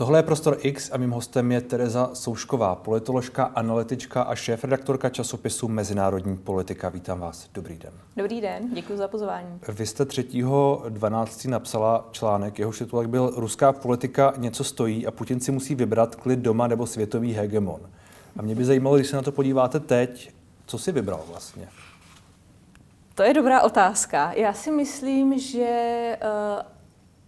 Tohle 0.00 0.18
je 0.18 0.22
Prostor 0.22 0.56
X 0.60 0.90
a 0.92 0.96
mým 0.96 1.10
hostem 1.10 1.52
je 1.52 1.60
Tereza 1.60 2.10
Soušková, 2.12 2.74
politoložka, 2.74 3.44
analytička 3.44 4.22
a 4.22 4.34
šéf-redaktorka 4.34 5.08
časopisu 5.08 5.68
Mezinárodní 5.68 6.36
politika. 6.36 6.88
Vítám 6.88 7.20
vás. 7.20 7.48
Dobrý 7.54 7.78
den. 7.78 7.92
Dobrý 8.16 8.40
den, 8.40 8.74
děkuji 8.74 8.96
za 8.98 9.08
pozvání. 9.08 9.60
Vy 9.68 9.86
jste 9.86 10.04
3.12. 10.04 11.48
napsala 11.50 12.08
článek, 12.10 12.58
jehož 12.58 12.78
titulek 12.78 13.08
byl 13.08 13.32
Ruská 13.36 13.72
politika 13.72 14.32
něco 14.36 14.64
stojí 14.64 15.06
a 15.06 15.10
Putin 15.10 15.40
si 15.40 15.52
musí 15.52 15.74
vybrat 15.74 16.14
klid 16.14 16.38
doma 16.38 16.66
nebo 16.66 16.86
světový 16.86 17.32
hegemon. 17.32 17.80
A 18.36 18.42
mě 18.42 18.54
by 18.54 18.64
zajímalo, 18.64 18.96
když 18.96 19.08
se 19.08 19.16
na 19.16 19.22
to 19.22 19.32
podíváte 19.32 19.80
teď, 19.80 20.30
co 20.66 20.78
si 20.78 20.92
vybral 20.92 21.20
vlastně? 21.28 21.68
To 23.14 23.22
je 23.22 23.34
dobrá 23.34 23.62
otázka. 23.62 24.32
Já 24.32 24.52
si 24.52 24.70
myslím, 24.70 25.38
že 25.38 26.18
uh, 26.22 26.79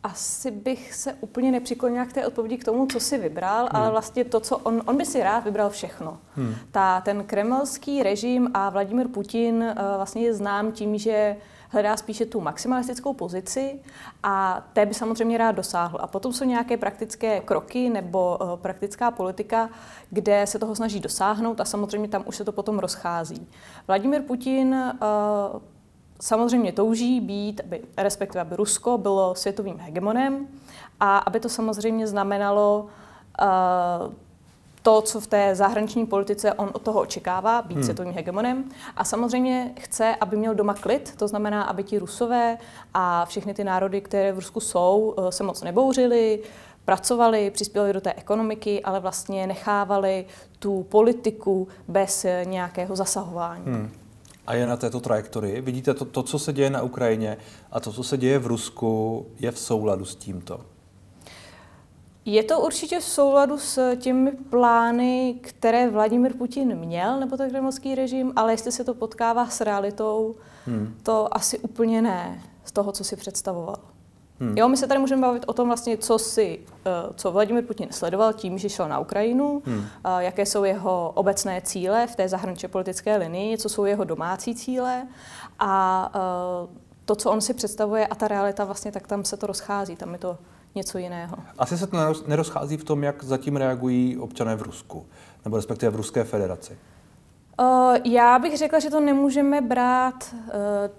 asi 0.03 0.51
bych 0.51 0.95
se 0.95 1.15
úplně 1.21 1.53
nepřiklonila 1.53 2.05
k 2.05 2.13
té 2.13 2.27
odpovědi 2.27 2.57
k 2.57 2.65
tomu, 2.65 2.87
co 2.87 3.01
si 3.01 3.19
vybral, 3.19 3.59
hmm. 3.59 3.69
ale 3.73 3.91
vlastně 3.91 4.25
to, 4.25 4.41
co 4.41 4.59
on, 4.59 4.83
on 4.87 4.97
by 4.97 5.07
si 5.07 5.23
rád 5.23 5.45
vybral 5.45 5.71
všechno. 5.71 6.19
Hmm. 6.37 6.55
Ta, 6.71 7.01
ten 7.01 7.25
kremelský 7.25 8.03
režim 8.03 8.51
a 8.55 8.71
Vladimir 8.71 9.09
Putin 9.09 9.55
uh, 9.55 9.97
vlastně 9.97 10.23
je 10.23 10.35
znám 10.35 10.73
tím, 10.73 10.99
že 10.99 11.37
hledá 11.69 11.97
spíše 11.97 12.27
tu 12.27 12.41
maximalistickou 12.41 13.13
pozici 13.13 13.81
a 14.23 14.67
té 14.73 14.87
by 14.87 14.95
samozřejmě 14.95 15.39
rád 15.39 15.53
dosáhl. 15.53 15.99
A 16.01 16.07
potom 16.07 16.33
jsou 16.33 16.45
nějaké 16.45 16.77
praktické 16.77 17.41
kroky 17.41 17.91
nebo 17.91 18.39
uh, 18.41 18.57
praktická 18.57 19.11
politika, 19.11 19.71
kde 20.11 20.47
se 20.47 20.59
toho 20.59 20.75
snaží 20.75 21.01
dosáhnout 21.01 21.61
a 21.61 21.65
samozřejmě 21.65 22.09
tam 22.09 22.23
už 22.27 22.37
se 22.37 22.45
to 22.45 22.53
potom 22.53 22.79
rozchází. 22.79 23.49
Vladimir 23.87 24.23
Putin 24.23 24.75
uh, 24.75 25.61
samozřejmě 26.23 26.73
touží 26.73 27.21
být, 27.21 27.61
aby, 27.65 27.81
respektive 27.97 28.41
aby 28.41 28.57
Rusko 28.57 28.99
bylo 28.99 29.35
světovým 29.35 29.79
hegemonem 29.79 30.47
a 31.01 31.19
aby 31.19 31.41
to 31.41 31.49
samozřejmě 31.49 32.07
znamenalo 32.07 32.87
uh, 33.43 34.13
to, 34.83 35.03
co 35.03 35.21
v 35.21 35.27
té 35.27 35.55
zahraniční 35.55 36.07
politice 36.07 36.53
on 36.53 36.71
od 36.73 36.83
toho 36.83 37.01
očekává, 37.01 37.63
být 37.63 37.75
hmm. 37.75 37.83
světovým 37.83 38.13
hegemonem. 38.13 38.65
A 38.97 39.05
samozřejmě 39.05 39.73
chce, 39.81 40.17
aby 40.21 40.37
měl 40.37 40.55
doma 40.55 40.75
klid, 40.75 41.15
to 41.17 41.29
znamená, 41.29 41.63
aby 41.63 41.85
ti 41.85 41.99
Rusové 41.99 42.59
a 42.95 43.25
všechny 43.25 43.55
ty 43.55 43.65
národy, 43.65 44.01
které 44.01 44.33
v 44.33 44.37
Rusku 44.37 44.61
jsou, 44.61 45.15
uh, 45.19 45.29
se 45.29 45.45
moc 45.45 45.63
nebouřili, 45.63 46.41
pracovali, 46.85 47.51
přispěli 47.51 47.93
do 47.93 48.01
té 48.01 48.13
ekonomiky, 48.13 48.83
ale 48.83 49.01
vlastně 49.01 49.47
nechávali 49.47 50.27
tu 50.59 50.83
politiku 50.83 51.69
bez 51.89 52.27
nějakého 52.45 52.97
zasahování. 52.97 53.65
Hmm 53.65 54.02
a 54.47 54.55
je 54.55 54.67
na 54.67 54.77
této 54.77 55.01
trajektorii. 55.01 55.61
Vidíte, 55.61 55.95
to, 55.95 56.05
to, 56.05 56.23
co 56.23 56.39
se 56.39 56.53
děje 56.53 56.71
na 56.71 56.83
Ukrajině 56.83 57.37
a 57.71 57.81
to, 57.81 57.93
co 57.93 58.03
se 58.03 58.19
děje 58.19 58.39
v 58.39 58.47
Rusku, 58.47 59.27
je 59.41 59.51
v 59.51 59.59
souladu 59.59 60.05
s 60.05 60.17
tímto? 60.17 60.61
Je 62.25 62.43
to 62.43 62.61
určitě 62.61 63.01
v 63.01 63.05
souladu 63.05 63.59
s 63.59 63.97
těmi 63.97 64.33
plány, 64.33 65.39
které 65.41 65.91
Vladimir 65.91 66.35
Putin 66.37 66.79
měl, 66.79 67.21
nebo 67.21 67.37
ten 67.37 67.51
kremlský 67.51 67.95
režim, 67.95 68.33
ale 68.37 68.53
jestli 68.53 68.73
se 68.73 68.85
to 68.85 68.95
potkává 68.95 69.47
s 69.47 69.61
realitou, 69.61 70.35
hmm. 70.67 70.95
to 71.03 71.37
asi 71.37 71.59
úplně 71.59 72.03
ne 72.03 72.43
z 72.65 72.73
toho, 72.73 72.93
co 72.93 73.05
si 73.05 73.17
představoval. 73.17 73.92
Hmm. 74.43 74.59
Jo, 74.59 74.69
my 74.69 74.77
se 74.77 74.87
tady 74.87 75.01
můžeme 75.01 75.23
bavit 75.23 75.45
o 75.47 75.53
tom 75.53 75.69
vlastně, 75.69 75.97
co 75.97 76.19
si, 76.19 76.59
eh, 76.87 76.91
co 77.15 77.33
Vladimir 77.33 77.65
Putin 77.65 77.89
sledoval 77.91 78.33
tím, 78.33 78.59
že 78.59 78.69
šel 78.69 78.89
na 78.89 78.99
Ukrajinu, 78.99 79.63
hmm. 79.67 79.85
jaké 80.19 80.47
jsou 80.47 80.65
jeho 80.65 81.13
obecné 81.15 81.61
cíle 81.61 82.07
v 82.07 82.17
té 82.17 82.29
zahraničně 82.29 82.69
politické 82.69 83.17
linii, 83.17 83.59
co 83.59 83.69
jsou 83.69 83.85
jeho 83.85 84.05
domácí 84.05 84.55
cíle 84.55 85.07
a 85.59 86.13
eh, 86.15 86.79
to, 87.05 87.17
co 87.17 87.31
on 87.31 87.41
si 87.41 87.55
představuje 87.55 88.07
a 88.07 88.15
ta 88.15 88.29
realita 88.29 88.65
vlastně, 88.65 88.93
tak 88.93 89.07
tam 89.07 89.25
se 89.25 89.37
to 89.37 89.47
rozchází, 89.47 89.97
tam 89.97 90.13
je 90.13 90.19
to 90.19 90.39
něco 90.75 90.99
jiného. 90.99 91.37
Asi 91.59 91.79
se 91.79 91.87
to 91.87 91.97
nerozchází 92.27 92.77
v 92.77 92.85
tom, 92.85 93.03
jak 93.03 93.25
zatím 93.25 93.57
reagují 93.57 94.19
občané 94.19 94.57
v 94.57 94.63
Rusku, 94.63 95.07
nebo 95.45 95.57
respektive 95.57 95.91
v 95.91 95.97
Ruské 95.97 96.25
federaci. 96.25 96.79
Uh, 97.61 97.97
já 98.05 98.39
bych 98.39 98.59
řekla, 98.59 98.79
že 98.79 98.91
to 98.91 99.01
nemůžeme 99.01 99.61
brát 99.61 100.35
uh, 100.35 100.51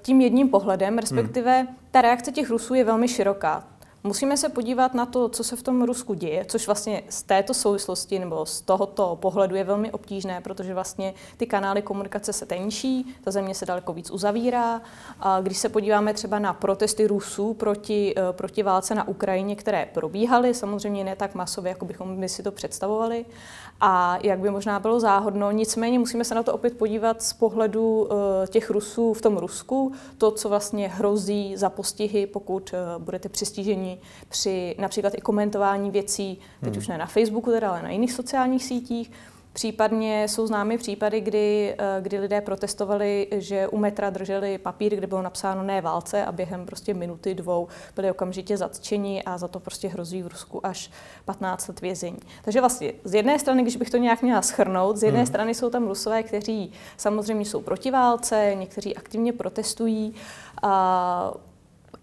tím 0.02 0.22
jedním 0.22 0.50
pohledem, 0.50 0.97
respektive 0.97 1.59
hmm. 1.59 1.75
ta 1.91 2.02
reakce 2.02 2.31
těch 2.31 2.50
Rusů 2.50 2.74
je 2.74 2.84
velmi 2.84 3.08
široká. 3.08 3.64
Musíme 4.06 4.38
se 4.38 4.50
podívat 4.50 4.94
na 4.94 5.06
to, 5.06 5.30
co 5.30 5.44
se 5.44 5.56
v 5.56 5.63
tom 5.63 5.84
Rusku 5.84 6.13
děje, 6.13 6.46
což 6.46 6.66
vlastně 6.66 7.03
z 7.09 7.24
této 7.24 7.53
souvislosti 7.53 8.19
nebo 8.19 8.46
z 8.46 8.62
tohoto 8.62 9.18
pohledu 9.22 9.56
je 9.56 9.63
velmi 9.63 9.92
obtížné, 9.92 10.42
protože 10.42 10.74
vlastně 10.74 11.13
ty 11.38 11.46
kanály 11.46 11.81
komunikace 11.81 12.34
se 12.34 12.46
tenčí, 12.46 13.16
ta 13.24 13.31
země 13.31 13.56
se 13.56 13.66
daleko 13.66 13.94
víc 13.94 14.12
uzavírá. 14.12 14.81
A 15.19 15.42
když 15.42 15.58
se 15.58 15.69
podíváme 15.69 16.13
třeba 16.13 16.40
na 16.40 16.53
protesty 16.53 17.08
Rusů 17.08 17.53
proti, 17.53 18.13
eh, 18.18 18.34
proti 18.34 18.63
válce 18.63 18.96
na 18.96 19.08
Ukrajině, 19.08 19.56
které 19.56 19.88
probíhaly, 19.94 20.53
samozřejmě 20.53 21.03
ne 21.03 21.16
tak 21.16 21.36
masově, 21.36 21.69
jako 21.69 21.86
bychom 21.86 22.16
my 22.16 22.30
si 22.30 22.44
to 22.44 22.52
představovali, 22.52 23.25
a 23.85 24.17
jak 24.23 24.39
by 24.39 24.49
možná 24.49 24.79
bylo 24.79 24.99
záhodno. 24.99 25.51
Nicméně 25.51 25.99
musíme 25.99 26.23
se 26.23 26.35
na 26.35 26.44
to 26.44 26.53
opět 26.53 26.77
podívat 26.77 27.23
z 27.23 27.33
pohledu 27.33 28.01
uh, 28.01 28.07
těch 28.49 28.69
Rusů 28.69 29.13
v 29.13 29.21
tom 29.21 29.38
Rusku, 29.38 29.91
to, 30.17 30.31
co 30.31 30.49
vlastně 30.49 30.88
hrozí 30.88 31.57
za 31.57 31.69
postihy, 31.69 32.27
pokud 32.27 32.73
uh, 32.73 33.03
budete 33.03 33.29
přistiženi 33.29 33.99
při 34.29 34.75
například 34.79 35.13
i 35.13 35.21
komentování 35.21 35.91
věcí, 35.91 36.39
teď 36.59 36.73
hmm. 36.73 36.77
už 36.77 36.88
ne 36.88 36.97
na 36.97 37.05
Facebooku, 37.05 37.51
teda, 37.51 37.69
ale 37.69 37.83
na 37.83 37.89
jiných 37.89 38.13
sociálních 38.13 38.63
sítích, 38.63 39.11
Případně 39.53 40.28
jsou 40.28 40.47
známy 40.47 40.78
případy, 40.78 41.22
kdy, 41.22 41.75
eh, 41.78 42.02
kdy 42.02 42.19
lidé 42.19 42.41
protestovali, 42.41 43.28
že 43.31 43.68
u 43.68 43.78
metra 43.78 44.09
drželi 44.09 44.58
papír, 44.58 44.96
kde 44.96 45.08
bylo 45.08 45.22
napsáno 45.22 45.64
ne 45.64 45.81
válce 45.81 46.25
a 46.25 46.31
během 46.31 46.66
prostě 46.66 46.94
minuty, 46.94 47.36
dvou 47.36 47.68
byli 47.96 48.12
okamžitě 48.12 48.58
zatčeni 48.58 49.24
a 49.24 49.38
za 49.38 49.47
to 49.47 49.59
prostě 49.59 49.88
hrozí 49.88 50.24
v 50.24 50.28
Rusku 50.28 50.66
až 50.66 50.92
15 51.25 51.68
let 51.68 51.81
vězení. 51.81 52.19
Takže 52.44 52.59
vlastně 52.59 52.94
z 53.03 53.13
jedné 53.13 53.40
strany, 53.40 53.62
když 53.62 53.75
bych 53.75 53.90
to 53.90 53.97
nějak 53.97 54.22
měla 54.22 54.42
schrnout, 54.42 54.97
z 54.97 55.03
jedné 55.03 55.19
hmm. 55.19 55.28
strany 55.28 55.56
jsou 55.56 55.69
tam 55.69 55.88
Rusové, 55.88 56.24
kteří 56.24 56.72
samozřejmě 56.97 57.46
jsou 57.46 57.62
proti 57.62 57.92
válce, 57.92 58.56
někteří 58.56 58.96
aktivně 58.96 59.34
protestují 59.34 60.13
a 60.62 61.34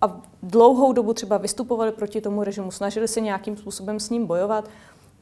a 0.03 0.21
dlouhou 0.43 0.93
dobu 0.93 1.15
třeba 1.15 1.39
vystupovali 1.39 1.93
proti 1.93 2.21
tomu 2.21 2.45
režimu, 2.45 2.71
snažili 2.71 3.09
se 3.09 3.21
nějakým 3.21 3.57
způsobem 3.57 4.01
s 4.01 4.11
ním 4.11 4.27
bojovat. 4.27 4.69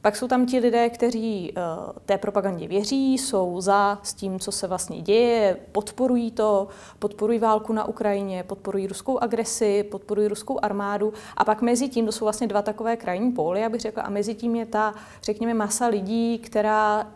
Pak 0.01 0.15
jsou 0.15 0.27
tam 0.27 0.45
ti 0.45 0.59
lidé, 0.59 0.89
kteří 0.89 1.53
uh, 1.53 1.93
té 2.05 2.17
propagandě 2.17 2.67
věří, 2.67 3.17
jsou 3.17 3.61
za 3.61 3.99
s 4.03 4.13
tím, 4.13 4.39
co 4.39 4.51
se 4.51 4.67
vlastně 4.67 5.01
děje, 5.01 5.57
podporují 5.71 6.31
to, 6.31 6.67
podporují 6.99 7.39
válku 7.39 7.73
na 7.73 7.85
Ukrajině, 7.85 8.43
podporují 8.43 8.87
ruskou 8.87 9.17
agresi, 9.17 9.83
podporují 9.83 10.27
ruskou 10.27 10.59
armádu. 10.61 11.13
A 11.37 11.45
pak 11.45 11.61
mezi 11.61 11.89
tím, 11.89 12.05
to 12.05 12.11
jsou 12.11 12.25
vlastně 12.25 12.47
dva 12.47 12.61
takové 12.61 12.97
krajní 12.97 13.31
póly, 13.31 13.65
abych 13.65 13.81
řekla, 13.81 14.03
a 14.03 14.09
mezi 14.09 14.35
tím 14.35 14.55
je 14.55 14.65
ta, 14.65 14.93
řekněme, 15.23 15.53
masa 15.53 15.87
lidí, 15.87 16.39
která 16.39 17.07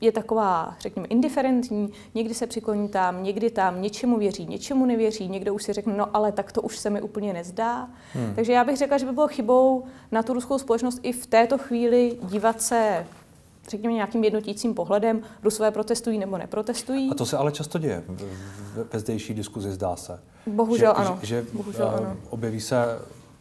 je 0.00 0.12
taková, 0.12 0.76
řekněme, 0.80 1.08
indiferentní, 1.08 1.92
někdy 2.14 2.34
se 2.34 2.46
přikloní 2.46 2.88
tam, 2.88 3.22
někdy 3.22 3.50
tam, 3.50 3.82
něčemu 3.82 4.18
věří, 4.18 4.46
něčemu 4.46 4.86
nevěří, 4.86 5.28
někdo 5.28 5.54
už 5.54 5.62
si 5.62 5.72
řekne, 5.72 5.96
no 5.96 6.16
ale 6.16 6.32
tak 6.32 6.52
to 6.52 6.62
už 6.62 6.78
se 6.78 6.90
mi 6.90 7.02
úplně 7.02 7.32
nezdá. 7.32 7.88
Hmm. 8.12 8.34
Takže 8.34 8.52
já 8.52 8.64
bych 8.64 8.76
řekla, 8.76 8.98
že 8.98 9.06
by 9.06 9.12
bylo 9.12 9.28
chybou 9.28 9.84
na 10.12 10.22
tu 10.22 10.32
ruskou 10.32 10.58
společnost 10.58 11.00
i 11.02 11.12
v 11.12 11.26
této 11.26 11.58
chvíli 11.58 12.18
dívat 12.22 12.62
se 12.62 13.06
řekněme, 13.68 13.94
nějakým 13.94 14.24
jednotícím 14.24 14.74
pohledem, 14.74 15.22
Rusové 15.42 15.70
protestují 15.70 16.18
nebo 16.18 16.38
neprotestují. 16.38 17.10
A 17.10 17.14
to 17.14 17.26
se 17.26 17.36
ale 17.36 17.52
často 17.52 17.78
děje 17.78 18.04
ve 18.92 18.98
zdejší 18.98 19.34
diskuzi, 19.34 19.72
zdá 19.72 19.96
se. 19.96 20.20
Bohužel 20.46 20.94
že, 20.96 21.02
ano. 21.02 21.18
Že, 21.22 21.44
Bohužel, 21.52 21.86
uh, 21.86 21.94
ano. 21.94 22.16
objeví 22.30 22.60
se 22.60 22.76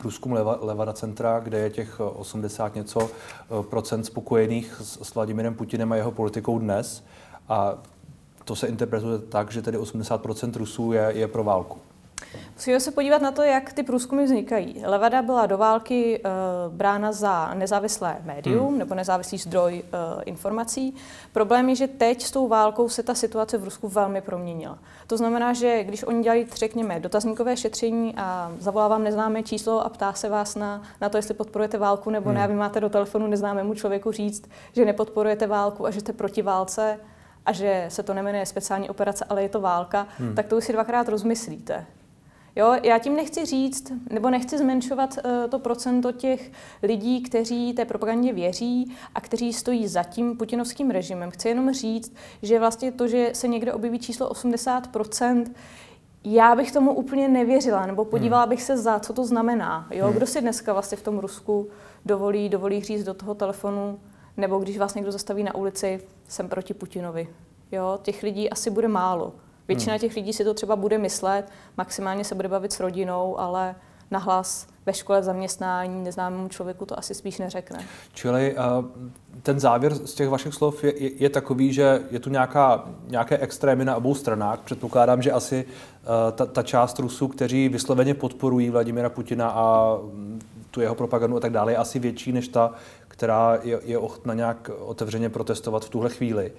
průzkum 0.03 0.34
Leva, 0.34 0.59
Levada 0.62 0.94
centra, 0.94 1.40
kde 1.40 1.58
je 1.58 1.69
těch 1.69 2.00
80 2.00 2.66
eh, 2.75 2.80
něco 2.80 3.00
eh, 3.09 3.64
procent 3.64 4.03
spokojených 4.03 4.81
s, 4.81 5.08
s 5.08 5.16
Vladimirem 5.16 5.56
Putinem 5.56 5.91
a 5.91 5.96
jeho 5.96 6.12
politikou 6.12 6.59
dnes. 6.59 7.03
A 7.50 7.78
to 8.46 8.56
se 8.56 8.68
interpretuje 8.68 9.19
tak, 9.19 9.52
že 9.52 9.62
tedy 9.62 9.78
80% 9.78 10.58
Rusů 10.58 10.92
je, 10.92 11.12
je 11.16 11.28
pro 11.28 11.44
válku. 11.44 11.78
Musíme 12.53 12.79
se 12.79 12.91
podívat 12.91 13.22
na 13.22 13.31
to, 13.31 13.41
jak 13.41 13.73
ty 13.73 13.84
průzkumy 13.84 14.23
vznikají. 14.23 14.84
Levada 14.85 15.22
byla 15.22 15.45
do 15.45 15.57
války 15.57 16.22
uh, 16.25 16.73
brána 16.73 17.11
za 17.11 17.53
nezávislé 17.53 18.17
médium 18.23 18.67
hmm. 18.67 18.78
nebo 18.78 18.95
nezávislý 18.95 19.38
zdroj 19.38 19.83
uh, 19.83 20.21
informací. 20.25 20.95
Problém 21.31 21.69
je, 21.69 21.75
že 21.75 21.88
teď 21.88 22.24
s 22.24 22.31
tou 22.31 22.48
válkou 22.48 22.89
se 22.89 23.03
ta 23.03 23.13
situace 23.13 23.57
v 23.57 23.63
Rusku 23.63 23.88
velmi 23.88 24.21
proměnila. 24.21 24.80
To 25.07 25.18
znamená, 25.18 25.53
že 25.53 25.83
když 25.83 26.03
oni 26.03 26.24
dělají, 26.24 26.48
řekněme, 26.56 27.00
dotazníkové 27.00 27.57
šetření 27.57 28.13
a 28.18 28.51
zavolá 28.59 28.88
vám 28.88 29.03
neznámé 29.03 29.44
číslo 29.44 29.86
a 29.86 29.89
ptá 29.89 30.13
se 30.13 30.30
vás 30.30 30.56
na, 30.56 30.81
na 31.01 31.09
to, 31.09 31.18
jestli 31.18 31.33
podporujete 31.33 31.77
válku 31.77 32.09
nebo 32.09 32.30
hmm. 32.30 32.38
ne, 32.38 32.44
a 32.44 32.48
vy 32.48 32.56
máte 32.56 32.80
do 32.80 32.89
telefonu 32.89 33.27
neznámému 33.27 33.74
člověku 33.74 34.12
říct, 34.12 34.50
že 34.74 34.86
nepodporujete 34.86 35.48
válku 35.48 35.86
a 35.86 35.92
že 35.92 36.00
jste 36.00 36.13
proti 36.13 36.42
válce, 36.42 37.00
a 37.45 37.51
že 37.51 37.86
se 37.89 38.03
to 38.03 38.13
nemenuje 38.13 38.45
speciální 38.45 38.89
operace, 38.89 39.25
ale 39.30 39.44
je 39.44 39.50
to 39.50 39.62
válka, 39.62 40.07
hmm. 40.18 40.36
tak 40.36 40.48
to 40.48 40.57
už 40.57 40.63
si 40.63 40.74
dvakrát 40.74 41.09
rozmyslíte. 41.09 41.86
Jo, 42.55 42.75
já 42.83 43.00
tím 43.00 43.15
nechci 43.15 43.45
říct, 43.45 43.91
nebo 44.09 44.29
nechci 44.29 44.57
zmenšovat 44.57 45.17
uh, 45.25 45.50
to 45.50 45.59
procento 45.59 46.11
těch 46.11 46.51
lidí, 46.83 47.21
kteří 47.21 47.73
té 47.73 47.85
propagandě 47.85 48.33
věří 48.33 48.95
a 49.15 49.21
kteří 49.21 49.53
stojí 49.53 49.88
za 49.88 50.03
tím 50.03 50.38
putinovským 50.38 50.89
režimem. 50.89 51.31
Chci 51.31 51.47
jenom 51.47 51.73
říct, 51.73 52.15
že 52.41 52.59
vlastně 52.59 52.91
to, 52.91 53.07
že 53.07 53.29
se 53.33 53.47
někde 53.47 53.73
objeví 53.73 54.00
číslo 54.00 54.29
80%, 54.29 55.45
já 56.23 56.55
bych 56.55 56.71
tomu 56.71 56.94
úplně 56.94 57.27
nevěřila, 57.27 57.85
nebo 57.85 58.05
podívala 58.05 58.44
hmm. 58.44 58.50
bych 58.50 58.63
se 58.63 58.77
za, 58.77 59.00
co 59.00 59.13
to 59.13 59.25
znamená. 59.25 59.88
Jo? 59.91 60.05
Hmm. 60.05 60.15
Kdo 60.15 60.25
si 60.27 60.41
dneska 60.41 60.73
vlastně 60.73 60.97
v 60.97 61.03
tom 61.03 61.19
Rusku 61.19 61.67
dovolí, 62.05 62.50
dovolí 62.50 62.81
říct 62.81 63.03
do 63.03 63.13
toho 63.13 63.35
telefonu, 63.35 64.00
nebo 64.38 64.59
když 64.59 64.77
vás 64.77 64.95
někdo 64.95 65.11
zastaví 65.11 65.44
na 65.44 65.55
ulici, 65.55 66.01
jsem 66.27 66.50
proti 66.50 66.73
Putinovi. 66.73 67.27
Jo? 67.71 68.00
Těch 68.01 68.23
lidí 68.23 68.50
asi 68.50 68.69
bude 68.69 68.88
málo. 68.88 69.33
Většina 69.68 69.94
hmm. 69.94 70.00
těch 70.00 70.15
lidí 70.15 70.33
si 70.33 70.44
to 70.44 70.54
třeba 70.54 70.75
bude 70.75 70.98
myslet, 70.98 71.51
maximálně 71.77 72.24
se 72.24 72.36
bude 72.36 72.48
bavit 72.48 72.74
s 72.74 72.80
rodinou, 72.80 73.39
ale 73.39 73.75
nahlas 74.12 74.68
ve 74.86 74.94
škole 74.94 75.24
zaměstnání 75.24 76.04
neznámému 76.04 76.48
člověku 76.48 76.86
to 76.86 77.00
asi 77.00 77.13
spíš 77.13 77.38
neřekne. 77.38 77.80
Čili 78.13 78.56
uh, 78.56 78.86
ten 79.42 79.60
závěr 79.60 79.95
z 79.95 80.13
těch 80.13 80.30
vašich 80.30 80.54
slov 80.54 80.83
je, 80.83 81.04
je, 81.04 81.12
je 81.15 81.30
takový, 81.30 81.74
že 81.74 82.01
je 82.12 82.19
tu 82.19 82.30
nějaká, 82.30 82.86
nějaké 83.07 83.38
extrémy 83.38 83.86
na 83.86 83.95
obou 83.95 84.15
stranách. 84.15 84.60
Předpokládám, 84.60 85.21
že 85.21 85.31
asi 85.31 85.65
uh, 85.65 86.31
ta, 86.31 86.45
ta 86.45 86.63
část 86.63 87.00
Rusů, 87.00 87.27
kteří 87.27 87.69
vysloveně 87.69 88.13
podporují 88.13 88.69
Vladimira 88.69 89.10
Putina 89.10 89.50
a 89.50 89.98
mm, 90.04 90.42
tu 90.71 90.81
jeho 90.81 90.95
propagandu 90.95 91.38
a 91.38 91.39
tak 91.39 91.51
dále, 91.51 91.71
je 91.71 91.77
asi 91.77 92.00
větší 92.00 92.31
než 92.31 92.48
ta, 92.48 92.71
která 93.07 93.60
je, 93.63 93.80
je 93.83 93.98
ochotna 93.98 94.33
nějak 94.33 94.69
otevřeně 94.80 95.30
protestovat 95.30 95.86
v 95.86 95.89
tuhle 95.89 96.10
chvíli. 96.10 96.51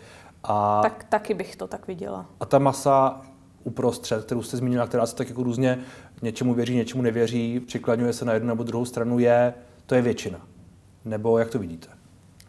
A, 0.44 0.82
tak 0.82 1.04
taky 1.04 1.34
bych 1.34 1.56
to 1.56 1.66
tak 1.66 1.86
viděla. 1.86 2.26
A 2.40 2.46
ta 2.46 2.58
masa 2.58 3.20
uprostřed, 3.64 4.24
kterou 4.24 4.42
jste 4.42 4.56
zmínila, 4.56 4.86
která 4.86 5.06
se 5.06 5.16
tak 5.16 5.28
jako 5.28 5.42
různě 5.42 5.78
něčemu 6.22 6.54
věří, 6.54 6.76
něčemu 6.76 7.02
nevěří, 7.02 7.60
přikladňuje 7.60 8.12
se 8.12 8.24
na 8.24 8.32
jednu 8.32 8.48
nebo 8.48 8.62
druhou 8.62 8.84
stranu, 8.84 9.18
je, 9.18 9.54
to 9.86 9.94
je 9.94 10.02
většina. 10.02 10.40
Nebo 11.04 11.38
jak 11.38 11.50
to 11.50 11.58
vidíte? 11.58 11.88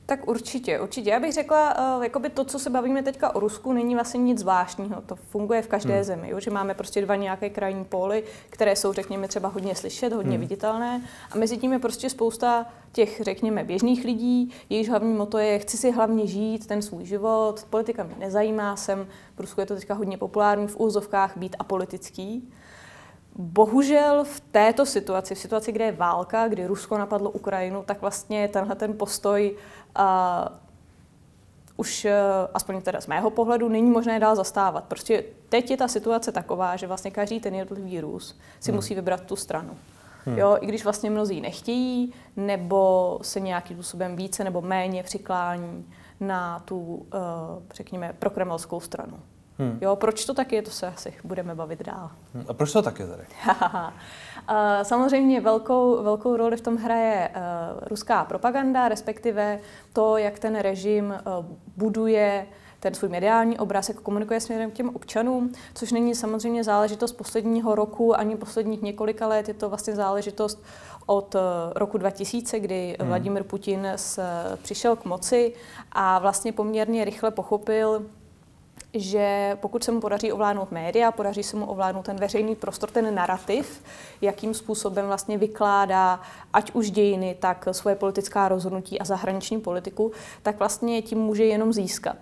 Tak 0.08 0.28
určitě, 0.28 0.80
určitě. 0.80 1.10
Já 1.10 1.20
bych 1.20 1.34
řekla, 1.34 1.96
uh, 1.98 2.04
jakoby 2.04 2.30
to, 2.30 2.44
co 2.44 2.60
se 2.60 2.70
bavíme 2.70 3.04
teďka 3.04 3.36
o 3.36 3.40
Rusku, 3.40 3.74
není 3.74 3.96
vlastně 3.96 4.18
nic 4.18 4.40
zvláštního. 4.40 5.02
To 5.02 5.16
funguje 5.16 5.62
v 5.62 5.68
každé 5.68 5.96
hmm. 5.96 6.04
zemi, 6.04 6.30
jo? 6.30 6.40
že 6.40 6.52
máme 6.52 6.74
prostě 6.74 7.02
dva 7.02 7.16
nějaké 7.16 7.50
krajní 7.50 7.86
póly, 7.86 8.24
které 8.50 8.76
jsou, 8.76 8.94
řekněme, 8.94 9.28
třeba 9.28 9.50
hodně 9.50 9.76
slyšet, 9.76 10.14
hodně 10.14 10.32
hmm. 10.32 10.40
viditelné. 10.40 11.02
A 11.32 11.38
mezi 11.38 11.58
tím 11.58 11.74
je 11.74 11.80
prostě 11.80 12.10
spousta 12.10 12.66
těch, 12.92 13.22
řekněme, 13.22 13.64
běžných 13.64 14.06
lidí, 14.06 14.52
jejichž 14.70 14.90
hlavní 14.90 15.14
moto 15.14 15.38
je, 15.38 15.60
chci 15.60 15.78
si 15.78 15.92
hlavně 15.92 16.28
žít 16.28 16.68
ten 16.68 16.82
svůj 16.82 17.06
život, 17.06 17.68
politika 17.70 18.04
mě 18.04 18.16
nezajímá, 18.20 18.76
jsem, 18.76 19.08
v 19.36 19.40
Rusku 19.40 19.60
je 19.60 19.66
to 19.66 19.76
teďka 19.76 19.94
hodně 19.94 20.18
populární 20.18 20.68
v 20.68 20.80
úzovkách 20.80 21.38
být 21.38 21.56
apolitický. 21.60 22.52
Bohužel 23.38 24.24
v 24.24 24.40
této 24.40 24.86
situaci, 24.86 25.36
v 25.36 25.40
situaci, 25.40 25.72
kde 25.72 25.86
je 25.86 25.92
válka, 25.92 26.48
kdy 26.48 26.66
Rusko 26.66 26.98
napadlo 26.98 27.30
Ukrajinu, 27.30 27.84
tak 27.86 28.02
vlastně 28.02 28.48
tenhle 28.48 28.76
ten 28.76 28.98
postoj 28.98 29.56
uh, 30.00 30.56
už, 31.78 32.06
uh, 32.06 32.12
aspoň 32.54 32.82
teda 32.82 33.02
z 33.02 33.08
mého 33.08 33.30
pohledu, 33.30 33.70
není 33.70 33.90
možné 33.90 34.20
dál 34.20 34.36
zastávat. 34.36 34.84
Prostě 34.84 35.24
teď 35.50 35.72
je 35.72 35.78
ta 35.78 35.88
situace 35.88 36.32
taková, 36.32 36.76
že 36.76 36.88
vlastně 36.88 37.12
každý 37.12 37.40
ten 37.40 37.56
jednotlivý 37.56 38.02
Rus 38.02 38.40
si 38.60 38.72
hmm. 38.72 38.76
musí 38.76 38.96
vybrat 38.96 39.22
tu 39.22 39.36
stranu. 39.36 39.78
Hmm. 40.26 40.38
Jo, 40.38 40.58
I 40.62 40.66
když 40.66 40.84
vlastně 40.84 41.10
mnozí 41.10 41.42
nechtějí, 41.42 42.14
nebo 42.36 43.20
se 43.22 43.40
nějakým 43.40 43.78
způsobem 43.78 44.16
více 44.16 44.44
nebo 44.44 44.62
méně 44.62 45.04
přiklání 45.04 45.86
na 46.20 46.60
tu, 46.60 46.80
uh, 46.80 47.04
řekněme, 47.74 48.16
prokremelskou 48.20 48.80
stranu. 48.80 49.20
Hmm. 49.60 49.78
Jo, 49.82 49.96
proč 49.96 50.26
to 50.26 50.34
tak 50.34 50.52
je, 50.52 50.62
to 50.62 50.72
se 50.72 50.88
asi 50.88 51.14
budeme 51.24 51.56
bavit 51.56 51.84
dál. 51.84 52.12
Hmm. 52.34 52.46
A 52.48 52.54
proč 52.54 52.74
to 52.74 52.82
tak 52.82 53.00
je 53.00 53.08
tady? 53.08 53.24
Samozřejmě 54.84 55.42
velkou, 55.42 56.04
velkou 56.04 56.38
roli 56.38 56.58
v 56.58 56.62
tom 56.62 56.78
hraje 56.78 57.30
uh, 57.30 57.88
ruská 57.88 58.26
propaganda, 58.26 58.88
respektive 58.88 59.60
to, 59.94 60.18
jak 60.18 60.40
ten 60.40 60.60
režim 60.60 61.06
uh, 61.40 61.46
buduje 61.78 62.48
ten 62.80 62.94
svůj 62.94 63.10
mediální 63.10 63.60
obraz, 63.60 63.90
jak 63.90 63.98
komunikuje 63.98 64.40
směrem 64.40 64.72
k 64.72 64.74
těm 64.74 64.90
občanům, 64.90 65.52
což 65.74 65.92
není 65.92 66.16
samozřejmě 66.16 66.64
záležitost 66.64 67.12
posledního 67.12 67.76
roku 67.76 68.20
ani 68.20 68.36
posledních 68.36 68.82
několika 68.82 69.28
let, 69.28 69.48
je 69.48 69.54
to 69.54 69.70
vlastně 69.70 69.96
záležitost 69.96 70.64
od 71.06 71.36
roku 71.76 71.98
2000, 71.98 72.60
kdy 72.60 72.96
hmm. 73.00 73.08
Vladimir 73.08 73.44
Putin 73.44 73.88
s, 73.96 74.20
přišel 74.62 74.96
k 74.96 75.06
moci 75.06 75.54
a 75.92 76.20
vlastně 76.20 76.52
poměrně 76.52 77.06
rychle 77.06 77.32
pochopil, 77.32 78.06
že 78.96 79.58
pokud 79.62 79.84
se 79.84 79.92
mu 79.92 80.02
podaří 80.02 80.32
ovládnout 80.32 80.72
média, 80.72 81.12
podaří 81.12 81.44
se 81.44 81.58
mu 81.58 81.66
ovládnout 81.66 82.06
ten 82.06 82.16
veřejný 82.16 82.56
prostor, 82.56 82.90
ten 82.92 83.16
narrativ, 83.16 83.84
jakým 84.22 84.54
způsobem 84.54 85.08
vlastně 85.08 85.38
vykládá 85.38 86.20
ať 86.54 86.72
už 86.72 86.92
dějiny, 86.92 87.36
tak 87.40 87.68
svoje 87.72 87.96
politická 87.96 88.48
rozhodnutí 88.48 89.00
a 89.00 89.06
zahraniční 89.06 89.60
politiku, 89.60 90.12
tak 90.44 90.60
vlastně 90.60 91.02
tím 91.02 91.20
může 91.20 91.46
jenom 91.46 91.74
získat. 91.74 92.18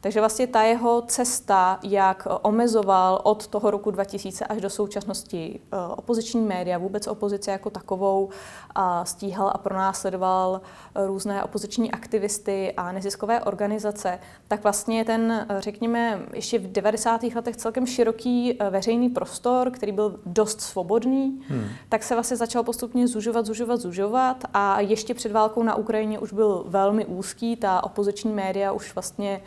Takže 0.00 0.20
vlastně 0.20 0.46
ta 0.46 0.62
jeho 0.62 1.02
cesta, 1.06 1.78
jak 1.82 2.26
omezoval 2.42 3.20
od 3.24 3.46
toho 3.46 3.70
roku 3.70 3.90
2000 3.90 4.44
až 4.44 4.60
do 4.60 4.70
současnosti 4.70 5.60
eh, 5.72 5.76
opoziční 5.96 6.40
média, 6.40 6.78
vůbec 6.78 7.06
opozice 7.06 7.50
jako 7.50 7.70
takovou, 7.70 8.28
a 8.74 9.04
stíhal 9.04 9.50
a 9.54 9.58
pronásledoval 9.58 10.60
eh, 10.94 11.06
různé 11.06 11.44
opoziční 11.44 11.90
aktivisty 11.90 12.72
a 12.76 12.92
neziskové 12.92 13.40
organizace, 13.40 14.18
tak 14.48 14.62
vlastně 14.62 15.04
ten, 15.04 15.46
eh, 15.48 15.60
řekněme, 15.60 16.20
ještě 16.34 16.58
v 16.58 16.72
90. 16.72 17.22
letech 17.34 17.56
celkem 17.56 17.86
široký 17.86 18.58
veřejný 18.70 19.08
prostor, 19.08 19.70
který 19.70 19.92
byl 19.92 20.20
dost 20.26 20.60
svobodný, 20.60 21.40
hmm. 21.48 21.64
tak 21.88 22.02
se 22.02 22.14
vlastně 22.14 22.36
začal 22.36 22.62
postupně 22.62 23.08
zužovat, 23.08 23.46
zužovat, 23.46 23.76
zužovat 23.76 24.44
a 24.54 24.80
ještě 24.80 25.14
před 25.14 25.32
válkou 25.32 25.62
na 25.62 25.74
Ukrajině 25.74 26.18
už 26.18 26.32
byl 26.32 26.64
velmi 26.68 27.06
úzký, 27.06 27.56
ta 27.56 27.84
opoziční 27.84 28.32
média 28.32 28.72
už 28.72 28.94
vlastně 28.94 29.40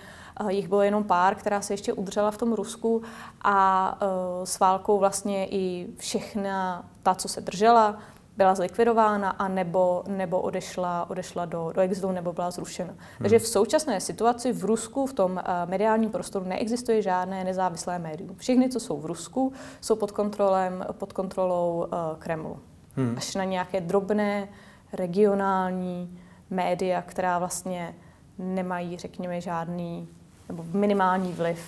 jich 0.49 0.67
bylo 0.67 0.81
jenom 0.81 1.03
pár, 1.03 1.35
která 1.35 1.61
se 1.61 1.73
ještě 1.73 1.93
udržela 1.93 2.31
v 2.31 2.37
tom 2.37 2.53
Rusku 2.53 3.01
a 3.41 3.97
e, 4.01 4.45
s 4.45 4.59
válkou 4.59 4.99
vlastně 4.99 5.47
i 5.47 5.87
všechna 5.97 6.85
ta, 7.03 7.15
co 7.15 7.27
se 7.27 7.41
držela, 7.41 7.97
byla 8.37 8.55
zlikvidována 8.55 9.29
a 9.29 9.47
nebo, 9.47 10.03
nebo 10.07 10.41
odešla, 10.41 11.09
odešla 11.09 11.45
do, 11.45 11.71
do 11.75 11.81
exilu 11.81 12.11
nebo 12.11 12.33
byla 12.33 12.51
zrušena. 12.51 12.89
Hmm. 12.89 12.97
Takže 13.19 13.39
v 13.39 13.47
současné 13.47 14.01
situaci 14.01 14.53
v 14.53 14.65
Rusku, 14.65 15.05
v 15.05 15.13
tom 15.13 15.31
uh, 15.31 15.69
mediálním 15.69 16.09
prostoru 16.09 16.45
neexistuje 16.45 17.01
žádné 17.01 17.43
nezávislé 17.43 17.99
médium. 17.99 18.35
Všechny, 18.37 18.69
co 18.69 18.79
jsou 18.79 18.97
v 18.97 19.05
Rusku, 19.05 19.53
jsou 19.81 19.95
pod, 19.95 20.11
kontrolem, 20.11 20.85
pod 20.91 21.13
kontrolou 21.13 21.85
uh, 21.85 22.19
Kremlu. 22.19 22.59
Hmm. 22.95 23.13
Až 23.17 23.35
na 23.35 23.43
nějaké 23.43 23.81
drobné 23.81 24.47
regionální 24.93 26.19
média, 26.49 27.01
která 27.01 27.39
vlastně 27.39 27.95
nemají, 28.37 28.97
řekněme, 28.97 29.41
žádný 29.41 30.07
nebo 30.51 30.65
minimální 30.74 31.33
vliv. 31.33 31.59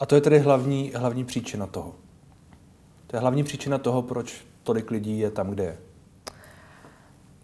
A 0.00 0.06
to 0.06 0.14
je 0.14 0.20
tedy 0.20 0.38
hlavní, 0.38 0.92
hlavní 0.94 1.24
příčina 1.24 1.66
toho? 1.66 1.94
To 3.06 3.16
je 3.16 3.20
hlavní 3.20 3.44
příčina 3.44 3.78
toho, 3.78 4.02
proč 4.02 4.44
tolik 4.62 4.90
lidí 4.90 5.18
je 5.18 5.30
tam, 5.30 5.50
kde 5.50 5.64
je? 5.64 5.78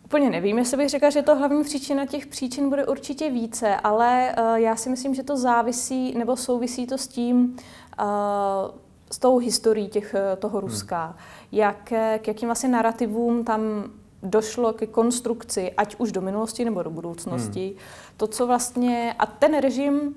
Úplně 0.05 0.31
nevím, 0.31 0.59
jestli 0.59 0.77
bych 0.77 0.89
řekla, 0.89 1.11
že 1.11 1.23
to 1.23 1.37
hlavní 1.37 1.65
příčina 1.65 2.07
těch 2.07 2.27
příčin 2.27 2.69
bude 2.69 2.87
určitě 2.87 3.31
více, 3.31 3.77
ale 3.77 4.35
uh, 4.39 4.55
já 4.55 4.77
si 4.77 4.91
myslím, 4.91 5.15
že 5.15 5.23
to 5.23 5.37
závisí 5.37 6.19
nebo 6.19 6.37
souvisí 6.37 6.87
to 6.87 6.99
s 6.99 7.08
tím, 7.08 7.56
uh, 8.01 8.06
s 9.11 9.19
tou 9.19 9.39
historií 9.39 9.89
těch, 9.89 10.15
eh, 10.15 10.37
toho 10.37 10.58
hmm. 10.58 10.69
Ruska. 10.69 11.06
Hmm. 11.06 11.17
Jak, 11.53 11.85
k 12.19 12.29
jakým 12.29 12.49
vlastně 12.49 12.69
narrativům 12.69 13.44
tam 13.44 13.61
došlo 14.23 14.73
ke 14.73 14.87
konstrukci, 14.87 15.73
ať 15.73 15.97
už 15.99 16.13
do 16.13 16.20
minulosti 16.20 16.65
nebo 16.65 16.82
do 16.82 16.91
budoucnosti. 16.91 17.67
Hmm. 17.69 17.79
To, 18.17 18.27
co 18.27 18.47
vlastně... 18.47 19.15
A 19.19 19.27
ten 19.27 19.58
režim 19.61 20.15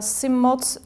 si 0.00 0.28
moc 0.28 0.78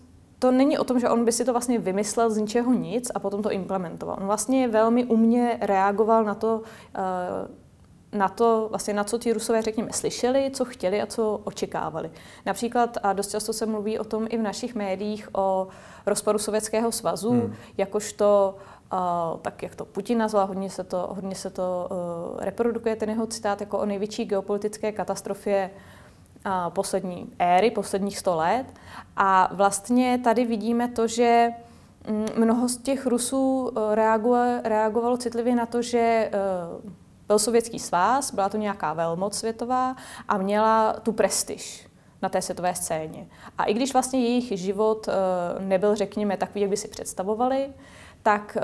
to 0.43 0.51
není 0.51 0.79
o 0.79 0.85
tom, 0.85 1.01
že 1.01 1.09
on 1.09 1.25
by 1.25 1.33
si 1.33 1.45
to 1.45 1.53
vlastně 1.53 1.79
vymyslel 1.79 2.31
z 2.31 2.37
ničeho 2.37 2.73
nic 2.73 3.11
a 3.15 3.19
potom 3.19 3.43
to 3.43 3.51
implementoval. 3.51 4.17
On 4.21 4.27
vlastně 4.27 4.69
velmi 4.69 5.05
umně 5.05 5.59
reagoval 5.61 6.25
na 6.25 6.35
to, 6.35 6.63
uh, 6.99 8.19
na 8.19 8.29
to, 8.29 8.67
vlastně 8.71 8.95
na 8.95 9.05
co 9.05 9.19
ti 9.19 9.33
Rusové, 9.33 9.63
řekněme, 9.63 9.93
slyšeli, 9.93 10.51
co 10.55 10.65
chtěli 10.65 11.03
a 11.03 11.07
co 11.07 11.41
očekávali. 11.45 12.11
Například, 12.47 12.99
a 13.03 13.13
dost 13.13 13.31
často 13.31 13.53
se 13.53 13.67
mluví 13.67 13.99
o 13.99 14.05
tom 14.05 14.27
i 14.31 14.39
v 14.39 14.43
našich 14.43 14.75
médiích, 14.75 15.29
o 15.33 15.69
rozpadu 16.07 16.39
Sovětského 16.39 16.93
svazu, 16.93 17.31
hmm. 17.31 17.55
jakožto 17.79 18.55
Uh, 18.93 19.41
tak 19.41 19.63
jak 19.63 19.75
to 19.75 19.85
Putin 19.85 20.19
nazval, 20.19 20.47
hodně 20.47 20.71
se 20.71 20.85
to, 20.85 21.09
hodně 21.11 21.35
se 21.35 21.51
to 21.51 21.89
uh, 21.91 22.41
reprodukuje, 22.41 22.97
ten 22.97 23.11
jeho 23.11 23.27
citát 23.27 23.61
jako 23.61 23.79
o 23.79 23.87
největší 23.87 24.25
geopolitické 24.25 24.93
katastrofě 24.93 25.71
poslední 26.69 27.33
éry, 27.39 27.71
posledních 27.71 28.19
sto 28.19 28.37
let. 28.37 28.67
A 29.17 29.51
vlastně 29.55 30.19
tady 30.25 30.45
vidíme 30.45 30.89
to, 30.89 31.07
že 31.07 31.51
mm, 32.09 32.27
mnoho 32.37 32.69
z 32.69 32.77
těch 32.77 33.07
Rusů 33.07 33.73
eh, 33.77 33.95
reagovalo 34.65 35.17
citlivě 35.17 35.55
na 35.55 35.67
to, 35.67 35.83
že 35.83 35.99
eh, 35.99 36.31
byl 37.29 37.39
sovětský 37.39 37.79
svaz, 37.79 38.35
byla 38.35 38.49
to 38.49 38.57
nějaká 38.57 38.93
velmoc 38.93 39.39
světová 39.39 39.97
a 40.29 40.39
měla 40.39 40.93
tu 40.93 41.13
prestiž 41.13 41.89
na 42.23 42.29
té 42.29 42.43
světové 42.43 42.75
scéně. 42.75 43.27
A 43.59 43.65
i 43.65 43.75
když 43.75 43.93
vlastně 43.93 44.21
jejich 44.21 44.59
život 44.59 45.09
eh, 45.09 45.13
nebyl, 45.65 45.95
řekněme, 45.97 46.37
takový, 46.37 46.61
jak 46.61 46.71
by 46.71 46.77
si 46.77 46.89
představovali, 46.89 47.73
tak 48.23 48.57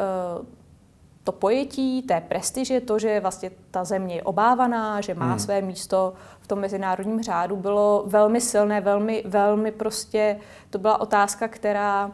to 1.28 1.32
pojetí 1.32 2.02
té 2.02 2.20
prestiže, 2.20 2.80
to, 2.80 2.98
že 2.98 3.20
vlastně 3.20 3.50
ta 3.70 3.84
země 3.84 4.14
je 4.14 4.22
obávaná, 4.22 5.00
že 5.00 5.14
má 5.14 5.30
hmm. 5.30 5.38
své 5.38 5.62
místo 5.62 6.14
tom 6.48 6.58
mezinárodním 6.58 7.22
řádu, 7.22 7.56
bylo 7.56 8.04
velmi 8.06 8.40
silné, 8.40 8.80
velmi, 8.80 9.22
velmi 9.26 9.72
prostě, 9.72 10.40
to 10.70 10.78
byla 10.78 11.00
otázka, 11.00 11.48
která 11.48 12.10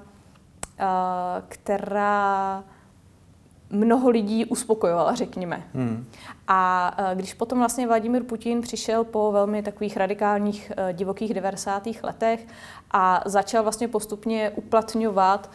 která 1.48 2.64
mnoho 3.70 4.10
lidí 4.10 4.44
uspokojovala, 4.44 5.14
řekněme. 5.14 5.62
Hmm. 5.74 6.06
A 6.48 6.90
když 7.14 7.34
potom 7.34 7.58
vlastně 7.58 7.86
Vladimir 7.86 8.22
Putin 8.24 8.60
přišel 8.60 9.04
po 9.04 9.32
velmi 9.32 9.62
takových 9.62 9.96
radikálních 9.96 10.72
divokých 10.92 11.34
90. 11.34 11.82
letech 12.02 12.46
a 12.90 13.22
začal 13.26 13.62
vlastně 13.62 13.88
postupně 13.88 14.52
uplatňovat 14.54 15.50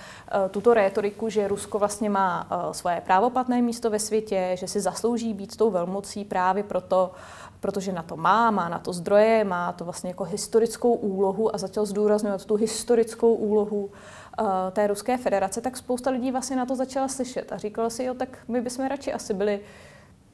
tuto 0.51 0.73
rétoriku, 0.73 1.29
že 1.29 1.47
Rusko 1.47 1.79
vlastně 1.79 2.09
má 2.09 2.47
svoje 2.71 3.01
právoplatné 3.05 3.61
místo 3.61 3.89
ve 3.89 3.99
světě, 3.99 4.51
že 4.53 4.67
si 4.67 4.79
zaslouží 4.79 5.33
být 5.33 5.57
tou 5.57 5.71
velmocí 5.71 6.25
právě 6.25 6.63
proto, 6.63 7.11
protože 7.59 7.91
na 7.91 8.03
to 8.03 8.17
má, 8.17 8.51
má 8.51 8.69
na 8.69 8.79
to 8.79 8.93
zdroje, 8.93 9.43
má 9.43 9.71
to 9.71 9.83
vlastně 9.83 10.09
jako 10.09 10.23
historickou 10.23 10.93
úlohu 10.93 11.55
a 11.55 11.57
začal 11.57 11.85
zdůrazňovat 11.85 12.45
tu 12.45 12.55
historickou 12.55 13.33
úlohu 13.33 13.85
uh, 13.85 14.47
té 14.71 14.87
Ruské 14.87 15.17
federace, 15.17 15.61
tak 15.61 15.77
spousta 15.77 16.09
lidí 16.09 16.31
vlastně 16.31 16.55
na 16.55 16.65
to 16.65 16.75
začala 16.75 17.07
slyšet 17.07 17.51
a 17.51 17.57
říkala 17.57 17.89
si, 17.89 18.03
jo, 18.03 18.13
tak 18.13 18.37
my 18.47 18.61
bychom 18.61 18.87
radši 18.87 19.13
asi 19.13 19.33
byli 19.33 19.59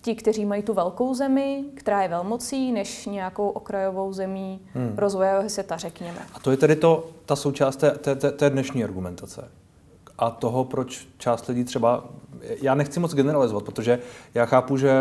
ti, 0.02 0.16
kteří 0.16 0.46
mají 0.46 0.64
tu 0.64 0.74
velkou 0.74 1.14
zemi, 1.14 1.64
která 1.76 2.02
je 2.02 2.08
velmocí, 2.08 2.72
než 2.72 3.06
nějakou 3.06 3.50
okrajovou 3.50 4.14
zemí 4.14 4.62
hmm. 4.74 4.94
rozvojového 4.98 5.50
světa, 5.50 5.78
řekněme. 5.78 6.20
A 6.34 6.40
to 6.40 6.52
je 6.52 6.58
tedy 6.58 6.76
to, 6.76 7.10
ta 7.26 7.36
součást 7.36 7.76
té, 7.76 7.92
té, 7.92 8.32
té 8.32 8.50
dnešní 8.50 8.84
argumentace. 8.84 9.50
A 10.18 10.30
toho, 10.30 10.64
proč 10.64 11.08
část 11.18 11.48
lidí 11.48 11.64
třeba, 11.64 12.06
já 12.62 12.76
nechci 12.76 13.00
moc 13.00 13.14
generalizovat, 13.14 13.64
protože 13.64 14.00
já 14.34 14.46
chápu, 14.46 14.78
že 14.78 14.92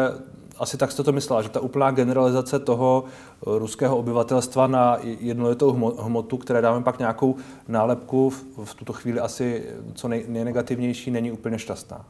asi 0.59 0.77
tak 0.77 0.93
jste 0.93 1.03
to 1.03 1.13
myslela, 1.13 1.43
že 1.43 1.49
ta 1.49 1.61
úplná 1.61 1.91
generalizace 1.91 2.59
toho 2.59 3.05
eh, 3.07 3.59
ruského 3.59 3.97
obyvatelstva 3.97 4.67
na 4.67 4.99
jednolitou 5.03 5.73
hmotu, 6.03 6.37
které 6.37 6.63
dáme 6.63 6.83
pak 6.83 6.99
nějakou 6.99 7.37
nálepku, 7.69 8.31
v 8.65 8.75
tuto 8.75 8.93
chvíli 8.93 9.21
asi 9.21 9.67
co 9.95 10.09
nej, 10.09 10.25
nejnegativnější, 10.29 11.11
není 11.11 11.33
úplně 11.33 11.59
šťastná. 11.59 12.05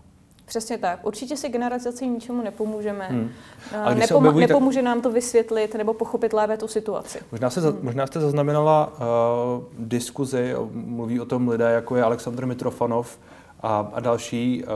Přesně 0.47 0.79
tak. 0.79 1.07
Určitě 1.07 1.37
si 1.37 1.49
generalizací 1.49 2.09
ničemu 2.09 2.43
nepomůžeme. 2.43 3.07
Hmm. 3.11 3.31
Eh, 3.73 3.95
Nepom- 3.95 4.17
objevují, 4.17 4.47
nepomůže 4.47 4.79
tak... 4.79 4.85
nám 4.85 5.01
to 5.01 5.11
vysvětlit 5.11 5.75
nebo 5.75 5.95
pochopit 5.95 6.33
lépe 6.33 6.57
tu 6.57 6.69
situaci. 6.69 7.19
Možná, 7.33 7.51
se, 7.51 7.61
hmm. 7.61 7.79
možná 7.83 8.07
jste 8.07 8.21
zaznamenala 8.21 8.93
uh, 8.93 9.65
diskuzi, 9.79 10.55
mluví 10.73 11.21
o 11.21 11.25
tom 11.25 11.49
lidé, 11.49 11.71
jako 11.71 11.97
je 11.97 12.03
Aleksandr 12.03 12.47
Mitrofanov, 12.47 13.19
a, 13.65 13.91
a 13.93 14.01
další, 14.01 14.63
eh, 14.65 14.67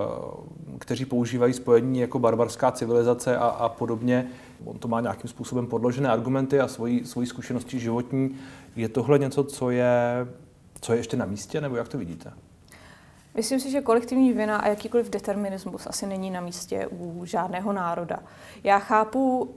kteří 0.79 1.05
používají 1.05 1.53
spojení 1.53 1.99
jako 1.99 2.19
barbarská 2.19 2.73
civilizace 2.73 3.37
a, 3.37 3.47
a 3.47 3.69
podobně. 3.69 4.27
On 4.65 4.79
to 4.79 4.89
má 4.89 5.01
nějakým 5.01 5.31
způsobem 5.31 5.67
podložené 5.67 6.09
argumenty 6.09 6.61
a 6.61 6.69
svoji, 6.69 7.05
svoji 7.05 7.27
zkušenosti 7.27 7.79
životní. 7.79 8.37
Je 8.77 8.89
tohle 8.89 9.19
něco, 9.19 9.45
co 9.45 9.71
je, 9.71 10.27
co 10.81 10.93
je 10.93 10.99
ještě 10.99 11.17
na 11.17 11.25
místě, 11.25 11.61
nebo 11.61 11.77
jak 11.77 11.89
to 11.89 11.99
vidíte? 11.99 12.33
Myslím 13.35 13.61
si, 13.61 13.71
že 13.71 13.81
kolektivní 13.81 14.33
vina 14.33 14.57
a 14.57 14.69
jakýkoliv 14.69 15.11
determinismus 15.11 15.87
asi 15.87 16.07
není 16.07 16.31
na 16.31 16.41
místě 16.41 16.87
u 16.91 17.25
žádného 17.25 17.73
národa. 17.73 18.19
Já 18.65 18.79
chápu 18.79 19.41
um, 19.41 19.55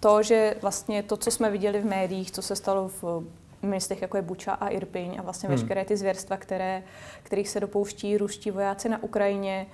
to, 0.00 0.22
že 0.22 0.56
vlastně 0.62 1.02
to, 1.02 1.16
co 1.16 1.30
jsme 1.30 1.50
viděli 1.50 1.80
v 1.80 1.86
médiích, 1.86 2.30
co 2.30 2.42
se 2.42 2.56
stalo 2.56 2.88
v 2.88 3.24
městech, 3.62 4.02
jako 4.02 4.16
je 4.16 4.22
Buča 4.22 4.52
a 4.52 4.68
Irpiň 4.68 5.16
a 5.18 5.22
vlastně 5.22 5.48
hmm. 5.48 5.58
veškeré 5.58 5.84
ty 5.84 5.96
zvěrstva, 5.96 6.36
které, 6.36 6.82
kterých 7.22 7.48
se 7.48 7.60
dopouští 7.60 8.18
ruští 8.18 8.50
vojáci 8.50 8.88
na 8.88 9.02
Ukrajině, 9.02 9.66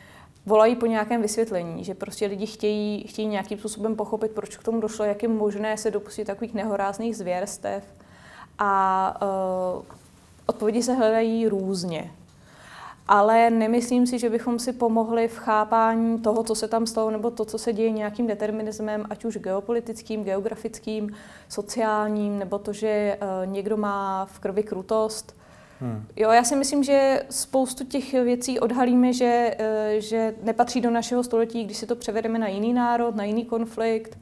volají 0.47 0.77
po 0.77 0.87
nějakém 0.87 1.23
vysvětlení, 1.23 1.85
že 1.85 1.95
prostě 1.95 2.27
lidi 2.27 2.47
chtějí, 2.47 3.07
chtějí 3.09 3.29
nějakým 3.29 3.59
způsobem 3.59 3.97
pochopit, 3.97 4.31
proč 4.31 4.57
k 4.57 4.63
tomu 4.63 4.81
došlo, 4.81 5.05
jak 5.05 5.23
je 5.23 5.29
možné 5.29 5.77
se 5.77 5.91
dopustit 5.91 6.27
takových 6.27 6.55
nehorázných 6.55 7.17
zvěrstev. 7.17 7.85
A 8.59 9.23
uh, 9.77 9.85
odpovědi 10.47 10.83
se 10.83 10.95
hledají 10.95 11.49
různě 11.49 12.11
ale 13.09 13.51
nemyslím 13.51 14.07
si, 14.07 14.19
že 14.19 14.31
bychom 14.31 14.59
si 14.59 14.73
pomohli 14.73 15.29
v 15.29 15.37
chápání 15.37 16.19
toho, 16.19 16.43
co 16.45 16.55
se 16.55 16.69
tam 16.69 16.87
stalo, 16.87 17.11
nebo 17.11 17.31
to, 17.31 17.45
co 17.45 17.59
se 17.59 17.73
děje 17.73 17.91
nějakým 17.91 18.27
determinismem, 18.27 19.05
ať 19.11 19.25
už 19.25 19.39
geopolitickým, 19.39 20.25
geografickým, 20.25 21.11
sociálním, 21.49 22.39
nebo 22.39 22.59
to, 22.59 22.73
že 22.73 23.19
uh, 23.23 23.53
někdo 23.53 23.77
má 23.77 24.25
v 24.25 24.39
krvi 24.39 24.63
krutost. 24.63 25.37
Hmm. 25.81 26.07
Jo, 26.17 26.31
já 26.31 26.45
si 26.45 26.57
myslím, 26.57 26.85
že 26.85 27.23
spoustu 27.31 27.85
těch 27.85 28.13
věcí 28.13 28.61
odhalíme, 28.61 29.13
že, 29.13 29.57
uh, 29.61 30.01
že 30.01 30.35
nepatří 30.43 30.81
do 30.81 30.91
našeho 30.91 31.23
století, 31.23 31.65
když 31.65 31.77
si 31.77 31.87
to 31.87 31.97
převedeme 31.97 32.39
na 32.39 32.49
jiný 32.49 32.73
národ, 32.73 33.17
na 33.17 33.25
jiný 33.25 33.45
konflikt. 33.45 34.19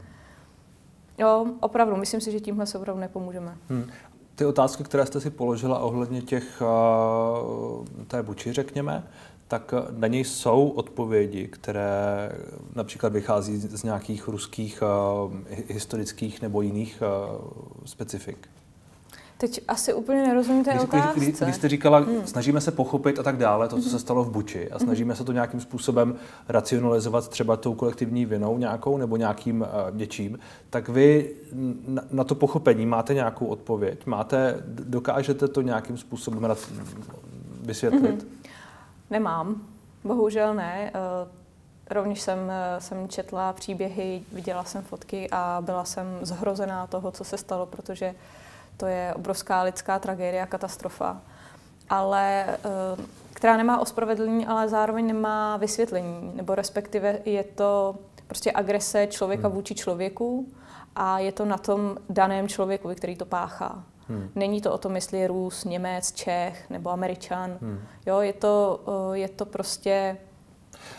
Jo, 1.18 1.46
opravdu, 1.60 1.96
myslím 1.96 2.20
si, 2.20 2.32
že 2.32 2.40
tímhle 2.40 2.66
se 2.66 2.78
opravdu 2.78 3.00
nepomůžeme. 3.00 3.56
Hmm 3.68 3.90
ty 4.34 4.44
otázky, 4.44 4.84
které 4.84 5.06
jste 5.06 5.20
si 5.20 5.30
položila 5.30 5.78
ohledně 5.78 6.22
těch, 6.22 6.62
eh, 6.62 8.04
té 8.04 8.22
buči, 8.22 8.52
řekněme, 8.52 9.06
tak 9.48 9.74
na 9.90 10.06
něj 10.08 10.24
jsou 10.24 10.68
odpovědi, 10.68 11.48
které 11.48 12.32
například 12.74 13.12
vychází 13.12 13.56
z 13.56 13.82
nějakých 13.82 14.28
ruských 14.28 14.82
uh, 14.82 15.32
historických 15.68 16.42
nebo 16.42 16.62
jiných 16.62 17.02
specifik. 17.84 18.48
Teď 19.42 19.60
asi 19.68 19.94
úplně 19.94 20.22
nerozumím 20.22 20.64
té 20.64 20.80
otázce. 20.80 21.20
Když, 21.20 21.40
když 21.40 21.56
jste 21.56 21.68
říkala, 21.68 21.98
hmm. 21.98 22.26
snažíme 22.26 22.60
se 22.60 22.70
pochopit 22.70 23.18
a 23.18 23.22
tak 23.22 23.36
dále, 23.36 23.68
to, 23.68 23.76
co 23.76 23.82
se 23.82 23.90
hmm. 23.90 23.98
stalo 23.98 24.24
v 24.24 24.30
Buči, 24.30 24.70
a 24.70 24.78
hmm. 24.78 24.86
snažíme 24.86 25.16
se 25.16 25.24
to 25.24 25.32
nějakým 25.32 25.60
způsobem 25.60 26.14
racionalizovat 26.48 27.28
třeba 27.28 27.56
tou 27.56 27.74
kolektivní 27.74 28.26
vinou 28.26 28.58
nějakou 28.58 28.96
nebo 28.96 29.16
nějakým 29.16 29.60
uh, 29.60 29.96
něčím, 29.96 30.38
tak 30.70 30.88
vy 30.88 31.30
na, 31.86 32.02
na 32.10 32.24
to 32.24 32.34
pochopení 32.34 32.86
máte 32.86 33.14
nějakou 33.14 33.46
odpověď? 33.46 34.06
Máte, 34.06 34.62
dokážete 34.66 35.48
to 35.48 35.60
nějakým 35.62 35.98
způsobem 35.98 36.56
vysvětlit? 37.60 38.22
Hmm. 38.22 38.38
Nemám, 39.10 39.62
bohužel 40.04 40.54
ne. 40.54 40.92
Uh, 41.24 41.28
Rovněž 41.90 42.20
jsem, 42.20 42.38
eh, 42.50 42.80
jsem 42.80 43.08
četla 43.08 43.52
příběhy, 43.52 44.22
viděla 44.32 44.64
jsem 44.64 44.82
fotky 44.82 45.28
a 45.30 45.62
byla 45.64 45.84
jsem 45.84 46.06
zhrozená 46.22 46.86
toho, 46.86 47.10
co 47.10 47.24
se 47.24 47.38
stalo, 47.38 47.66
protože 47.66 48.14
to 48.82 48.86
je 48.86 49.14
obrovská 49.14 49.62
lidská 49.62 49.98
tragédia, 49.98 50.46
katastrofa, 50.46 51.22
ale 51.90 52.44
eh, 52.46 52.58
která 53.32 53.56
nemá 53.56 53.80
ospravedlnění, 53.80 54.46
ale 54.46 54.68
zároveň 54.68 55.06
nemá 55.06 55.56
vysvětlení, 55.56 56.32
nebo 56.34 56.54
respektive 56.54 57.18
je 57.24 57.44
to 57.44 57.94
prostě 58.26 58.52
agrese 58.52 59.06
člověka 59.06 59.48
hmm. 59.48 59.56
vůči 59.56 59.74
člověku 59.74 60.48
a 60.96 61.18
je 61.18 61.32
to 61.32 61.44
na 61.44 61.58
tom 61.58 61.96
daném 62.10 62.48
člověku, 62.48 62.94
který 62.94 63.16
to 63.16 63.24
páchá. 63.24 63.84
Hmm. 64.08 64.30
Není 64.34 64.60
to 64.60 64.72
o 64.72 64.78
tom, 64.78 64.94
jestli 64.94 65.18
je 65.18 65.28
Rus, 65.28 65.64
Němec, 65.64 66.12
Čech 66.12 66.70
nebo 66.70 66.90
Američan. 66.90 67.58
Hmm. 67.60 67.80
Jo, 68.06 68.20
je 68.20 68.32
to, 68.32 68.80
eh, 69.12 69.18
je 69.18 69.28
to 69.28 69.46
prostě... 69.46 70.16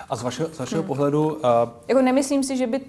A 0.09 0.15
z 0.15 0.23
vašeho, 0.23 0.49
z 0.49 0.59
vašeho 0.59 0.81
hmm. 0.81 0.87
pohledu... 0.87 1.33
Uh... 1.33 1.41
Jako 1.87 2.01
nemyslím 2.01 2.43
si, 2.43 2.57
že 2.57 2.67
by 2.67 2.81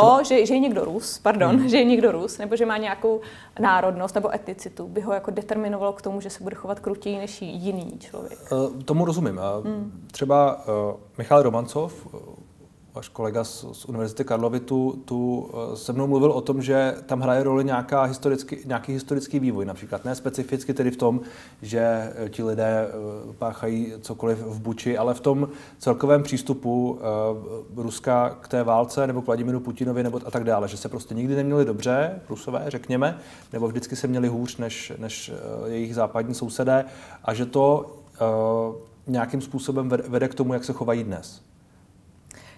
to, 0.00 0.24
že, 0.24 0.46
že 0.46 0.54
je 0.54 0.60
někdo 0.60 0.84
Rus, 0.84 1.18
pardon, 1.18 1.56
hmm. 1.56 1.68
že 1.68 1.76
je 1.76 1.84
někdo 1.84 2.12
Rus, 2.12 2.38
nebo 2.38 2.56
že 2.56 2.66
má 2.66 2.76
nějakou 2.76 3.20
národnost 3.58 4.14
nebo 4.14 4.34
etnicitu, 4.34 4.88
by 4.88 5.00
ho 5.00 5.12
jako 5.12 5.30
determinovalo 5.30 5.92
k 5.92 6.02
tomu, 6.02 6.20
že 6.20 6.30
se 6.30 6.42
bude 6.42 6.56
chovat 6.56 6.80
krutěji 6.80 7.18
než 7.18 7.42
jiný 7.42 7.98
člověk. 7.98 8.38
Uh, 8.52 8.82
tomu 8.82 9.04
rozumím. 9.04 9.40
Uh, 9.58 9.66
hmm. 9.66 10.08
Třeba 10.12 10.66
uh, 10.66 11.00
Michal 11.18 11.42
Romancov, 11.42 12.06
váš 12.94 13.08
kolega 13.08 13.44
z, 13.44 13.64
z 13.72 13.84
Univerzity 13.84 14.24
Karlovy 14.24 14.60
tu, 14.60 15.02
tu 15.04 15.50
eh, 15.52 15.76
se 15.76 15.92
mnou 15.92 16.06
mluvil 16.06 16.30
o 16.30 16.40
tom, 16.40 16.62
že 16.62 16.96
tam 17.06 17.20
hraje 17.20 17.42
roli 17.42 17.64
nějaká 17.64 18.02
historický, 18.02 18.56
nějaký 18.64 18.92
historický 18.92 19.38
vývoj, 19.38 19.64
například 19.64 20.04
ne 20.04 20.14
specificky 20.14 20.74
tedy 20.74 20.90
v 20.90 20.96
tom, 20.96 21.20
že 21.62 21.80
eh, 21.80 22.28
ti 22.28 22.42
lidé 22.42 22.88
eh, 22.88 22.92
páchají 23.38 23.92
cokoliv 24.00 24.38
v 24.38 24.60
Buči, 24.60 24.98
ale 24.98 25.14
v 25.14 25.20
tom 25.20 25.48
celkovém 25.78 26.22
přístupu 26.22 26.98
Ruska 27.76 28.36
k 28.40 28.48
té 28.48 28.62
válce 28.62 29.06
nebo 29.06 29.22
k 29.22 29.26
Vladimíru 29.26 29.60
Putinovi 29.60 30.02
nebo 30.02 30.20
a 30.26 30.30
tak 30.30 30.44
dále, 30.44 30.68
že 30.68 30.76
se 30.76 30.88
prostě 30.88 31.14
nikdy 31.14 31.36
neměli 31.36 31.64
dobře, 31.64 32.20
Rusové, 32.28 32.64
řekněme, 32.68 33.18
nebo 33.52 33.68
vždycky 33.68 33.96
se 33.96 34.06
měli 34.06 34.28
hůř 34.28 34.56
než, 34.56 34.92
než 34.98 35.32
jejich 35.66 35.94
západní 35.94 36.34
sousedé 36.34 36.84
a 37.24 37.34
že 37.34 37.46
to 37.46 37.96
nějakým 39.06 39.40
způsobem 39.40 39.88
vede 39.88 40.28
k 40.28 40.34
tomu, 40.34 40.54
jak 40.54 40.64
se 40.64 40.72
chovají 40.72 41.04
dnes. 41.04 41.43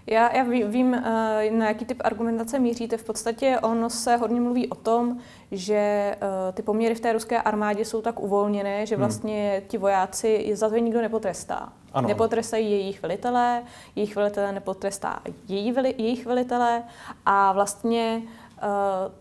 Já, 0.07 0.37
já 0.37 0.43
vím, 0.69 0.95
eh, 0.95 1.51
na 1.51 1.69
jaký 1.69 1.85
typ 1.85 2.03
argumentace 2.05 2.59
míříte. 2.59 2.97
V 2.97 3.05
podstatě 3.05 3.59
ono 3.63 3.91
se 3.91 4.17
hodně 4.17 4.41
mluví 4.41 4.69
o 4.69 4.75
tom, 4.75 5.19
že 5.53 5.75
eh, 5.75 6.19
ty 6.53 6.63
poměry 6.63 6.95
v 6.95 7.01
té 7.01 7.13
ruské 7.13 7.43
armádě 7.43 7.85
jsou 7.85 8.03
tak 8.03 8.21
uvolněné, 8.21 8.87
že 8.87 8.95
hmm. 8.95 9.05
vlastně 9.05 9.63
ti 9.69 9.79
vojáci 9.79 10.51
za 10.55 10.69
to 10.69 10.77
nikdo 10.77 11.03
nepotrestá. 11.03 11.73
Ano. 11.93 12.09
Nepotrestají 12.09 12.71
jejich 12.71 13.03
velitelé, 13.03 13.63
jejich 13.97 14.17
velitelé 14.17 14.53
nepotrestá 14.53 15.23
její 15.49 15.75
jejich 15.99 16.27
velitelé 16.27 16.83
a 17.27 17.53
vlastně 17.53 18.23
uh, 18.63 19.13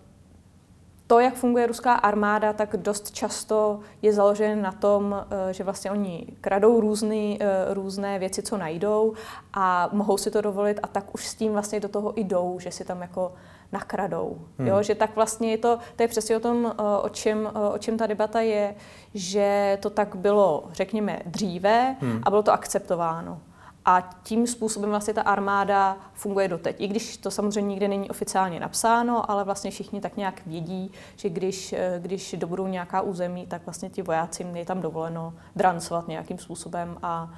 to, 1.08 1.20
jak 1.20 1.34
funguje 1.34 1.68
ruská 1.68 1.94
armáda, 1.94 2.54
tak 2.54 2.78
dost 2.78 3.12
často 3.12 3.80
je 4.02 4.14
založen 4.14 4.62
na 4.62 4.72
tom, 4.72 5.26
eh, 5.50 5.54
že 5.54 5.64
vlastně 5.64 5.92
oni 5.92 6.28
kradou 6.42 6.80
různý, 6.80 7.38
eh, 7.42 7.74
různé 7.74 8.20
věci, 8.20 8.42
co 8.42 8.58
najdou 8.58 9.14
a 9.54 9.90
mohou 9.92 10.18
si 10.18 10.32
to 10.32 10.42
dovolit 10.42 10.80
a 10.84 10.88
tak 10.88 11.14
už 11.14 11.28
s 11.28 11.36
tím 11.36 11.54
vlastně 11.54 11.80
do 11.80 11.90
toho 11.90 12.20
i 12.20 12.24
jdou, 12.24 12.60
že 12.60 12.72
si 12.72 12.86
tam 12.86 13.02
jako 13.02 13.34
nakradou. 13.72 14.38
Hmm. 14.58 14.68
Jo? 14.68 14.84
Že 14.84 14.96
tak 14.96 15.16
vlastně 15.16 15.52
je 15.52 15.58
to, 15.58 15.80
to 15.96 16.04
je 16.04 16.08
přesně 16.08 16.38
o 16.38 16.40
tom, 16.40 16.74
eh, 16.80 16.84
o 17.02 17.10
čem, 17.10 17.50
o 17.74 17.78
čem 17.78 17.98
ta 17.98 18.08
debata 18.08 18.42
je, 18.42 18.76
že 19.14 19.78
to 19.82 19.90
tak 19.90 20.16
bylo, 20.16 20.64
řekněme, 20.72 21.20
dříve 21.26 21.96
hmm. 22.00 22.22
a 22.24 22.30
bylo 22.30 22.44
to 22.44 22.54
akceptováno. 22.54 23.42
A 23.86 24.10
tím 24.24 24.48
způsobem 24.48 24.90
vlastně 24.90 25.14
ta 25.14 25.22
armáda 25.22 25.98
funguje 26.14 26.48
doteď. 26.48 26.76
I 26.80 26.88
když 26.88 27.18
to 27.18 27.32
samozřejmě 27.32 27.70
nikde 27.70 27.88
není 27.88 28.10
oficiálně 28.10 28.60
napsáno, 28.60 29.32
ale 29.32 29.44
vlastně 29.44 29.72
všichni 29.72 30.02
tak 30.02 30.18
nějak 30.18 30.42
vědí, 30.46 30.92
že 31.16 31.30
když, 31.30 31.74
eh, 31.74 32.00
když 32.02 32.36
dobudou 32.38 32.68
nějaká 32.68 33.02
území, 33.02 33.48
tak 33.48 33.66
vlastně 33.66 33.90
ti 33.90 34.02
vojáci 34.02 34.48
je 34.54 34.66
tam 34.66 34.82
dovoleno 34.82 35.34
drancovat 35.56 36.08
nějakým 36.08 36.38
způsobem 36.38 36.98
a 37.04 37.30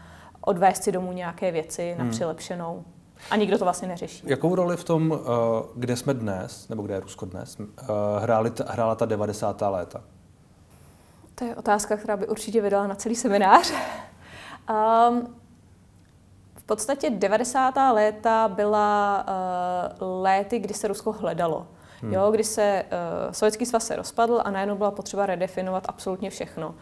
odvést 0.42 0.84
si 0.84 0.92
domů 0.92 1.12
nějaké 1.12 1.52
věci 1.52 1.96
na 1.98 2.04
hmm. 2.04 2.12
přilepšenou. 2.12 2.84
A 3.32 3.36
nikdo 3.36 3.58
to 3.58 3.66
vlastně 3.66 3.88
neřeší. 3.88 4.24
Jakou 4.28 4.56
roli 4.56 4.78
v 4.78 4.84
tom, 4.84 5.14
eh, 5.14 5.28
kde 5.76 5.96
jsme 5.96 6.14
dnes, 6.14 6.70
nebo 6.70 6.82
kde 6.82 6.94
je 6.94 7.00
Rusko 7.00 7.26
dnes, 7.26 7.58
eh, 7.60 7.86
hráli, 8.20 8.52
hrála 8.68 8.96
ta 8.96 9.06
90. 9.06 9.70
léta? 9.70 10.02
To 11.36 11.46
je 11.46 11.56
otázka, 11.56 11.98
která 11.98 12.18
by 12.18 12.28
určitě 12.28 12.62
vydala 12.62 12.88
na 12.88 12.96
celý 12.96 13.16
seminář. 13.16 13.74
um, 14.70 15.36
podstatě 16.68 17.10
90. 17.10 17.74
léta 17.94 18.48
byla 18.48 19.26
uh, 20.02 20.24
léty, 20.24 20.60
kdy 20.60 20.74
se 20.74 20.88
Rusko 20.88 21.12
hledalo. 21.12 21.68
Hmm. 22.02 22.14
Jo, 22.14 22.32
kdy 22.32 22.44
se 22.44 22.86
uh, 22.86 23.32
Sovětský 23.32 23.66
svaz 23.66 23.88
se 23.88 23.96
rozpadl 23.96 24.42
a 24.46 24.52
najednou 24.52 24.76
byla 24.76 24.92
potřeba 24.92 25.26
redefinovat 25.26 25.84
absolutně 25.88 26.30
všechno 26.30 26.76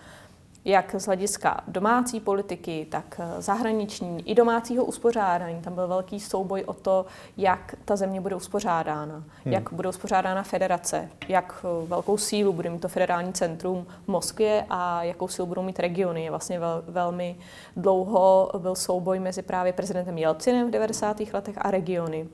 jak 0.66 0.96
z 0.98 1.06
hlediska 1.06 1.62
domácí 1.68 2.20
politiky, 2.20 2.88
tak 2.92 3.20
eh, 3.20 3.42
zahraniční 3.42 4.30
i 4.30 4.36
domácího 4.36 4.86
uspořádání. 4.86 5.62
Tam 5.62 5.76
byl 5.76 5.88
velký 5.88 6.20
souboj 6.20 6.64
o 6.66 6.74
to, 6.74 7.06
jak 7.38 7.76
ta 7.86 7.96
země 7.96 8.22
bude 8.22 8.36
uspořádána, 8.36 9.24
hmm. 9.44 9.54
jak 9.54 9.74
bude 9.74 9.90
uspořádána 9.90 10.44
federace, 10.44 11.10
jak 11.28 11.66
eh, 11.66 11.88
velkou 11.88 12.18
sílu 12.18 12.54
bude 12.54 12.70
mít 12.70 12.82
to 12.82 12.88
federální 12.88 13.34
centrum 13.34 13.88
v 14.06 14.08
Moskvě 14.08 14.66
a 14.70 15.04
jakou 15.04 15.28
sílu 15.28 15.48
budou 15.48 15.64
mít 15.64 15.80
regiony. 15.80 16.30
Vlastně 16.30 16.60
vel, 16.60 16.84
velmi 16.88 17.36
dlouho 17.78 18.52
byl 18.58 18.76
souboj 18.76 19.20
mezi 19.20 19.42
právě 19.42 19.74
prezidentem 19.74 20.18
Jelcinem 20.18 20.68
v 20.68 20.72
90. 20.72 21.18
letech 21.34 21.56
a 21.58 21.72
regiony. 21.72 22.28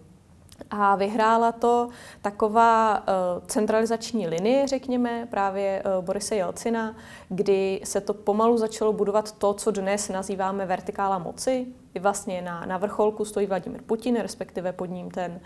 A 0.69 0.95
vyhrála 0.95 1.51
to 1.51 1.89
taková 2.21 2.99
uh, 2.99 3.05
centralizační 3.47 4.27
linie, 4.27 4.67
řekněme, 4.67 5.27
právě 5.31 5.83
uh, 5.85 6.05
Borise 6.05 6.35
Jelcina, 6.35 6.95
kdy 7.29 7.81
se 7.83 8.01
to 8.01 8.13
pomalu 8.13 8.57
začalo 8.57 8.93
budovat 8.93 9.31
to, 9.31 9.53
co 9.53 9.71
dnes 9.71 10.09
nazýváme 10.09 10.65
vertikála 10.65 11.17
moci, 11.17 11.67
vlastně 11.99 12.41
na, 12.41 12.65
na 12.65 12.77
vrcholku 12.77 13.25
stojí 13.25 13.47
Vladimir 13.47 13.81
Putin, 13.81 14.15
respektive 14.15 14.73
pod 14.73 14.85
ním 14.85 15.11
ten, 15.11 15.39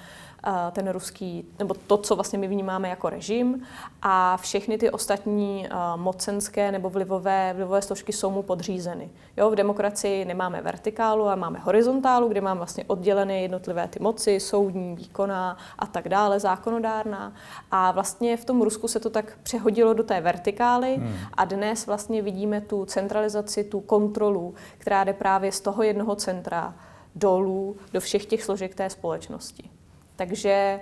uh, 0.47 0.53
ten 0.71 0.89
ruský, 0.89 1.45
nebo 1.59 1.73
to, 1.73 1.97
co 1.97 2.15
vlastně 2.15 2.39
my 2.39 2.47
vnímáme 2.47 2.89
jako 2.89 3.09
režim 3.09 3.61
a 4.01 4.37
všechny 4.37 4.77
ty 4.77 4.91
ostatní 4.91 5.67
uh, 5.71 6.01
mocenské 6.01 6.71
nebo 6.71 6.89
vlivové, 6.89 7.53
vlivové 7.53 7.81
složky 7.81 8.13
jsou 8.13 8.31
mu 8.31 8.43
podřízeny. 8.43 9.09
Jo, 9.37 9.49
v 9.49 9.55
demokracii 9.55 10.25
nemáme 10.25 10.61
vertikálu, 10.61 11.25
ale 11.25 11.35
máme 11.35 11.59
horizontálu, 11.59 12.27
kde 12.27 12.41
máme 12.41 12.57
vlastně 12.57 12.83
oddělené 12.87 13.41
jednotlivé 13.41 13.87
ty 13.87 13.99
moci, 13.99 14.39
soudní, 14.39 14.95
výkonná 14.95 15.57
a 15.79 15.85
tak 15.85 16.09
dále, 16.09 16.39
zákonodárná. 16.39 17.33
A 17.71 17.91
vlastně 17.91 18.37
v 18.37 18.45
tom 18.45 18.61
Rusku 18.61 18.87
se 18.87 18.99
to 18.99 19.09
tak 19.09 19.37
přehodilo 19.43 19.93
do 19.93 20.03
té 20.03 20.21
vertikály 20.21 20.95
hmm. 20.95 21.13
a 21.33 21.45
dnes 21.45 21.87
vlastně 21.87 22.21
vidíme 22.21 22.61
tu 22.61 22.85
centralizaci, 22.85 23.63
tu 23.63 23.79
kontrolu, 23.79 24.53
která 24.77 25.03
jde 25.03 25.13
právě 25.13 25.51
z 25.51 25.59
toho 25.59 25.83
jednoho 25.83 26.15
centra 26.15 26.34
centra 26.35 26.75
dolů 27.15 27.77
do 27.93 27.99
všech 27.99 28.25
těch 28.25 28.43
složek 28.43 28.75
té 28.75 28.89
společnosti. 28.89 29.69
Takže 30.15 30.79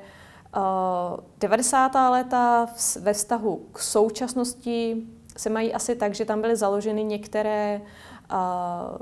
uh, 0.55 1.19
90. 1.39 1.91
léta 2.10 2.67
ve 3.01 3.13
vztahu 3.13 3.65
k 3.72 3.79
současnosti 3.79 5.03
se 5.38 5.50
mají 5.50 5.74
asi 5.74 5.95
tak, 5.95 6.15
že 6.15 6.25
tam 6.25 6.41
byly 6.41 6.55
založeny 6.55 7.03
některé, 7.03 7.81
uh, 8.31 8.98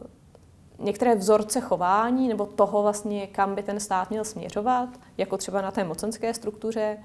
některé 0.85 1.15
vzorce 1.15 1.61
chování 1.61 2.27
nebo 2.27 2.45
toho 2.45 2.81
vlastně, 2.81 3.27
kam 3.27 3.55
by 3.55 3.63
ten 3.63 3.79
stát 3.79 4.09
měl 4.09 4.23
směřovat, 4.23 4.89
jako 5.17 5.37
třeba 5.37 5.61
na 5.61 5.71
té 5.71 5.83
mocenské 5.83 6.33
struktuře. 6.33 6.97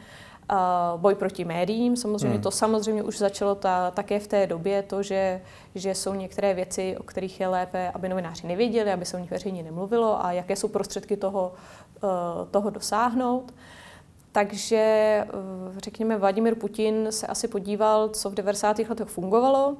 Uh, 0.52 1.00
boj 1.00 1.14
proti 1.14 1.44
médiím, 1.44 1.96
samozřejmě 1.96 2.28
hmm. 2.34 2.42
to 2.42 2.50
samozřejmě 2.50 3.02
už 3.02 3.18
začalo 3.18 3.54
ta, 3.54 3.90
také 3.90 4.18
v 4.18 4.26
té 4.26 4.46
době, 4.46 4.82
to, 4.82 5.02
že, 5.02 5.40
že 5.74 5.94
jsou 5.94 6.14
některé 6.14 6.54
věci, 6.54 6.96
o 7.00 7.02
kterých 7.02 7.40
je 7.40 7.48
lépe, 7.48 7.90
aby 7.94 8.09
novináři 8.09 8.46
nevěděli, 8.46 8.92
aby 8.92 9.04
se 9.04 9.16
o 9.16 9.20
nich 9.20 9.30
veřejně 9.30 9.62
nemluvilo 9.62 10.24
a 10.24 10.32
jaké 10.32 10.56
jsou 10.56 10.68
prostředky 10.68 11.16
toho, 11.16 11.52
uh, 12.02 12.11
toho 12.50 12.70
dosáhnout. 12.70 13.54
Takže 14.32 15.26
uh, 15.35 15.78
řekněme, 15.78 16.16
Vladimir 16.16 16.54
Putin 16.54 17.06
se 17.11 17.26
asi 17.26 17.48
podíval, 17.48 18.09
co 18.09 18.30
v 18.30 18.35
90. 18.35 18.78
letech 18.78 19.09
fungovalo, 19.09 19.76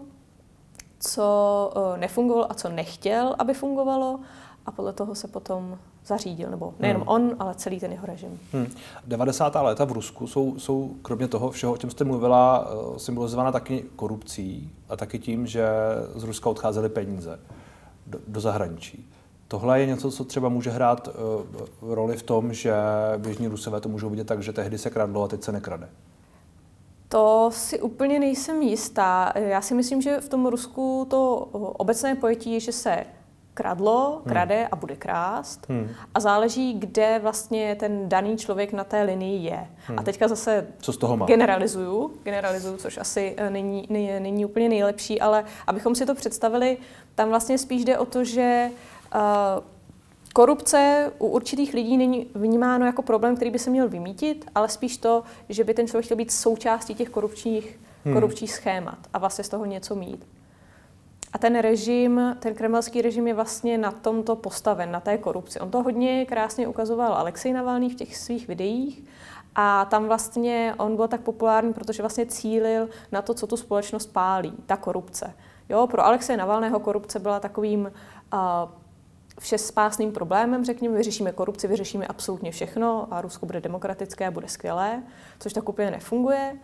co 1.00 1.72
nefungovalo 1.96 2.52
a 2.52 2.55
co 2.55 2.68
nechtěl, 2.68 3.35
aby 3.38 3.55
fungovalo 3.55 4.20
a 4.66 4.70
podle 4.70 4.92
toho 4.92 5.14
se 5.14 5.29
potom 5.29 5.79
zařídil, 6.07 6.51
nebo 6.51 6.75
nejenom 6.79 7.03
hmm. 7.03 7.09
on, 7.09 7.37
ale 7.38 7.55
celý 7.55 7.81
ten 7.81 7.92
jeho 7.92 8.07
režim. 8.07 8.40
Hmm. 8.53 8.66
90. 9.07 9.55
léta 9.55 9.85
v 9.85 9.92
Rusku 9.92 10.27
jsou, 10.27 10.59
jsou 10.59 10.90
kromě 11.03 11.29
toho 11.29 11.51
všeho, 11.51 11.73
o 11.73 11.77
čem 11.77 11.90
jste 11.90 12.05
mluvila, 12.05 12.69
eh, 12.71 12.99
symbolizována 12.99 13.53
taky 13.53 13.85
korupcí 13.97 14.71
a 14.88 14.97
taky 14.97 15.19
tím, 15.19 15.47
že 15.47 15.69
z 16.14 16.25
Ruska 16.25 16.51
odcházely 16.51 16.88
peníze 16.88 17.40
do, 18.07 18.19
do 18.29 18.40
zahraničí. 18.40 19.07
Tohle 19.49 19.81
je 19.81 19.87
něco, 19.87 20.11
co 20.11 20.25
třeba 20.25 20.49
může 20.49 20.71
hrát 20.71 21.09
uh, 21.09 21.95
roli 21.95 22.16
v 22.16 22.23
tom, 22.23 22.53
že 22.53 22.75
běžní 23.16 23.49
Rusové 23.49 23.81
to 23.81 23.88
můžou 23.88 24.11
vidět 24.11 24.27
tak, 24.27 24.42
že 24.42 24.53
tehdy 24.53 24.79
se 24.79 24.90
kradlo 24.90 25.23
a 25.23 25.29
teď 25.29 25.42
se 25.42 25.53
nekrade. 25.53 25.88
To 27.09 27.51
si 27.53 27.81
úplně 27.81 28.19
nejsem 28.19 28.62
jistá. 28.62 29.33
Já 29.37 29.61
si 29.61 29.75
myslím, 29.75 30.03
že 30.03 30.21
v 30.21 30.29
tom 30.29 30.47
Rusku 30.47 31.07
to 31.11 31.37
obecné 31.53 32.14
pojetí 32.14 32.53
je, 32.53 32.61
že 32.61 32.73
se 32.73 33.05
kradlo, 33.57 34.21
hmm. 34.25 34.33
krade 34.33 34.57
hmm. 34.57 34.69
a 34.73 34.77
bude 34.77 34.97
krást. 34.97 35.66
Hmm. 35.69 35.88
A 36.14 36.21
záleží, 36.21 36.75
kde 36.75 37.19
vlastně 37.23 37.75
ten 37.75 38.09
daný 38.09 38.37
člověk 38.37 38.73
na 38.73 38.85
té 38.85 39.03
linii 39.03 39.45
je. 39.45 39.66
Hmm. 39.87 39.99
A 39.99 40.03
teďka 40.03 40.29
zase 40.29 40.66
Co 40.79 40.92
z 40.92 40.97
toho 40.97 41.16
má? 41.16 41.27
generalizuju, 41.27 42.11
generalizuju, 42.23 42.77
což 42.77 42.99
asi 42.99 43.35
eh, 43.37 43.51
není, 43.51 43.87
není, 43.90 44.21
není 44.21 44.45
úplně 44.45 44.69
nejlepší, 44.69 45.21
ale 45.21 45.45
abychom 45.66 45.95
si 45.95 46.07
to 46.07 46.14
představili, 46.14 46.79
tam 47.14 47.29
vlastně 47.29 47.59
spíš 47.59 47.85
jde 47.85 47.99
o 47.99 48.05
to, 48.05 48.25
že 48.25 48.71
uh, 49.14 49.21
Korupce 50.33 51.12
u 51.19 51.27
určitých 51.27 51.75
lidí 51.75 51.97
není 51.97 52.27
vnímáno 52.35 52.87
jako 52.87 53.03
problém, 53.03 53.37
který 53.37 53.51
by 53.51 53.59
se 53.59 53.71
měl 53.71 53.88
vymítit, 53.88 54.51
ale 54.55 54.69
spíš 54.69 54.97
to, 54.97 55.23
že 55.49 55.64
by 55.64 55.75
ten 55.75 55.87
člověk 55.87 56.05
chtěl 56.05 56.16
být 56.16 56.33
součástí 56.33 56.95
těch 56.95 57.09
korupčních, 57.09 57.81
hmm. 58.05 58.14
korupčních 58.14 58.53
schémat 58.53 58.99
a 59.14 59.19
vlastně 59.19 59.45
z 59.45 59.49
toho 59.49 59.64
něco 59.64 59.95
mít. 59.95 60.27
A 61.37 61.38
ten 61.38 61.59
režim, 61.59 62.37
ten 62.38 62.55
kremelský 62.55 63.03
režim 63.03 63.27
je 63.27 63.35
vlastně 63.35 63.79
na 63.79 63.92
tomto 63.92 64.37
postaven, 64.37 64.90
na 64.90 65.01
té 65.01 65.18
korupci. 65.18 65.61
On 65.61 65.70
to 65.70 65.83
hodně 65.83 66.27
krásně 66.27 66.68
ukazoval 66.68 67.14
Alexej 67.14 67.53
Navalný 67.53 67.90
v 67.90 67.94
těch 67.94 68.16
svých 68.16 68.49
videích 68.49 69.05
a 69.55 69.85
tam 69.85 70.07
vlastně 70.07 70.75
on 70.79 70.96
byl 70.96 71.09
tak 71.09 71.20
populární, 71.20 71.72
protože 71.72 72.03
vlastně 72.03 72.27
cílil 72.27 72.88
na 73.12 73.22
to, 73.22 73.35
co 73.35 73.46
tu 73.46 73.57
společnost 73.57 74.07
pálí, 74.07 74.53
ta 74.66 74.77
korupce. 74.77 75.35
Jo, 75.68 75.87
pro 75.87 76.05
Alexeje 76.05 76.37
Navalného 76.37 76.81
korupce 76.81 77.18
byla 77.18 77.40
takovým 77.40 77.81
uh, 77.81 78.40
všespásným 79.40 80.12
problémem, 80.12 80.64
řekněme, 80.64 80.96
vyřešíme 80.96 81.33
korupci, 81.33 81.68
vyřešíme 81.68 82.07
absolutně 82.07 82.51
všechno 82.51 83.09
a 83.11 83.20
Rusko 83.20 83.46
bude 83.46 83.61
demokratické 83.61 84.27
a 84.27 84.31
bude 84.31 84.49
skvělé, 84.49 85.03
což 85.38 85.53
tak 85.53 85.68
úplně 85.68 85.90
nefunguje. 85.90 86.57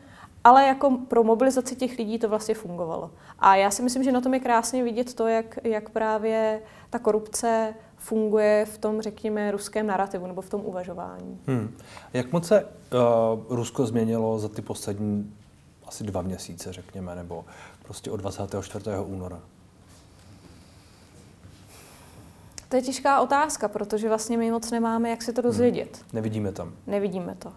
Ale 0.44 0.66
jako 0.66 0.98
pro 1.08 1.24
mobilizaci 1.24 1.76
těch 1.76 1.98
lidí 1.98 2.18
to 2.18 2.28
vlastně 2.28 2.54
fungovalo. 2.54 3.10
A 3.38 3.56
já 3.56 3.70
si 3.70 3.82
myslím, 3.82 4.02
že 4.02 4.12
na 4.12 4.20
tom 4.20 4.34
je 4.34 4.40
krásně 4.40 4.84
vidět 4.84 5.14
to, 5.14 5.26
jak, 5.26 5.58
jak 5.64 5.90
právě 5.90 6.62
ta 6.90 6.98
korupce 6.98 7.74
funguje 7.96 8.64
v 8.64 8.78
tom, 8.78 9.02
řekněme, 9.02 9.50
ruském 9.50 9.86
narrativu 9.86 10.26
nebo 10.26 10.42
v 10.42 10.50
tom 10.50 10.60
uvažování. 10.64 11.40
Hmm. 11.46 11.76
Jak 12.12 12.32
moc 12.32 12.46
se 12.46 12.64
uh, 12.64 12.68
Rusko 13.56 13.86
změnilo 13.86 14.38
za 14.38 14.48
ty 14.48 14.62
poslední 14.62 15.34
asi 15.86 16.04
dva 16.04 16.22
měsíce, 16.22 16.72
řekněme, 16.72 17.14
nebo 17.14 17.44
prostě 17.82 18.10
od 18.10 18.16
24. 18.16 18.84
února? 19.04 19.40
To 22.68 22.76
je 22.76 22.82
těžká 22.82 23.20
otázka, 23.20 23.68
protože 23.68 24.08
vlastně 24.08 24.38
my 24.38 24.50
moc 24.50 24.70
nemáme, 24.70 25.10
jak 25.10 25.22
se 25.22 25.32
to 25.32 25.42
dozvědět. 25.42 25.96
Hmm. 25.96 26.08
Nevidíme 26.12 26.52
tam. 26.52 26.72
Nevidíme 26.86 27.34
to. 27.34 27.52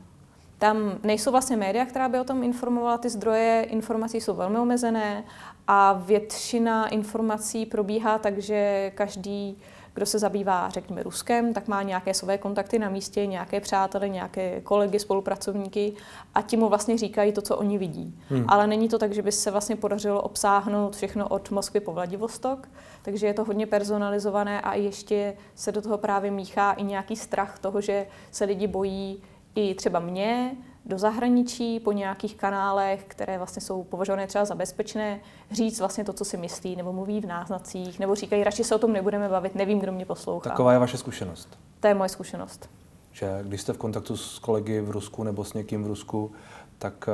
Tam 0.57 0.97
nejsou 1.03 1.31
vlastně 1.31 1.57
média, 1.57 1.85
která 1.85 2.09
by 2.09 2.19
o 2.19 2.23
tom 2.23 2.43
informovala, 2.43 2.97
ty 2.97 3.09
zdroje 3.09 3.65
informací 3.69 4.21
jsou 4.21 4.33
velmi 4.33 4.59
omezené 4.59 5.23
a 5.67 5.93
většina 5.93 6.87
informací 6.87 7.65
probíhá 7.65 8.17
tak, 8.17 8.37
že 8.37 8.91
každý, 8.95 9.57
kdo 9.93 10.05
se 10.05 10.19
zabývá, 10.19 10.69
řekněme, 10.69 11.03
Ruskem, 11.03 11.53
tak 11.53 11.67
má 11.67 11.83
nějaké 11.83 12.13
své 12.13 12.37
kontakty 12.37 12.79
na 12.79 12.89
místě, 12.89 13.25
nějaké 13.25 13.59
přátele, 13.61 14.09
nějaké 14.09 14.61
kolegy, 14.61 14.99
spolupracovníky 14.99 15.93
a 16.35 16.41
ti 16.41 16.57
mu 16.57 16.69
vlastně 16.69 16.97
říkají 16.97 17.31
to, 17.31 17.41
co 17.41 17.57
oni 17.57 17.77
vidí. 17.77 18.19
Hmm. 18.29 18.45
Ale 18.47 18.67
není 18.67 18.89
to 18.89 18.99
tak, 18.99 19.13
že 19.13 19.21
by 19.21 19.31
se 19.31 19.51
vlastně 19.51 19.75
podařilo 19.75 20.21
obsáhnout 20.21 20.95
všechno 20.95 21.27
od 21.27 21.51
Moskvy 21.51 21.79
po 21.79 21.93
Vladivostok, 21.93 22.69
takže 23.01 23.27
je 23.27 23.33
to 23.33 23.43
hodně 23.43 23.67
personalizované 23.67 24.61
a 24.61 24.73
ještě 24.75 25.33
se 25.55 25.71
do 25.71 25.81
toho 25.81 25.97
právě 25.97 26.31
míchá 26.31 26.71
i 26.71 26.83
nějaký 26.83 27.15
strach 27.15 27.59
toho, 27.59 27.81
že 27.81 28.07
se 28.31 28.45
lidi 28.45 28.67
bojí 28.67 29.21
i 29.55 29.75
třeba 29.75 29.99
mě, 29.99 30.55
do 30.85 30.97
zahraničí 30.97 31.79
po 31.79 31.91
nějakých 31.91 32.35
kanálech, 32.35 33.05
které 33.07 33.37
vlastně 33.37 33.61
jsou 33.61 33.83
považované 33.83 34.27
třeba 34.27 34.45
za 34.45 34.55
bezpečné, 34.55 35.19
říct 35.51 35.79
vlastně 35.79 36.03
to, 36.03 36.13
co 36.13 36.25
si 36.25 36.37
myslí, 36.37 36.75
nebo 36.75 36.93
mluví 36.93 37.21
v 37.21 37.25
náznacích, 37.25 37.99
nebo 37.99 38.15
říkají, 38.15 38.43
radši 38.43 38.63
se 38.63 38.75
o 38.75 38.79
tom 38.79 38.93
nebudeme 38.93 39.29
bavit, 39.29 39.55
nevím, 39.55 39.79
kdo 39.79 39.91
mě 39.91 40.05
poslouchá. 40.05 40.49
Taková 40.49 40.73
je 40.73 40.79
vaše 40.79 40.97
zkušenost? 40.97 41.59
To 41.79 41.87
je 41.87 41.93
moje 41.93 42.09
zkušenost. 42.09 42.69
Že 43.11 43.39
když 43.43 43.61
jste 43.61 43.73
v 43.73 43.77
kontaktu 43.77 44.17
s 44.17 44.39
kolegy 44.39 44.81
v 44.81 44.89
Rusku 44.89 45.23
nebo 45.23 45.43
s 45.43 45.53
někým 45.53 45.83
v 45.83 45.87
Rusku, 45.87 46.31
tak 46.77 47.09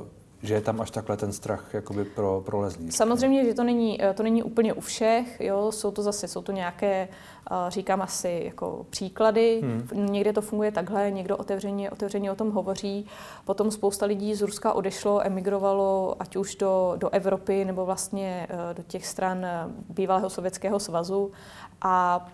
uh 0.00 0.06
že 0.46 0.54
je 0.54 0.60
tam 0.60 0.80
až 0.80 0.90
takhle 0.90 1.16
ten 1.16 1.32
strach 1.32 1.74
jakoby 1.74 2.04
pro, 2.04 2.42
prolezlý. 2.46 2.92
Samozřejmě, 2.92 3.44
že 3.44 3.54
to 3.54 3.64
není, 3.64 3.98
to 4.14 4.22
není 4.22 4.42
úplně 4.42 4.72
u 4.72 4.80
všech, 4.80 5.40
jo, 5.40 5.72
jsou 5.72 5.90
to 5.90 6.02
zase, 6.02 6.28
jsou 6.28 6.42
to 6.42 6.52
nějaké, 6.52 7.08
říkám 7.68 8.02
asi 8.02 8.42
jako 8.44 8.86
příklady, 8.90 9.60
hmm. 9.62 10.12
někde 10.12 10.32
to 10.32 10.42
funguje 10.42 10.72
takhle, 10.72 11.10
někdo 11.10 11.36
otevřeně, 11.36 11.90
otevřeně 11.90 12.32
o 12.32 12.34
tom 12.34 12.50
hovoří, 12.50 13.06
potom 13.44 13.70
spousta 13.70 14.06
lidí 14.06 14.34
z 14.34 14.42
Ruska 14.42 14.72
odešlo, 14.72 15.26
emigrovalo, 15.26 16.16
ať 16.18 16.36
už 16.36 16.56
do, 16.56 16.94
do 16.96 17.10
Evropy 17.10 17.64
nebo 17.64 17.86
vlastně 17.86 18.46
e, 18.50 18.74
do 18.74 18.82
těch 18.82 19.06
stran 19.06 19.46
bývalého 19.88 20.30
Sovětského 20.30 20.78
svazu 20.80 21.32
a 21.82 22.26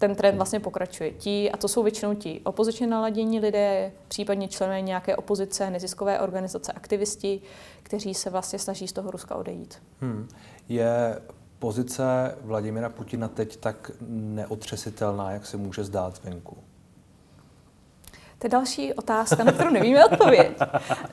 ten 0.00 0.14
trend 0.14 0.36
vlastně 0.36 0.60
pokračuje. 0.60 1.10
Ti, 1.10 1.50
a 1.50 1.56
to 1.56 1.68
jsou 1.68 1.82
většinou 1.82 2.14
ti 2.14 2.40
opozičně 2.44 2.86
naladění 2.86 3.40
lidé, 3.40 3.92
případně 4.08 4.48
členové 4.48 4.80
nějaké 4.80 5.16
opozice, 5.16 5.70
neziskové 5.70 6.20
organizace, 6.20 6.72
aktivisti, 6.72 7.40
kteří 7.82 8.14
se 8.14 8.30
vlastně 8.30 8.58
snaží 8.58 8.88
z 8.88 8.92
toho 8.92 9.10
Ruska 9.10 9.34
odejít. 9.34 9.82
Hmm. 10.00 10.28
Je 10.68 11.22
pozice 11.58 12.34
Vladimira 12.40 12.88
Putina 12.88 13.28
teď 13.28 13.56
tak 13.56 13.90
neotřesitelná, 14.08 15.30
jak 15.30 15.46
se 15.46 15.56
může 15.56 15.84
zdát 15.84 16.16
zvenku? 16.16 16.56
To 18.40 18.46
je 18.46 18.50
další 18.50 18.92
otázka, 18.94 19.44
na 19.44 19.52
kterou 19.52 19.70
nevíme 19.70 20.04
odpověď. 20.04 20.58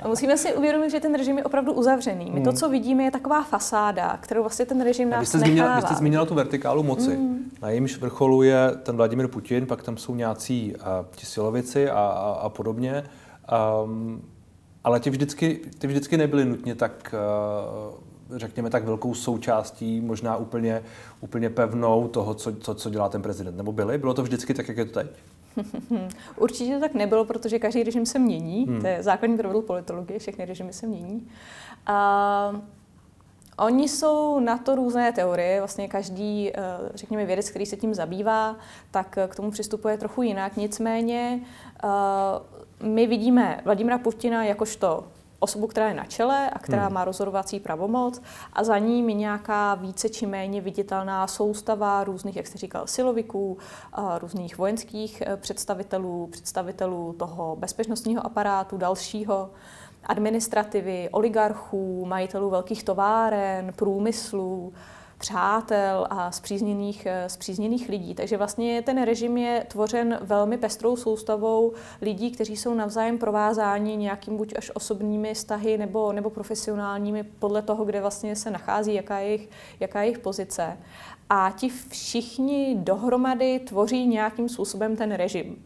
Musíme 0.07 0.37
si 0.37 0.53
uvědomit, 0.53 0.89
že 0.89 0.99
ten 0.99 1.15
režim 1.15 1.37
je 1.37 1.43
opravdu 1.43 1.73
uzavřený. 1.73 2.31
My 2.31 2.41
to, 2.41 2.49
hmm. 2.49 2.57
co 2.57 2.69
vidíme, 2.69 3.03
je 3.03 3.11
taková 3.11 3.43
fasáda, 3.43 4.17
kterou 4.21 4.41
vlastně 4.41 4.65
ten 4.65 4.81
režim 4.81 5.09
nás 5.09 5.19
vy 5.19 5.25
jste 5.25 5.39
zmínila, 5.39 5.75
Vy 5.75 5.81
jste 5.81 5.95
zmínila 5.95 6.25
tu 6.25 6.35
vertikálu 6.35 6.83
moci. 6.83 7.17
Mm. 7.17 7.51
Na 7.61 7.69
jejímž 7.69 7.97
vrcholu 7.97 8.43
je 8.43 8.71
ten 8.83 8.95
Vladimir 8.95 9.27
Putin, 9.27 9.65
pak 9.65 9.83
tam 9.83 9.97
jsou 9.97 10.15
nějací 10.15 10.75
uh, 10.75 10.81
ti 11.15 11.25
silovici 11.25 11.89
a, 11.89 11.99
a, 11.99 12.39
a 12.41 12.49
podobně. 12.49 13.03
Um, 13.83 14.21
ale 14.83 14.99
ti 14.99 15.09
vždycky, 15.09 15.59
ty 15.77 15.87
vždycky 15.87 16.17
nebyly 16.17 16.45
nutně 16.45 16.75
tak, 16.75 17.15
uh, 18.29 18.37
řekněme, 18.37 18.69
tak 18.69 18.85
velkou 18.85 19.13
součástí, 19.13 20.01
možná 20.01 20.37
úplně, 20.37 20.83
úplně 21.21 21.49
pevnou 21.49 22.07
toho, 22.07 22.33
co, 22.33 22.55
co, 22.55 22.75
co 22.75 22.89
dělá 22.89 23.09
ten 23.09 23.21
prezident. 23.21 23.57
Nebo 23.57 23.71
byly? 23.71 23.97
Bylo 23.97 24.13
to 24.13 24.23
vždycky 24.23 24.53
tak, 24.53 24.67
jak 24.67 24.77
je 24.77 24.85
to 24.85 24.93
teď? 24.93 25.07
Určitě 26.35 26.73
to 26.73 26.79
tak 26.79 26.93
nebylo, 26.93 27.25
protože 27.25 27.59
každý 27.59 27.83
režim 27.83 28.05
se 28.05 28.19
mění. 28.19 28.65
Hmm. 28.65 28.81
To 28.81 28.87
je 28.87 29.03
základní 29.03 29.37
pravidlo 29.37 29.61
politologie, 29.61 30.19
všechny 30.19 30.45
režimy 30.45 30.73
se 30.73 30.87
mění. 30.87 31.27
A 31.85 32.61
Oni 33.59 33.89
jsou 33.89 34.39
na 34.39 34.57
to 34.57 34.75
různé 34.75 35.11
teorie, 35.11 35.59
vlastně 35.61 35.87
každý, 35.87 36.51
eh, 36.51 36.61
řekněme, 36.93 37.25
vědec, 37.25 37.49
který 37.49 37.65
se 37.65 37.77
tím 37.77 37.93
zabývá, 37.93 38.55
tak 38.91 39.17
k 39.27 39.35
tomu 39.35 39.51
přistupuje 39.51 39.97
trochu 39.97 40.21
jinak. 40.21 40.57
Nicméně 40.57 41.39
eh, 41.83 41.87
my 42.83 43.07
vidíme 43.07 43.61
Vladimira 43.65 43.97
Putina 43.97 44.43
jakožto 44.43 45.07
osobu, 45.39 45.67
která 45.67 45.87
je 45.87 45.93
na 45.93 46.05
čele 46.05 46.49
a 46.49 46.59
která 46.59 46.85
hmm. 46.85 46.93
má 46.93 47.05
rozhodovací 47.05 47.59
pravomoc 47.59 48.21
a 48.53 48.63
za 48.63 48.77
ním 48.77 49.09
je 49.09 49.15
nějaká 49.15 49.75
více 49.75 50.09
či 50.09 50.25
méně 50.25 50.61
viditelná 50.61 51.27
soustava 51.27 52.03
různých, 52.03 52.35
jak 52.35 52.47
jste 52.47 52.57
říkal, 52.57 52.87
siloviků, 52.87 53.57
různých 54.19 54.57
vojenských 54.57 55.21
eh, 55.21 55.37
představitelů, 55.37 56.27
představitelů 56.27 57.15
toho 57.19 57.55
bezpečnostního 57.55 58.25
aparátu, 58.25 58.77
dalšího 58.77 59.49
administrativy, 60.03 61.09
oligarchů, 61.11 62.05
majitelů 62.05 62.49
velkých 62.49 62.83
továren, 62.83 63.73
průmyslů, 63.75 64.73
přátel 65.17 66.07
a 66.09 66.31
zpřízněných, 66.31 67.07
zpřízněných 67.27 67.89
eh, 67.89 67.91
lidí. 67.91 68.15
Takže 68.15 68.37
vlastně 68.37 68.81
ten 68.81 69.03
režim 69.03 69.37
je 69.37 69.65
tvořen 69.67 70.19
velmi 70.21 70.57
pestrou 70.57 70.95
soustavou 70.95 71.73
lidí, 72.01 72.31
kteří 72.31 72.57
jsou 72.57 72.73
navzájem 72.73 73.17
provázáni 73.17 73.95
nějakým 73.95 74.37
buď 74.37 74.53
až 74.57 74.71
osobními 74.73 75.33
vztahy 75.33 75.77
nebo, 75.77 76.13
nebo 76.13 76.29
profesionálními 76.29 77.23
podle 77.23 77.61
toho, 77.61 77.85
kde 77.85 78.01
vlastně 78.01 78.35
se 78.35 78.51
nachází, 78.51 78.93
jaká 78.93 79.19
je 79.19 79.27
jejich, 79.27 79.49
jaká 79.79 80.01
je 80.01 80.05
jejich 80.05 80.19
pozice. 80.19 80.77
A 81.29 81.53
ti 81.57 81.69
všichni 81.89 82.75
dohromady 82.79 83.59
tvoří 83.59 84.07
nějakým 84.07 84.49
způsobem 84.49 84.95
ten 84.95 85.11
režim. 85.11 85.63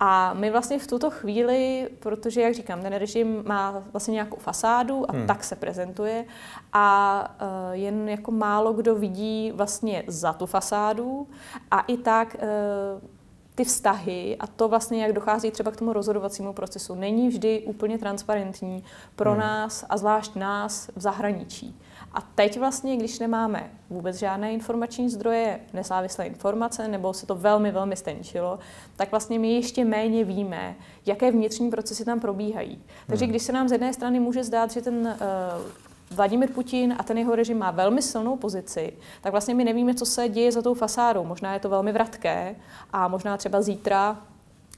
A 0.00 0.34
my 0.34 0.50
vlastně 0.50 0.78
v 0.78 0.86
tuto 0.86 1.10
chvíli, 1.10 1.88
protože, 1.98 2.40
jak 2.40 2.54
říkám, 2.54 2.82
ten 2.82 2.92
režim 2.92 3.42
má 3.46 3.82
vlastně 3.92 4.12
nějakou 4.12 4.36
fasádu 4.36 5.10
a 5.10 5.12
hmm. 5.12 5.26
tak 5.26 5.44
se 5.44 5.56
prezentuje 5.56 6.24
a 6.72 7.36
uh, 7.42 7.72
jen 7.72 8.08
jako 8.08 8.30
málo 8.30 8.72
kdo 8.72 8.94
vidí 8.94 9.52
vlastně 9.54 10.04
za 10.06 10.32
tu 10.32 10.46
fasádu 10.46 11.28
a 11.70 11.80
i 11.80 11.96
tak 11.96 12.36
uh, 12.42 13.13
ty 13.54 13.64
vztahy 13.64 14.36
a 14.40 14.46
to 14.46 14.68
vlastně, 14.68 15.02
jak 15.02 15.12
dochází 15.12 15.50
třeba 15.50 15.70
k 15.70 15.76
tomu 15.76 15.92
rozhodovacímu 15.92 16.52
procesu, 16.52 16.94
není 16.94 17.28
vždy 17.28 17.62
úplně 17.66 17.98
transparentní 17.98 18.84
pro 19.16 19.30
hmm. 19.30 19.40
nás 19.40 19.84
a 19.88 19.96
zvlášť 19.96 20.36
nás 20.36 20.90
v 20.96 21.00
zahraničí. 21.00 21.80
A 22.12 22.20
teď 22.20 22.58
vlastně, 22.58 22.96
když 22.96 23.18
nemáme 23.18 23.70
vůbec 23.90 24.16
žádné 24.16 24.52
informační 24.52 25.10
zdroje, 25.10 25.60
nezávislé 25.72 26.26
informace, 26.26 26.88
nebo 26.88 27.14
se 27.14 27.26
to 27.26 27.34
velmi, 27.34 27.72
velmi 27.72 27.96
stenčilo, 27.96 28.58
tak 28.96 29.10
vlastně 29.10 29.38
my 29.38 29.52
ještě 29.52 29.84
méně 29.84 30.24
víme, 30.24 30.74
jaké 31.06 31.30
vnitřní 31.30 31.70
procesy 31.70 32.04
tam 32.04 32.20
probíhají. 32.20 32.82
Takže 33.06 33.24
hmm. 33.24 33.30
když 33.30 33.42
se 33.42 33.52
nám 33.52 33.68
z 33.68 33.72
jedné 33.72 33.92
strany 33.92 34.20
může 34.20 34.44
zdát, 34.44 34.70
že 34.70 34.82
ten 34.82 34.94
uh, 34.94 35.83
Vladimir 36.14 36.52
Putin 36.52 36.94
a 36.98 37.02
ten 37.02 37.18
jeho 37.18 37.34
režim 37.34 37.58
má 37.58 37.70
velmi 37.70 38.02
silnou 38.02 38.36
pozici, 38.36 38.92
tak 39.20 39.32
vlastně 39.32 39.54
my 39.54 39.64
nevíme, 39.64 39.94
co 39.94 40.06
se 40.06 40.28
děje 40.28 40.52
za 40.52 40.62
tou 40.62 40.74
fasádou. 40.74 41.24
Možná 41.24 41.54
je 41.54 41.60
to 41.60 41.68
velmi 41.68 41.92
vratké 41.92 42.56
a 42.92 43.08
možná 43.08 43.36
třeba 43.36 43.62
zítra 43.62 44.22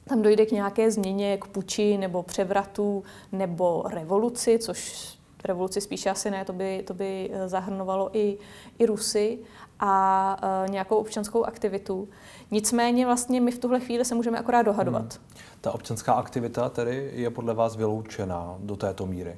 tam 0.08 0.22
dojde 0.22 0.46
k 0.46 0.52
nějaké 0.52 0.90
změně, 0.90 1.38
k 1.38 1.46
puči 1.46 1.98
nebo 1.98 2.22
převratu 2.22 3.04
nebo 3.32 3.84
revoluci, 3.86 4.58
což 4.58 5.08
revoluci 5.44 5.80
spíše 5.80 6.10
asi 6.10 6.30
ne, 6.30 6.44
to 6.44 6.52
by, 6.52 6.82
to 6.86 6.94
by 6.94 7.30
eh, 7.32 7.48
zahrnovalo 7.48 8.10
i, 8.12 8.38
i 8.78 8.86
Rusy 8.86 9.38
a 9.80 10.36
uh, 10.64 10.70
nějakou 10.70 10.96
občanskou 10.96 11.44
aktivitu. 11.44 12.08
Nicméně 12.50 13.06
vlastně 13.06 13.40
my 13.40 13.50
v 13.50 13.58
tuhle 13.58 13.80
chvíli 13.80 14.04
se 14.04 14.14
můžeme 14.14 14.38
akorát 14.38 14.62
dohadovat. 14.62 15.02
Hmm. 15.02 15.40
Ta 15.60 15.72
občanská 15.72 16.12
aktivita 16.12 16.68
tedy 16.68 17.10
je 17.14 17.30
podle 17.30 17.54
vás 17.54 17.76
vyloučena 17.76 18.56
do 18.58 18.76
této 18.76 19.06
míry? 19.06 19.36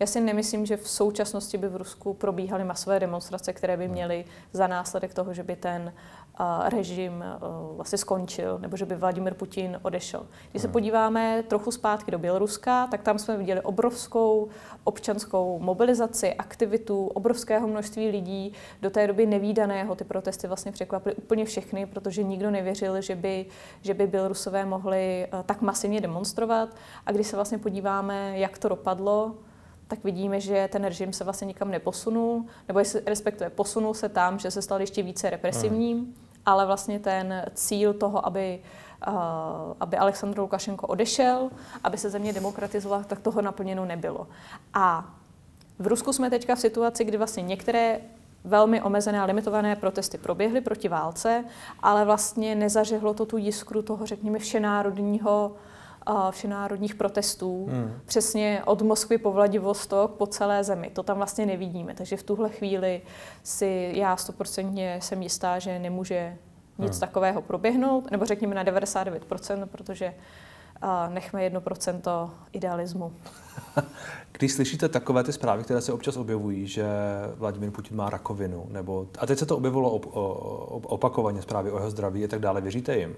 Já 0.00 0.06
si 0.06 0.20
nemyslím, 0.20 0.66
že 0.66 0.76
v 0.76 0.88
současnosti 0.88 1.58
by 1.58 1.68
v 1.68 1.76
Rusku 1.76 2.14
probíhaly 2.14 2.64
masové 2.64 3.00
demonstrace, 3.00 3.52
které 3.52 3.76
by 3.76 3.88
měly 3.88 4.24
za 4.52 4.66
následek 4.66 5.14
toho, 5.14 5.34
že 5.34 5.42
by 5.42 5.56
ten 5.56 5.92
režim 6.64 7.24
vlastně 7.76 7.98
skončil, 7.98 8.58
nebo 8.58 8.76
že 8.76 8.86
by 8.86 8.94
Vladimir 8.94 9.34
Putin 9.34 9.78
odešel. 9.82 10.26
Když 10.50 10.62
se 10.62 10.68
hmm. 10.68 10.72
podíváme 10.72 11.42
trochu 11.42 11.70
zpátky 11.70 12.10
do 12.10 12.18
Běloruska, 12.18 12.86
tak 12.86 13.02
tam 13.02 13.18
jsme 13.18 13.36
viděli 13.36 13.60
obrovskou 13.60 14.48
občanskou 14.84 15.58
mobilizaci, 15.58 16.34
aktivitu 16.34 17.06
obrovského 17.06 17.68
množství 17.68 18.08
lidí, 18.08 18.52
do 18.82 18.90
té 18.90 19.06
doby 19.06 19.26
nevýdaného. 19.26 19.94
Ty 19.94 20.04
protesty 20.04 20.46
vlastně 20.46 20.72
překvapily 20.72 21.14
úplně 21.14 21.44
všechny, 21.44 21.86
protože 21.86 22.22
nikdo 22.22 22.50
nevěřil, 22.50 23.00
že 23.00 23.16
by, 23.16 23.46
že 23.82 23.94
by 23.94 24.06
Bělorusové 24.06 24.66
mohli 24.66 25.28
tak 25.46 25.62
masivně 25.62 26.00
demonstrovat. 26.00 26.68
A 27.06 27.12
když 27.12 27.26
se 27.26 27.36
vlastně 27.36 27.58
podíváme, 27.58 28.38
jak 28.38 28.58
to 28.58 28.68
dopadlo, 28.68 29.34
tak 29.88 30.04
vidíme, 30.04 30.40
že 30.40 30.68
ten 30.72 30.84
režim 30.84 31.12
se 31.12 31.24
vlastně 31.24 31.46
nikam 31.46 31.70
neposunul, 31.70 32.44
nebo 32.68 32.80
respektive 33.06 33.50
posunul 33.50 33.94
se 33.94 34.08
tam, 34.08 34.38
že 34.38 34.50
se 34.50 34.62
stal 34.62 34.80
ještě 34.80 35.02
více 35.02 35.30
represivním. 35.30 35.98
Hmm 35.98 36.14
ale 36.48 36.66
vlastně 36.66 36.98
ten 36.98 37.44
cíl 37.54 37.94
toho, 37.94 38.26
aby, 38.26 38.60
uh, 39.08 39.14
aby 39.80 39.96
Aleksandr 39.96 40.40
Lukašenko 40.40 40.86
odešel, 40.86 41.50
aby 41.84 41.98
se 41.98 42.10
země 42.10 42.32
demokratizovala, 42.32 43.04
tak 43.04 43.20
toho 43.20 43.42
naplněno 43.42 43.84
nebylo. 43.84 44.26
A 44.74 45.14
v 45.78 45.86
Rusku 45.86 46.12
jsme 46.12 46.30
teďka 46.30 46.54
v 46.54 46.60
situaci, 46.60 47.04
kdy 47.04 47.16
vlastně 47.16 47.42
některé 47.42 48.00
velmi 48.44 48.82
omezené 48.82 49.20
a 49.20 49.24
limitované 49.24 49.76
protesty 49.76 50.18
proběhly 50.18 50.60
proti 50.60 50.88
válce, 50.88 51.44
ale 51.82 52.04
vlastně 52.04 52.54
nezažehlo 52.54 53.14
to 53.14 53.26
tu 53.26 53.36
jiskru 53.36 53.82
toho, 53.82 54.06
řekněme, 54.06 54.38
všenárodního 54.38 55.52
všenárodních 56.30 56.94
protestů, 56.94 57.66
hmm. 57.70 58.00
přesně 58.04 58.62
od 58.64 58.82
Moskvy 58.82 59.18
po 59.18 59.32
Vladivostok 59.32 60.10
po 60.10 60.26
celé 60.26 60.64
zemi. 60.64 60.90
To 60.90 61.02
tam 61.02 61.16
vlastně 61.16 61.46
nevidíme. 61.46 61.94
Takže 61.94 62.16
v 62.16 62.22
tuhle 62.22 62.48
chvíli 62.48 63.02
si 63.42 63.92
já 63.94 64.16
stoprocentně 64.16 64.98
jsem 65.02 65.22
jistá, 65.22 65.58
že 65.58 65.78
nemůže 65.78 66.36
nic 66.78 66.90
hmm. 66.90 67.00
takového 67.00 67.42
proběhnout, 67.42 68.10
nebo 68.10 68.24
řekněme 68.24 68.54
na 68.54 68.64
99%, 68.64 69.66
protože 69.66 70.14
uh, 70.82 71.14
nechme 71.14 71.48
1% 71.48 72.30
idealismu. 72.52 73.12
Když 74.32 74.52
slyšíte 74.52 74.88
takové 74.88 75.24
ty 75.24 75.32
zprávy, 75.32 75.64
které 75.64 75.80
se 75.80 75.92
občas 75.92 76.16
objevují, 76.16 76.66
že 76.66 76.86
Vladimír 77.34 77.70
Putin 77.70 77.96
má 77.96 78.10
rakovinu, 78.10 78.66
nebo, 78.70 79.06
a 79.18 79.26
teď 79.26 79.38
se 79.38 79.46
to 79.46 79.56
objevilo 79.56 79.90
op, 79.90 80.06
op, 80.06 80.86
opakovaně, 80.86 81.42
zprávy 81.42 81.70
o 81.70 81.76
jeho 81.76 81.90
zdraví 81.90 82.24
a 82.24 82.28
tak 82.28 82.40
dále, 82.40 82.60
věříte 82.60 82.98
jim? 82.98 83.16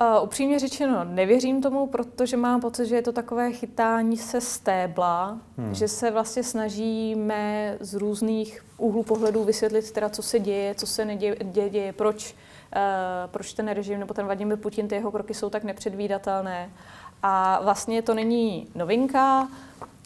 Uh, 0.00 0.24
upřímně 0.24 0.58
řečeno, 0.58 1.04
nevěřím 1.04 1.62
tomu, 1.62 1.86
protože 1.86 2.36
mám 2.36 2.60
pocit, 2.60 2.86
že 2.86 2.94
je 2.94 3.02
to 3.02 3.12
takové 3.12 3.52
chytání 3.52 4.16
se 4.16 4.40
stébla, 4.40 5.38
hmm. 5.58 5.74
že 5.74 5.88
se 5.88 6.10
vlastně 6.10 6.42
snažíme 6.42 7.76
z 7.80 7.94
různých 7.94 8.64
úhlů 8.78 9.02
pohledů 9.02 9.44
vysvětlit 9.44 9.90
teda, 9.90 10.08
co 10.08 10.22
se 10.22 10.38
děje, 10.38 10.74
co 10.74 10.86
se 10.86 11.04
neděje, 11.04 11.36
děje, 11.70 11.92
proč, 11.92 12.32
uh, 12.32 12.80
proč 13.26 13.52
ten 13.52 13.68
režim 13.68 14.00
nebo 14.00 14.14
ten 14.14 14.26
Vladimir 14.26 14.56
Putin, 14.56 14.88
ty 14.88 14.94
jeho 14.94 15.12
kroky 15.12 15.34
jsou 15.34 15.50
tak 15.50 15.64
nepředvídatelné. 15.64 16.70
A 17.22 17.60
vlastně 17.62 18.02
to 18.02 18.14
není 18.14 18.68
novinka. 18.74 19.48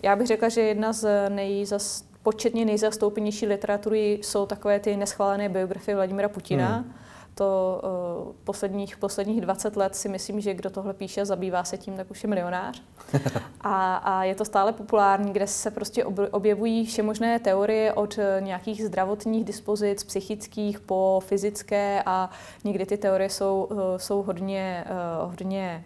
Já 0.02 0.16
bych 0.16 0.26
řekla, 0.26 0.48
že 0.48 0.60
jedna 0.60 0.92
z 0.92 1.28
nejzas, 1.28 2.04
početně 2.22 2.64
nejzastoupenější 2.64 3.46
literatury 3.46 4.18
jsou 4.22 4.46
takové 4.46 4.80
ty 4.80 4.96
neschválené 4.96 5.48
biografie 5.48 5.94
Vladimira 5.94 6.28
Putina. 6.28 6.76
Hmm 6.76 6.92
to 7.40 7.80
uh, 8.26 8.32
posledních, 8.44 8.96
posledních 8.96 9.40
20 9.40 9.76
let 9.76 9.96
si 9.96 10.08
myslím, 10.08 10.40
že 10.40 10.54
kdo 10.54 10.70
tohle 10.70 10.94
píše, 10.94 11.26
zabývá 11.26 11.64
se 11.64 11.78
tím, 11.78 11.96
tak 11.96 12.10
už 12.10 12.22
je 12.22 12.28
milionář. 12.28 12.82
A, 13.60 13.96
a 13.96 14.24
je 14.24 14.34
to 14.34 14.44
stále 14.44 14.72
populární, 14.72 15.32
kde 15.32 15.46
se 15.46 15.70
prostě 15.70 16.04
objevují 16.04 16.86
všemožné 16.86 17.38
teorie 17.38 17.92
od 17.92 18.18
eh, 18.18 18.40
nějakých 18.40 18.84
zdravotních 18.84 19.44
dispozic, 19.44 20.04
psychických 20.04 20.80
po 20.80 21.22
fyzické 21.26 22.02
a 22.06 22.30
někdy 22.64 22.86
ty 22.86 22.96
teorie 22.96 23.30
jsou, 23.30 23.68
uh, 23.70 23.78
jsou 23.96 24.22
hodně, 24.22 24.84
uh, 25.22 25.30
hodně 25.30 25.84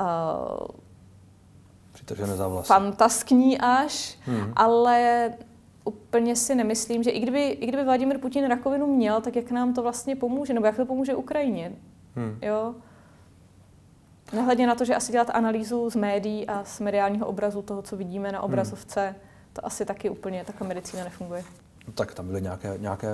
uh, 0.00 0.66
fantaskní 2.62 3.60
až, 3.60 4.18
hmm. 4.24 4.52
ale 4.56 5.30
úplně 5.84 6.36
si 6.36 6.54
nemyslím, 6.54 7.02
že 7.02 7.10
i 7.10 7.20
kdyby, 7.20 7.48
i 7.48 7.66
kdyby 7.66 7.84
Vladimir 7.84 8.18
Putin 8.18 8.44
rakovinu 8.44 8.86
měl, 8.86 9.20
tak 9.20 9.36
jak 9.36 9.50
nám 9.50 9.74
to 9.74 9.82
vlastně 9.82 10.16
pomůže, 10.16 10.54
nebo 10.54 10.66
jak 10.66 10.76
to 10.76 10.86
pomůže 10.86 11.14
Ukrajině. 11.14 11.72
Hmm. 12.14 12.38
Jo? 12.42 12.74
Nehledě 14.32 14.66
na 14.66 14.74
to, 14.74 14.84
že 14.84 14.94
asi 14.94 15.12
dělat 15.12 15.30
analýzu 15.34 15.90
z 15.90 15.96
médií 15.96 16.46
a 16.46 16.64
z 16.64 16.80
mediálního 16.80 17.26
obrazu 17.26 17.62
toho, 17.62 17.82
co 17.82 17.96
vidíme 17.96 18.32
na 18.32 18.42
obrazovce, 18.42 19.06
hmm. 19.06 19.16
to 19.52 19.66
asi 19.66 19.84
taky 19.84 20.10
úplně 20.10 20.44
takhle 20.44 20.68
medicína 20.68 21.04
nefunguje. 21.04 21.44
No, 21.86 21.92
tak 21.92 22.14
tam 22.14 22.26
byly 22.26 22.42
nějaké, 22.42 22.74
nějaké 22.78 23.08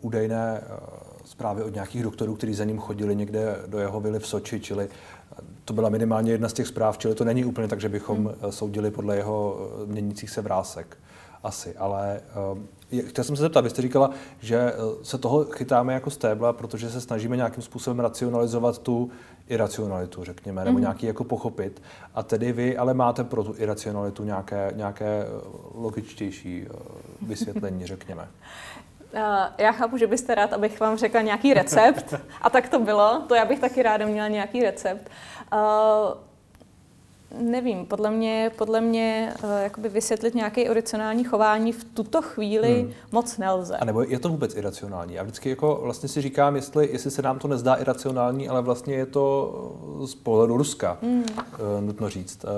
údajné 0.00 0.60
uh, 0.60 0.76
zprávy 1.24 1.62
od 1.62 1.74
nějakých 1.74 2.02
doktorů, 2.02 2.34
kteří 2.34 2.54
za 2.54 2.64
ním 2.64 2.78
chodili 2.78 3.16
někde 3.16 3.56
do 3.66 3.78
jeho 3.78 4.00
vily 4.00 4.18
v 4.18 4.26
Soči, 4.26 4.60
čili 4.60 4.88
eh, 4.88 5.42
to 5.64 5.72
byla 5.72 5.88
minimálně 5.88 6.32
jedna 6.32 6.48
z 6.48 6.52
těch 6.52 6.66
zpráv, 6.66 6.98
čili 6.98 7.14
to 7.14 7.24
není 7.24 7.44
úplně 7.44 7.68
tak, 7.68 7.80
že 7.80 7.88
bychom 7.88 8.18
hmm. 8.18 8.34
Eh, 8.48 8.52
soudili 8.52 8.90
podle 8.90 9.16
jeho 9.16 9.70
měnících 9.86 10.30
se 10.30 10.42
vrásek 10.42 10.98
asi, 11.46 11.76
ale 11.76 12.20
uh, 12.92 13.02
chtěl 13.08 13.24
jsem 13.24 13.36
se 13.36 13.42
zeptat, 13.42 13.60
vy 13.60 13.70
jste 13.70 13.82
říkala, 13.82 14.10
že 14.40 14.72
uh, 14.72 15.02
se 15.02 15.18
toho 15.18 15.44
chytáme 15.44 15.94
jako 15.94 16.10
stébla, 16.10 16.52
protože 16.52 16.90
se 16.90 17.00
snažíme 17.00 17.36
nějakým 17.36 17.62
způsobem 17.62 18.00
racionalizovat 18.00 18.78
tu 18.78 19.10
iracionalitu, 19.48 20.24
řekněme, 20.24 20.64
nebo 20.64 20.78
mm-hmm. 20.78 20.80
nějaký 20.80 21.06
jako 21.06 21.24
pochopit. 21.24 21.82
A 22.14 22.22
tedy 22.22 22.52
vy 22.52 22.76
ale 22.76 22.94
máte 22.94 23.24
pro 23.24 23.44
tu 23.44 23.54
iracionalitu 23.58 24.24
nějaké, 24.24 24.72
nějaké 24.74 25.06
eh, 25.06 25.26
logičtější 25.74 26.66
uh, 26.66 26.76
vysvětlení, 27.28 27.86
řekněme. 27.86 28.28
Já 29.58 29.72
chápu, 29.72 29.96
že 29.96 30.06
byste 30.06 30.34
rád, 30.34 30.52
abych 30.52 30.80
vám 30.80 30.96
řekla 30.96 31.20
nějaký 31.20 31.54
recept. 31.54 32.14
A 32.42 32.50
tak 32.50 32.68
to 32.68 32.80
bylo. 32.80 33.22
To 33.28 33.34
já 33.34 33.44
bych 33.44 33.60
taky 33.60 33.82
ráda 33.82 34.06
měla 34.06 34.28
nějaký 34.28 34.62
recept. 34.62 35.10
Nevím, 37.40 37.86
podle 37.86 38.10
mě, 38.10 38.50
podle 38.58 38.80
mě 38.80 39.34
uh, 39.44 39.50
jakoby 39.62 39.88
vysvětlit 39.88 40.34
nějaké 40.34 40.62
iracionální 40.62 41.24
chování 41.24 41.72
v 41.72 41.84
tuto 41.84 42.22
chvíli 42.22 42.80
hmm. 42.80 42.92
moc 43.12 43.38
nelze. 43.38 43.76
A 43.76 43.84
nebo 43.84 44.02
je 44.02 44.18
to 44.18 44.28
vůbec 44.28 44.54
iracionální? 44.54 45.14
Já 45.14 45.22
vždycky 45.22 45.50
jako 45.50 45.78
vlastně 45.82 46.08
si 46.08 46.20
říkám, 46.20 46.56
jestli, 46.56 46.88
jestli 46.92 47.10
se 47.10 47.22
nám 47.22 47.38
to 47.38 47.48
nezdá 47.48 47.74
iracionální, 47.74 48.48
ale 48.48 48.62
vlastně 48.62 48.94
je 48.94 49.06
to 49.06 49.52
z 50.04 50.14
pohledu 50.14 50.56
Ruska, 50.56 50.98
hmm. 51.02 51.20
uh, 51.20 51.26
nutno 51.80 52.08
říct, 52.08 52.44
uh, 52.44 52.50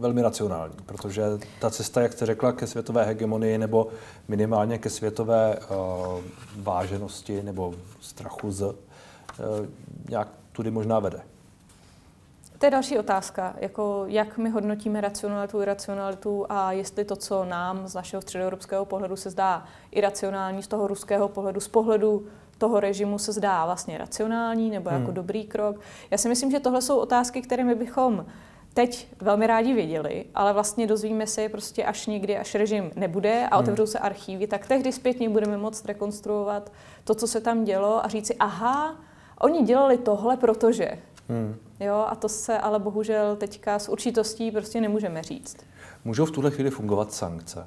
velmi 0.00 0.22
racionální, 0.22 0.74
protože 0.86 1.22
ta 1.60 1.70
cesta, 1.70 2.00
jak 2.00 2.12
jste 2.12 2.26
řekla, 2.26 2.52
ke 2.52 2.66
světové 2.66 3.04
hegemonii 3.04 3.58
nebo 3.58 3.86
minimálně 4.28 4.78
ke 4.78 4.90
světové 4.90 5.56
uh, 5.56 5.76
váženosti 6.56 7.42
nebo 7.42 7.74
strachu 8.00 8.50
z, 8.50 8.62
uh, 8.62 8.74
nějak 10.08 10.28
tudy 10.52 10.70
možná 10.70 10.98
vede. 10.98 11.20
To 12.60 12.66
je 12.66 12.70
další 12.70 12.98
otázka, 12.98 13.54
jako 13.58 14.04
jak 14.06 14.38
my 14.38 14.50
hodnotíme 14.50 15.00
racionalitu, 15.00 15.62
iracionalitu 15.62 16.46
a 16.48 16.72
jestli 16.72 17.04
to, 17.04 17.16
co 17.16 17.44
nám 17.44 17.88
z 17.88 17.94
našeho 17.94 18.22
středoevropského 18.22 18.84
pohledu 18.84 19.16
se 19.16 19.30
zdá 19.30 19.64
iracionální, 19.90 20.62
z 20.62 20.66
toho 20.66 20.86
ruského 20.86 21.28
pohledu, 21.28 21.60
z 21.60 21.68
pohledu 21.68 22.26
toho 22.58 22.80
režimu 22.80 23.18
se 23.18 23.32
zdá 23.32 23.64
vlastně 23.64 23.98
racionální 23.98 24.70
nebo 24.70 24.90
jako 24.90 25.04
hmm. 25.04 25.14
dobrý 25.14 25.44
krok. 25.44 25.80
Já 26.10 26.18
si 26.18 26.28
myslím, 26.28 26.50
že 26.50 26.60
tohle 26.60 26.82
jsou 26.82 26.98
otázky, 26.98 27.42
které 27.42 27.64
my 27.64 27.74
bychom 27.74 28.26
teď 28.74 29.08
velmi 29.20 29.46
rádi 29.46 29.74
věděli, 29.74 30.24
ale 30.34 30.52
vlastně 30.52 30.86
dozvíme 30.86 31.26
se 31.26 31.42
je 31.42 31.48
prostě 31.48 31.84
až 31.84 32.06
někdy, 32.06 32.38
až 32.38 32.54
režim 32.54 32.90
nebude 32.96 33.48
a 33.50 33.56
hmm. 33.56 33.62
otevřou 33.62 33.86
se 33.86 33.98
archívy, 33.98 34.46
tak 34.46 34.66
tehdy 34.66 34.92
zpětně 34.92 35.28
budeme 35.28 35.56
moct 35.56 35.86
rekonstruovat 35.86 36.72
to, 37.04 37.14
co 37.14 37.26
se 37.26 37.40
tam 37.40 37.64
dělo 37.64 38.04
a 38.04 38.08
říci, 38.08 38.36
aha, 38.36 38.96
oni 39.38 39.62
dělali 39.62 39.98
tohle, 39.98 40.36
protože. 40.36 40.98
Hmm. 41.28 41.69
Jo, 41.80 42.04
a 42.08 42.14
to 42.14 42.28
se 42.28 42.58
ale 42.58 42.78
bohužel 42.78 43.36
teďka 43.36 43.78
s 43.78 43.88
určitostí 43.88 44.50
prostě 44.50 44.80
nemůžeme 44.80 45.22
říct. 45.22 45.56
Můžou 46.04 46.24
v 46.24 46.30
tuhle 46.30 46.50
chvíli 46.50 46.70
fungovat 46.70 47.12
sankce 47.12 47.66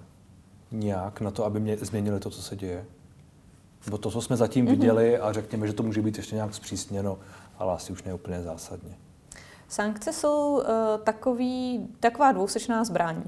nějak 0.71 1.21
na 1.21 1.31
to, 1.31 1.45
aby 1.45 1.59
mě 1.59 1.77
změnili 1.77 2.19
to, 2.19 2.29
co 2.29 2.41
se 2.41 2.55
děje? 2.55 2.85
Nebo 3.85 3.97
to, 3.97 4.11
co 4.11 4.21
jsme 4.21 4.37
zatím 4.37 4.65
mm-hmm. 4.65 4.69
viděli 4.69 5.17
a 5.17 5.33
řekněme, 5.33 5.67
že 5.67 5.73
to 5.73 5.83
může 5.83 6.01
být 6.01 6.17
ještě 6.17 6.35
nějak 6.35 6.55
zpřísněno, 6.55 7.19
ale 7.57 7.73
asi 7.73 7.93
už 7.93 8.03
ne 8.03 8.13
úplně 8.13 8.41
zásadně. 8.41 8.95
Sankce 9.67 10.13
jsou 10.13 10.57
uh, 10.57 10.63
takový, 11.03 11.87
taková 11.99 12.31
dvousečná 12.31 12.83
zbraň. 12.83 13.23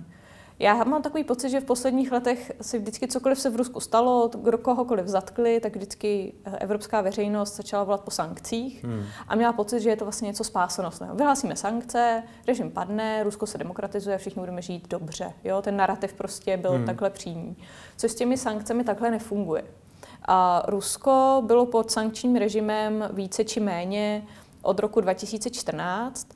Já 0.59 0.83
mám 0.83 1.01
takový 1.01 1.23
pocit, 1.23 1.49
že 1.49 1.59
v 1.59 1.65
posledních 1.65 2.11
letech 2.11 2.51
si 2.61 2.79
vždycky 2.79 3.07
cokoliv 3.07 3.39
se 3.39 3.49
v 3.49 3.55
Rusku 3.55 3.79
stalo, 3.79 4.31
kdo 4.41 4.57
kohokoliv 4.57 5.07
zatkli, 5.07 5.59
tak 5.59 5.75
vždycky 5.75 6.33
eh, 6.45 6.57
evropská 6.57 7.01
veřejnost 7.01 7.55
začala 7.55 7.83
volat 7.83 8.01
po 8.01 8.11
sankcích 8.11 8.83
hmm. 8.83 9.03
a 9.27 9.35
měla 9.35 9.53
pocit, 9.53 9.79
že 9.79 9.89
je 9.89 9.95
to 9.95 10.05
vlastně 10.05 10.25
něco 10.25 10.43
spásonosného. 10.43 11.15
Vyhlásíme 11.15 11.55
sankce, 11.55 12.23
režim 12.47 12.71
padne, 12.71 13.23
Rusko 13.23 13.47
se 13.47 13.57
demokratizuje, 13.57 14.17
všichni 14.17 14.39
budeme 14.39 14.61
žít 14.61 14.87
dobře. 14.87 15.33
Jo? 15.43 15.61
Ten 15.61 15.77
narrativ 15.77 16.13
prostě 16.13 16.57
byl 16.57 16.71
hmm. 16.71 16.85
takhle 16.85 17.09
přímý. 17.09 17.57
Což 17.97 18.11
s 18.11 18.15
těmi 18.15 18.37
sankcemi 18.37 18.83
takhle 18.83 19.11
nefunguje. 19.11 19.63
A 20.27 20.63
Rusko 20.67 21.43
bylo 21.45 21.65
pod 21.65 21.91
sankčním 21.91 22.35
režimem 22.35 23.09
více 23.13 23.43
či 23.43 23.59
méně 23.59 24.23
od 24.61 24.79
roku 24.79 25.01
2014 25.01 26.27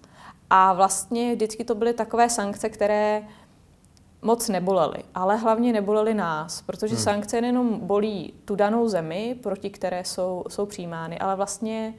a 0.49 0.73
vlastně 0.73 1.35
vždycky 1.35 1.63
to 1.63 1.75
byly 1.75 1.93
takové 1.93 2.29
sankce, 2.29 2.69
které 2.69 3.23
moc 4.21 4.49
nebolely, 4.49 5.03
ale 5.15 5.37
hlavně 5.37 5.73
nebolely 5.73 6.13
nás, 6.13 6.61
protože 6.61 6.95
hmm. 6.95 7.03
sankce 7.03 7.41
nejenom 7.41 7.79
bolí 7.79 8.33
tu 8.45 8.55
danou 8.55 8.87
zemi, 8.87 9.35
proti 9.43 9.69
které 9.69 10.03
jsou, 10.03 10.43
jsou 10.49 10.65
přijímány, 10.65 11.19
ale 11.19 11.35
vlastně 11.35 11.93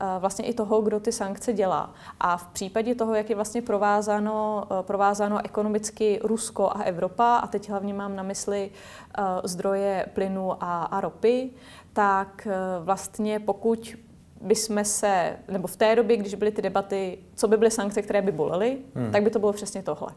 eh, 0.00 0.04
vlastně 0.18 0.44
i 0.44 0.54
toho, 0.54 0.80
kdo 0.80 1.00
ty 1.00 1.12
sankce 1.12 1.52
dělá. 1.52 1.94
A 2.20 2.36
v 2.36 2.46
případě 2.46 2.94
toho, 2.94 3.14
jak 3.14 3.30
je 3.30 3.36
vlastně 3.36 3.62
provázáno, 3.62 4.64
eh, 4.64 4.82
provázáno 4.82 5.44
ekonomicky 5.44 6.20
Rusko 6.22 6.70
a 6.70 6.82
Evropa, 6.82 7.36
a 7.36 7.46
teď 7.46 7.70
hlavně 7.70 7.94
mám 7.94 8.16
na 8.16 8.22
mysli 8.22 8.70
eh, 9.18 9.22
zdroje 9.44 10.06
plynu 10.14 10.52
a, 10.64 10.84
a 10.84 11.00
ropy, 11.00 11.50
tak 11.92 12.48
vlastně 12.80 13.40
pokud 13.40 13.96
bychom 14.40 14.84
se, 14.84 15.36
nebo 15.48 15.68
v 15.68 15.76
té 15.76 15.96
době, 15.96 16.16
když 16.16 16.34
byly 16.34 16.50
ty 16.50 16.62
debaty, 16.62 17.18
co 17.34 17.48
by 17.48 17.56
byly 17.56 17.70
sankce, 17.70 18.02
které 18.02 18.22
by 18.22 18.32
bolely, 18.32 18.78
hmm. 18.94 19.12
tak 19.12 19.22
by 19.22 19.30
to 19.30 19.38
bylo 19.38 19.52
přesně 19.52 19.82
tohle 19.82 20.08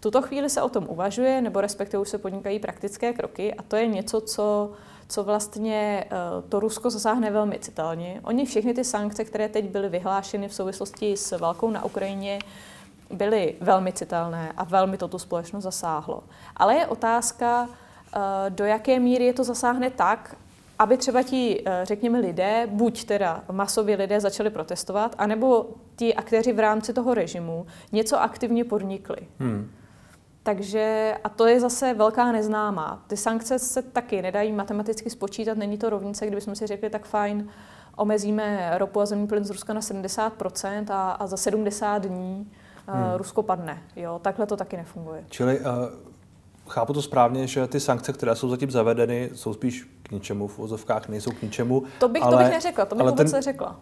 tuto 0.00 0.22
chvíli 0.22 0.50
se 0.50 0.62
o 0.62 0.68
tom 0.68 0.86
uvažuje, 0.88 1.40
nebo 1.40 1.60
respektive 1.60 2.00
už 2.00 2.08
se 2.08 2.18
podnikají 2.18 2.58
praktické 2.58 3.12
kroky 3.12 3.54
a 3.54 3.62
to 3.62 3.76
je 3.76 3.86
něco, 3.86 4.20
co, 4.20 4.70
co 5.08 5.24
vlastně 5.24 6.04
eh, 6.06 6.16
to 6.48 6.60
Rusko 6.60 6.90
zasáhne 6.90 7.30
velmi 7.30 7.58
citelně. 7.58 8.20
Oni 8.24 8.46
všechny 8.46 8.74
ty 8.74 8.84
sankce, 8.84 9.24
které 9.24 9.48
teď 9.48 9.64
byly 9.64 9.88
vyhlášeny 9.88 10.48
v 10.48 10.54
souvislosti 10.54 11.16
s 11.16 11.38
válkou 11.38 11.70
na 11.70 11.84
Ukrajině, 11.84 12.38
byly 13.10 13.54
velmi 13.60 13.92
citelné 13.92 14.52
a 14.56 14.64
velmi 14.64 14.98
to 14.98 15.08
tu 15.08 15.18
společnost 15.18 15.64
zasáhlo. 15.64 16.22
Ale 16.56 16.74
je 16.74 16.86
otázka, 16.86 17.68
eh, 17.68 18.18
do 18.48 18.64
jaké 18.64 19.00
míry 19.00 19.24
je 19.24 19.32
to 19.32 19.44
zasáhne 19.44 19.90
tak, 19.90 20.36
aby 20.78 20.96
třeba 20.96 21.22
ti, 21.22 21.62
eh, 21.66 21.80
řekněme, 21.84 22.18
lidé, 22.18 22.68
buď 22.70 23.04
teda 23.04 23.44
masově 23.52 23.96
lidé 23.96 24.20
začali 24.20 24.50
protestovat, 24.50 25.14
anebo 25.18 25.66
ti 25.96 26.14
aktéři 26.14 26.52
v 26.52 26.58
rámci 26.58 26.92
toho 26.92 27.14
režimu 27.14 27.66
něco 27.92 28.22
aktivně 28.22 28.64
podnikli. 28.64 29.16
Hmm. 29.38 29.70
Takže, 30.44 31.14
a 31.24 31.28
to 31.28 31.46
je 31.46 31.60
zase 31.60 31.94
velká 31.94 32.32
neznámá. 32.32 33.04
Ty 33.06 33.16
sankce 33.16 33.58
se 33.58 33.82
taky 33.82 34.22
nedají 34.22 34.52
matematicky 34.52 35.10
spočítat, 35.10 35.58
není 35.58 35.78
to 35.78 35.90
rovnice, 35.90 36.26
kdybychom 36.26 36.54
si 36.54 36.66
řekli, 36.66 36.90
tak 36.90 37.06
fajn, 37.06 37.48
omezíme 37.96 38.78
ropu 38.78 39.00
a 39.00 39.06
zemní 39.06 39.26
plyn 39.26 39.44
z 39.44 39.50
Ruska 39.50 39.72
na 39.72 39.80
70% 39.80 40.84
a, 40.90 41.10
a 41.10 41.26
za 41.26 41.36
70 41.36 41.98
dní 41.98 42.50
uh, 42.88 42.94
hmm. 42.94 43.14
Rusko 43.16 43.42
padne. 43.42 43.82
Jo, 43.96 44.20
takhle 44.22 44.46
to 44.46 44.56
taky 44.56 44.76
nefunguje. 44.76 45.24
Čili 45.28 45.60
uh, 45.60 45.66
chápu 46.68 46.92
to 46.92 47.02
správně, 47.02 47.46
že 47.46 47.66
ty 47.66 47.80
sankce, 47.80 48.12
které 48.12 48.36
jsou 48.36 48.48
zatím 48.48 48.70
zavedeny, 48.70 49.30
jsou 49.34 49.54
spíš 49.54 49.88
k 50.02 50.10
ničemu, 50.10 50.48
v 50.48 50.58
vozovkách 50.58 51.08
nejsou 51.08 51.30
k 51.30 51.42
ničemu. 51.42 51.82
To 52.00 52.08
bych, 52.08 52.22
ale, 52.22 52.36
to 52.36 52.38
bych 52.38 52.52
neřekla, 52.52 52.84
to 52.84 52.94
bych 52.94 53.06
vůbec 53.06 53.30
ten, 53.30 53.38
neřekla. 53.38 53.76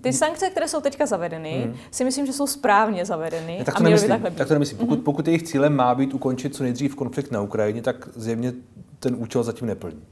Ty 0.00 0.12
sankce, 0.12 0.50
které 0.50 0.68
jsou 0.68 0.80
teďka 0.80 1.06
zavedeny, 1.06 1.62
hmm. 1.64 1.76
si 1.90 2.04
myslím, 2.04 2.26
že 2.26 2.32
jsou 2.32 2.46
správně 2.46 3.04
zavedeny. 3.04 3.62
tak 3.64 3.74
to 3.74 3.80
a 3.80 3.84
nemyslím, 3.84 4.22
by 4.22 4.30
tak 4.30 4.48
to 4.48 4.54
nemyslím. 4.54 4.78
Pokud, 4.78 4.98
mm-hmm. 4.98 5.02
pokud 5.02 5.26
jejich 5.26 5.42
cílem 5.42 5.76
má 5.76 5.94
být 5.94 6.14
ukončit 6.14 6.54
co 6.54 6.62
nejdřív 6.62 6.94
konflikt 6.94 7.30
na 7.30 7.40
Ukrajině, 7.40 7.82
tak 7.82 8.08
zjevně 8.16 8.52
ten 8.98 9.14
účel 9.18 9.42
zatím 9.42 9.66
neplní. 9.66 10.02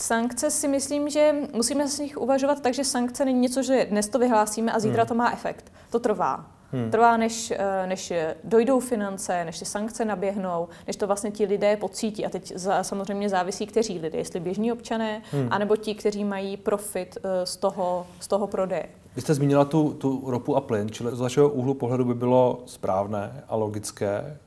Sankce 0.00 0.50
si 0.50 0.68
myslím, 0.68 1.08
že 1.08 1.34
musíme 1.52 1.88
z 1.88 1.98
nich 1.98 2.16
uvažovat 2.16 2.60
tak, 2.60 2.74
že 2.74 2.84
sankce 2.84 3.24
není 3.24 3.40
něco, 3.40 3.62
že 3.62 3.86
dnes 3.90 4.08
to 4.08 4.18
vyhlásíme 4.18 4.72
a 4.72 4.80
zítra 4.80 5.02
hmm. 5.02 5.08
to 5.08 5.14
má 5.14 5.32
efekt. 5.32 5.72
To 5.90 6.00
trvá. 6.00 6.53
Hmm. 6.74 6.90
Trvá, 6.90 7.16
než, 7.16 7.50
eh, 7.50 7.86
než 7.86 8.12
dojdou 8.44 8.80
finance, 8.80 9.44
než 9.44 9.58
ty 9.58 9.64
sankce 9.64 10.04
naběhnou, 10.04 10.68
než 10.86 10.96
to 10.96 11.06
vlastně 11.06 11.30
ti 11.30 11.44
lidé 11.44 11.76
pocítí. 11.76 12.26
A 12.26 12.28
teď 12.28 12.52
za, 12.56 12.82
samozřejmě 12.82 13.28
závisí, 13.28 13.66
kteří 13.66 13.98
lidé, 13.98 14.18
jestli 14.18 14.40
běžní 14.40 14.72
občané, 14.72 15.22
hmm. 15.32 15.48
anebo 15.50 15.76
ti, 15.76 15.94
kteří 15.94 16.24
mají 16.24 16.56
profit 16.56 17.18
eh, 17.22 17.46
z 17.46 17.56
toho, 17.56 18.06
z 18.20 18.28
toho 18.28 18.46
prodeje. 18.46 18.86
Vy 19.16 19.22
jste 19.22 19.34
zmínila 19.34 19.64
tu, 19.64 19.92
tu 19.92 20.22
ropu 20.26 20.56
a 20.56 20.60
plyn, 20.60 20.90
čili 20.90 21.16
z 21.16 21.20
vašeho 21.20 21.48
úhlu 21.48 21.74
pohledu 21.74 22.04
by 22.04 22.14
bylo 22.14 22.62
správné 22.66 23.44
a 23.48 23.56
logické 23.56 24.38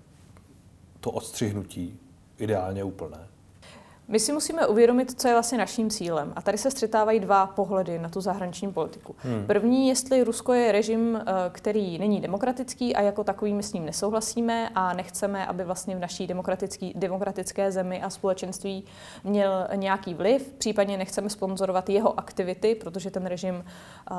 to 1.00 1.12
odstřihnutí, 1.12 2.00
ideálně 2.40 2.84
úplné. 2.84 3.18
My 4.10 4.20
si 4.20 4.34
musíme 4.34 4.68
uvědomit, 4.68 5.22
co 5.22 5.28
je 5.28 5.34
vlastně 5.34 5.58
naším 5.58 5.90
cílem. 5.90 6.34
A 6.36 6.42
tady 6.42 6.58
se 6.58 6.72
střetávají 6.72 7.20
dva 7.20 7.48
pohledy 7.48 8.00
na 8.00 8.10
tu 8.10 8.22
zahraniční 8.22 8.72
politiku. 8.72 9.16
Hmm. 9.18 9.46
První, 9.48 9.88
jestli 9.88 10.24
Rusko 10.24 10.54
je 10.54 10.72
režim, 10.72 11.16
eh, 11.16 11.24
který 11.52 12.00
není 12.00 12.22
demokratický 12.22 12.96
a 12.96 13.02
jako 13.02 13.24
takový 13.24 13.54
my 13.54 13.64
s 13.64 13.74
ním 13.74 13.86
nesouhlasíme 13.86 14.70
a 14.76 14.94
nechceme, 14.94 15.46
aby 15.46 15.64
vlastně 15.64 15.96
v 15.96 16.00
naší 16.00 16.28
demokratické 16.96 17.72
zemi 17.72 18.02
a 18.02 18.10
společenství 18.10 18.84
měl 19.24 19.68
nějaký 19.76 20.14
vliv. 20.14 20.54
Případně 20.58 20.98
nechceme 20.98 21.30
sponzorovat 21.30 21.90
jeho 21.90 22.20
aktivity, 22.20 22.76
protože 22.76 23.12
ten 23.12 23.26
režim, 23.26 23.66
uh, 24.12 24.18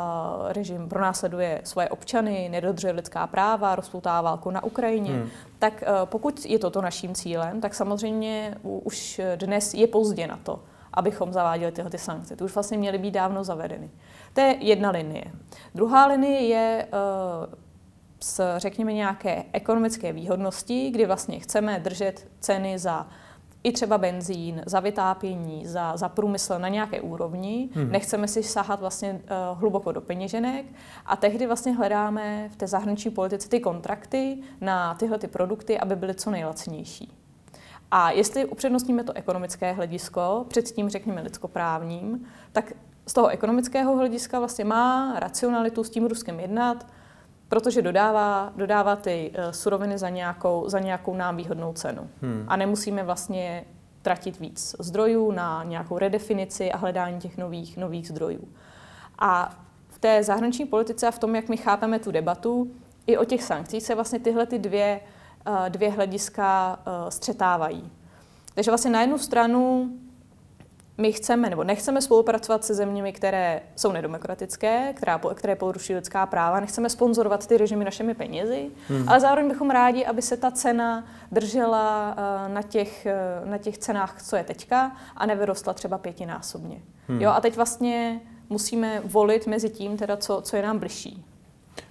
režim 0.48 0.88
pronásleduje 0.88 1.61
svoje 1.64 1.88
občany, 1.88 2.48
nedodržuje 2.48 2.92
lidská 2.92 3.27
práva, 3.27 3.77
rozpoutá 3.77 4.20
válku 4.20 4.51
na 4.51 4.64
Ukrajině. 4.64 5.12
Hmm. 5.12 5.29
Tak 5.59 5.83
uh, 5.83 5.88
pokud 6.05 6.46
je 6.46 6.59
toto 6.59 6.83
naším 6.83 7.14
cílem, 7.14 7.61
tak 7.61 7.74
samozřejmě 7.74 8.55
už 8.62 9.20
dnes 9.37 9.74
je 9.81 9.87
pozdě 9.87 10.27
na 10.27 10.37
to, 10.43 10.62
abychom 10.95 11.33
zaváděli 11.33 11.73
tyhle 11.73 11.91
ty 11.91 11.99
sankce. 11.99 12.37
To 12.37 12.45
už 12.45 12.55
vlastně 12.55 12.79
měly 12.79 12.99
být 12.99 13.11
dávno 13.11 13.45
zavedeny. 13.45 13.91
To 14.33 14.41
je 14.41 14.57
jedna 14.61 14.91
linie. 14.91 15.25
Druhá 15.75 16.07
linie 16.07 16.41
je 16.41 16.87
uh, 16.87 17.55
s, 18.21 18.59
řekněme, 18.59 18.93
nějaké 18.93 19.45
ekonomické 19.53 20.12
výhodnosti, 20.12 20.91
kdy 20.91 21.07
vlastně 21.07 21.41
chceme 21.41 21.81
držet 21.81 22.29
ceny 22.41 22.79
za 22.79 23.07
i 23.62 23.73
třeba 23.73 23.99
benzín, 23.99 24.62
za 24.67 24.81
vytápění, 24.81 25.67
za, 25.67 25.97
za 25.97 26.09
průmysl 26.09 26.59
na 26.59 26.69
nějaké 26.69 27.01
úrovni. 27.01 27.69
Hmm. 27.73 27.91
Nechceme 27.91 28.29
si 28.29 28.43
sahat 28.43 28.81
vlastně 28.81 29.12
uh, 29.12 29.61
hluboko 29.61 29.93
do 29.93 30.01
peněženek 30.01 30.67
a 31.07 31.17
tehdy 31.17 31.47
vlastně 31.47 31.73
hledáme 31.73 32.49
v 32.49 32.57
té 32.57 32.67
zahraniční 32.67 33.11
politice 33.11 33.49
ty 33.49 33.61
kontrakty 33.61 34.38
na 34.61 34.95
tyhle 34.95 35.19
ty 35.19 35.29
produkty, 35.29 35.79
aby 35.79 35.97
byly 35.97 36.14
co 36.14 36.31
nejlacnější. 36.31 37.17
A 37.90 38.11
jestli 38.11 38.44
upřednostníme 38.44 39.05
to 39.05 39.12
ekonomické 39.16 39.72
hledisko 39.72 40.44
před 40.48 40.64
tím, 40.64 40.88
řekněme, 40.88 41.22
lidskoprávním, 41.22 42.27
tak 42.53 42.72
z 43.07 43.12
toho 43.12 43.29
ekonomického 43.29 43.96
hlediska 43.96 44.38
vlastně 44.38 44.64
má 44.64 45.14
racionalitu 45.20 45.85
s 45.85 45.90
tím 45.90 46.07
Ruskem 46.07 46.40
jednat, 46.40 46.87
protože 47.48 47.83
dodává, 47.83 48.53
dodává 48.57 48.96
ty 48.96 49.33
uh, 49.38 49.51
suroviny 49.51 49.98
za 49.98 50.09
nějakou, 50.09 50.68
za 50.68 50.79
nějakou 50.79 51.14
nám 51.14 51.37
výhodnou 51.37 51.72
cenu. 51.72 52.11
Hmm. 52.22 52.44
A 52.48 52.57
nemusíme 52.57 53.03
vlastně 53.03 53.64
tratit 54.03 54.40
víc 54.40 54.77
zdrojů 54.79 55.33
na 55.33 55.64
nějakou 55.64 55.98
redefinici 55.98 56.72
a 56.72 56.77
hledání 56.77 57.20
těch 57.20 57.37
nových, 57.37 57.77
nových 57.77 58.09
zdrojů. 58.09 58.48
A 59.18 59.59
v 59.88 59.98
té 59.98 60.22
zahraniční 60.22 60.66
politice 60.66 61.07
a 61.07 61.11
v 61.11 61.18
tom, 61.18 61.35
jak 61.35 61.48
my 61.48 61.57
chápeme 61.57 61.98
tu 61.98 62.11
debatu, 62.11 62.70
i 63.07 63.16
o 63.16 63.24
těch 63.24 63.42
sankcích 63.42 63.83
se 63.83 63.94
vlastně 63.94 64.18
tyhle 64.18 64.46
ty 64.46 64.59
dvě 64.59 65.01
Eh, 65.01 65.17
dvě 65.68 65.90
hlediska 65.90 66.79
eh, 66.81 67.11
střetávají. 67.11 67.90
Takže 68.55 68.70
vlastně 68.70 68.90
na 68.90 69.01
jednu 69.01 69.18
stranu 69.18 69.90
my 70.98 71.12
chceme 71.12 71.51
nebo 71.51 71.64
nechceme 71.64 72.03
spolupracovat 72.03 72.64
se 72.64 72.74
zeměmi, 72.74 73.12
které 73.12 73.61
jsou 73.77 73.92
nedemokratické, 73.92 74.92
která, 74.96 75.20
které 75.35 75.57
porušují 75.57 75.96
lidská 75.96 76.27
práva, 76.27 76.61
nechceme 76.61 76.90
sponzorovat 76.90 77.46
ty 77.46 77.57
režimy 77.59 77.85
našimi 77.85 78.14
penězi, 78.14 78.70
hmm. 78.88 79.09
ale 79.09 79.20
zároveň 79.20 79.48
bychom 79.48 79.70
rádi, 79.70 80.07
aby 80.07 80.22
se 80.22 80.37
ta 80.37 80.51
cena 80.51 81.05
držela 81.33 82.16
eh, 82.16 82.48
na 82.48 82.62
těch, 82.62 83.07
na 83.44 83.59
těch 83.59 83.79
cenách, 83.79 84.22
co 84.22 84.37
je 84.37 84.44
teďka, 84.44 84.96
a 85.16 85.27
nevyrostla 85.27 85.74
třeba 85.74 85.98
pětinásobně. 85.98 86.83
Hmm. 87.09 87.20
Jo, 87.20 87.31
a 87.31 87.40
teď 87.40 87.57
vlastně 87.57 88.20
musíme 88.48 89.03
volit 89.05 89.46
mezi 89.46 89.70
tím, 89.70 89.96
teda 89.96 90.16
co, 90.16 90.40
co 90.42 90.57
je 90.57 90.62
nám 90.62 90.79
bližší. 90.79 91.24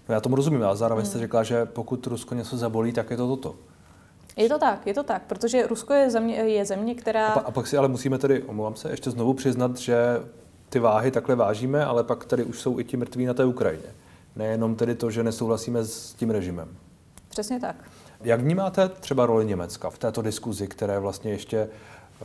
No 0.10 0.16
já 0.16 0.22
tomu 0.22 0.36
rozumím, 0.36 0.64
ale 0.64 0.78
zároveň 0.78 1.04
hmm. 1.04 1.10
jste 1.10 1.20
řekla, 1.20 1.44
že 1.44 1.66
pokud 1.66 2.08
Rusko 2.08 2.36
něco 2.36 2.58
zabolí, 2.58 2.94
tak 2.94 3.12
je 3.12 3.18
to 3.18 3.28
toto. 3.28 3.56
Je 4.38 4.50
to 4.50 4.60
tak, 4.60 4.88
je 4.88 4.94
to 4.94 5.04
tak, 5.04 5.22
protože 5.28 5.68
Rusko 5.68 5.94
je 5.94 6.10
země, 6.10 6.36
je 6.36 6.66
země 6.66 6.96
která... 6.96 7.28
A, 7.28 7.40
pa, 7.40 7.40
a 7.40 7.52
pak 7.52 7.68
si 7.68 7.78
ale 7.78 7.88
musíme 7.88 8.18
tedy, 8.18 8.44
omlouvám 8.44 8.76
se, 8.76 8.90
ještě 8.90 9.12
znovu 9.12 9.34
přiznat, 9.34 9.78
že 9.78 9.98
ty 10.70 10.80
váhy 10.80 11.12
takhle 11.12 11.36
vážíme, 11.36 11.86
ale 11.86 12.04
pak 12.04 12.26
tady 12.26 12.44
už 12.44 12.62
jsou 12.62 12.80
i 12.80 12.84
ti 12.84 12.98
mrtví 12.98 13.26
na 13.26 13.34
té 13.34 13.46
Ukrajině. 13.46 13.94
Nejenom 14.36 14.76
tedy 14.76 14.96
to, 14.96 15.12
že 15.12 15.24
nesouhlasíme 15.24 15.84
s 15.84 16.14
tím 16.14 16.30
režimem. 16.30 16.78
Přesně 17.30 17.60
tak. 17.60 17.76
Jak 18.22 18.42
vnímáte 18.42 18.90
třeba 18.90 19.26
roli 19.26 19.46
Německa 19.46 19.90
v 19.90 19.98
této 19.98 20.22
diskuzi, 20.22 20.68
které 20.68 21.00
vlastně 21.00 21.32
ještě 21.32 21.70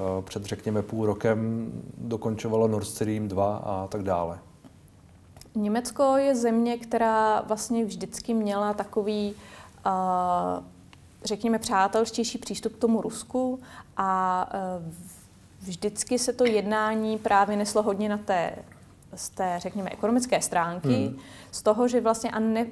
uh, 0.00 0.24
před, 0.24 0.44
řekněme, 0.44 0.82
půl 0.82 1.06
rokem 1.06 1.70
dokončovalo 1.98 2.68
Nord 2.68 2.86
Stream 2.86 3.28
2 3.28 3.56
a 3.56 3.86
tak 3.86 4.02
dále? 4.02 4.38
Německo 5.54 6.16
je 6.16 6.34
země, 6.34 6.78
která 6.78 7.40
vlastně 7.40 7.84
vždycky 7.84 8.34
měla 8.34 8.74
takový, 8.74 9.34
uh, 9.86 10.64
řekněme, 11.24 11.58
přátelštější 11.58 12.38
přístup 12.38 12.72
k 12.72 12.78
tomu 12.78 13.00
Rusku 13.00 13.60
a 13.96 14.50
uh, 14.78 14.92
vždycky 15.60 16.18
se 16.18 16.32
to 16.32 16.44
jednání 16.44 17.18
právě 17.18 17.56
neslo 17.56 17.82
hodně 17.82 18.08
na 18.08 18.18
té, 18.18 18.54
z 19.14 19.30
té, 19.30 19.54
řekněme, 19.58 19.90
ekonomické 19.90 20.42
stránky, 20.42 21.06
hmm. 21.06 21.18
z 21.50 21.62
toho, 21.62 21.88
že 21.88 22.00
vlastně 22.00 22.30
a 22.30 22.38
ne, 22.38 22.66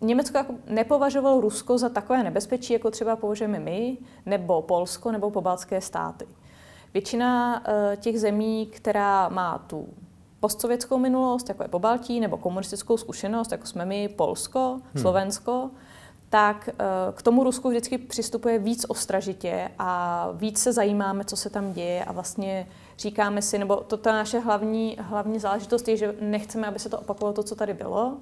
Německo 0.00 0.38
jako 0.38 0.54
nepovažovalo 0.66 1.40
Rusko 1.40 1.78
za 1.78 1.88
takové 1.88 2.22
nebezpečí, 2.22 2.72
jako 2.72 2.90
třeba 2.90 3.16
považujeme 3.16 3.58
my, 3.58 3.98
nebo 4.26 4.62
Polsko, 4.62 5.12
nebo 5.12 5.30
pobaltské 5.30 5.80
státy. 5.80 6.26
Většina 6.94 7.60
uh, 7.60 7.96
těch 7.96 8.20
zemí, 8.20 8.66
která 8.66 9.28
má 9.28 9.58
tu 9.58 9.88
postsovětskou 10.40 10.98
minulost, 10.98 11.48
jako 11.48 11.62
je 11.62 11.68
Pobaltí, 11.68 12.20
nebo 12.20 12.36
komunistickou 12.36 12.96
zkušenost, 12.96 13.52
jako 13.52 13.66
jsme 13.66 13.84
my, 13.84 14.08
Polsko, 14.08 14.80
hmm. 14.94 15.02
Slovensko, 15.02 15.70
tak 16.30 16.68
eh, 16.68 16.84
k 17.12 17.22
tomu 17.22 17.44
Rusku 17.44 17.68
vždycky 17.68 17.98
přistupuje 17.98 18.58
víc 18.58 18.86
ostražitě 18.88 19.70
a 19.78 20.28
víc 20.32 20.58
se 20.58 20.72
zajímáme, 20.72 21.24
co 21.24 21.36
se 21.36 21.50
tam 21.50 21.72
děje 21.72 22.04
a 22.04 22.12
vlastně 22.12 22.66
říkáme 22.98 23.42
si, 23.42 23.58
nebo 23.58 23.76
to 23.76 23.96
ta 23.96 24.12
naše 24.12 24.38
hlavní, 24.38 24.96
hlavní 25.00 25.38
záležitost 25.38 25.88
je, 25.88 25.96
že 25.96 26.14
nechceme, 26.20 26.66
aby 26.66 26.78
se 26.78 26.88
to 26.88 26.98
opakovalo 26.98 27.34
to, 27.34 27.42
co 27.42 27.54
tady 27.54 27.74
bylo. 27.74 28.16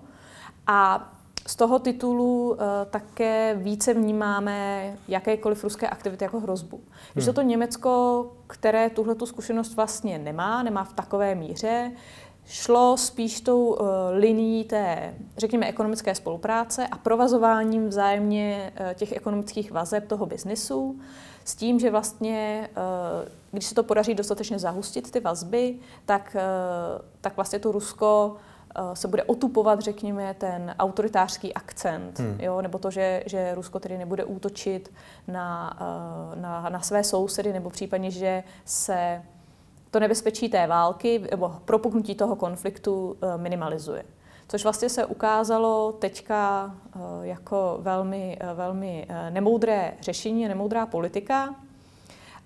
A 0.66 1.10
z 1.48 1.56
toho 1.56 1.78
titulu 1.78 2.50
uh, 2.50 2.56
také 2.90 3.54
více 3.54 3.94
vnímáme 3.94 4.96
jakékoliv 5.08 5.64
ruské 5.64 5.88
aktivity 5.88 6.24
jako 6.24 6.40
hrozbu. 6.40 6.80
Když 7.12 7.24
hmm. 7.24 7.34
to 7.34 7.42
Německo, 7.42 8.26
které 8.46 8.90
tuhle 8.90 9.14
tu 9.14 9.26
zkušenost 9.26 9.76
vlastně 9.76 10.18
nemá, 10.18 10.62
nemá 10.62 10.84
v 10.84 10.92
takové 10.92 11.34
míře, 11.34 11.92
šlo 12.46 12.96
spíš 12.96 13.40
tou 13.40 13.66
uh, 13.66 13.86
linií 14.12 14.64
té, 14.64 15.14
řekněme, 15.36 15.66
ekonomické 15.66 16.14
spolupráce 16.14 16.86
a 16.86 16.98
provazováním 16.98 17.88
vzájemně 17.88 18.72
uh, 18.80 18.94
těch 18.94 19.12
ekonomických 19.12 19.72
vazeb 19.72 20.08
toho 20.08 20.26
biznisu, 20.26 21.00
s 21.44 21.54
tím, 21.54 21.80
že 21.80 21.90
vlastně, 21.90 22.68
uh, 22.70 23.28
když 23.52 23.64
se 23.64 23.74
to 23.74 23.82
podaří 23.82 24.14
dostatečně 24.14 24.58
zahustit 24.58 25.10
ty 25.10 25.20
vazby, 25.20 25.74
tak, 26.06 26.36
uh, 26.36 27.02
tak 27.20 27.36
vlastně 27.36 27.58
to 27.58 27.72
Rusko 27.72 28.36
se 28.94 29.08
bude 29.08 29.22
otupovat, 29.22 29.80
řekněme, 29.80 30.34
ten 30.34 30.74
autoritářský 30.78 31.54
akcent, 31.54 32.18
hmm. 32.18 32.40
jo? 32.40 32.62
nebo 32.62 32.78
to, 32.78 32.90
že, 32.90 33.22
že 33.26 33.54
Rusko 33.54 33.80
tedy 33.80 33.98
nebude 33.98 34.24
útočit 34.24 34.92
na, 35.28 35.78
eh, 35.80 36.40
na, 36.40 36.68
na 36.68 36.80
své 36.80 37.04
sousedy, 37.04 37.52
nebo 37.52 37.70
případně, 37.70 38.10
že 38.10 38.44
se 38.64 39.22
to 39.90 40.00
nebezpečí 40.00 40.48
té 40.48 40.66
války 40.66 41.22
nebo 41.30 41.54
propuknutí 41.64 42.14
toho 42.14 42.36
konfliktu 42.36 43.16
eh, 43.22 43.38
minimalizuje. 43.38 44.04
Což 44.48 44.62
vlastně 44.62 44.88
se 44.88 45.06
ukázalo 45.06 45.92
teďka 45.92 46.74
jako 47.22 47.78
velmi, 47.80 48.38
velmi 48.54 49.08
nemoudré 49.30 49.92
řešení, 50.00 50.48
nemoudrá 50.48 50.86
politika, 50.86 51.54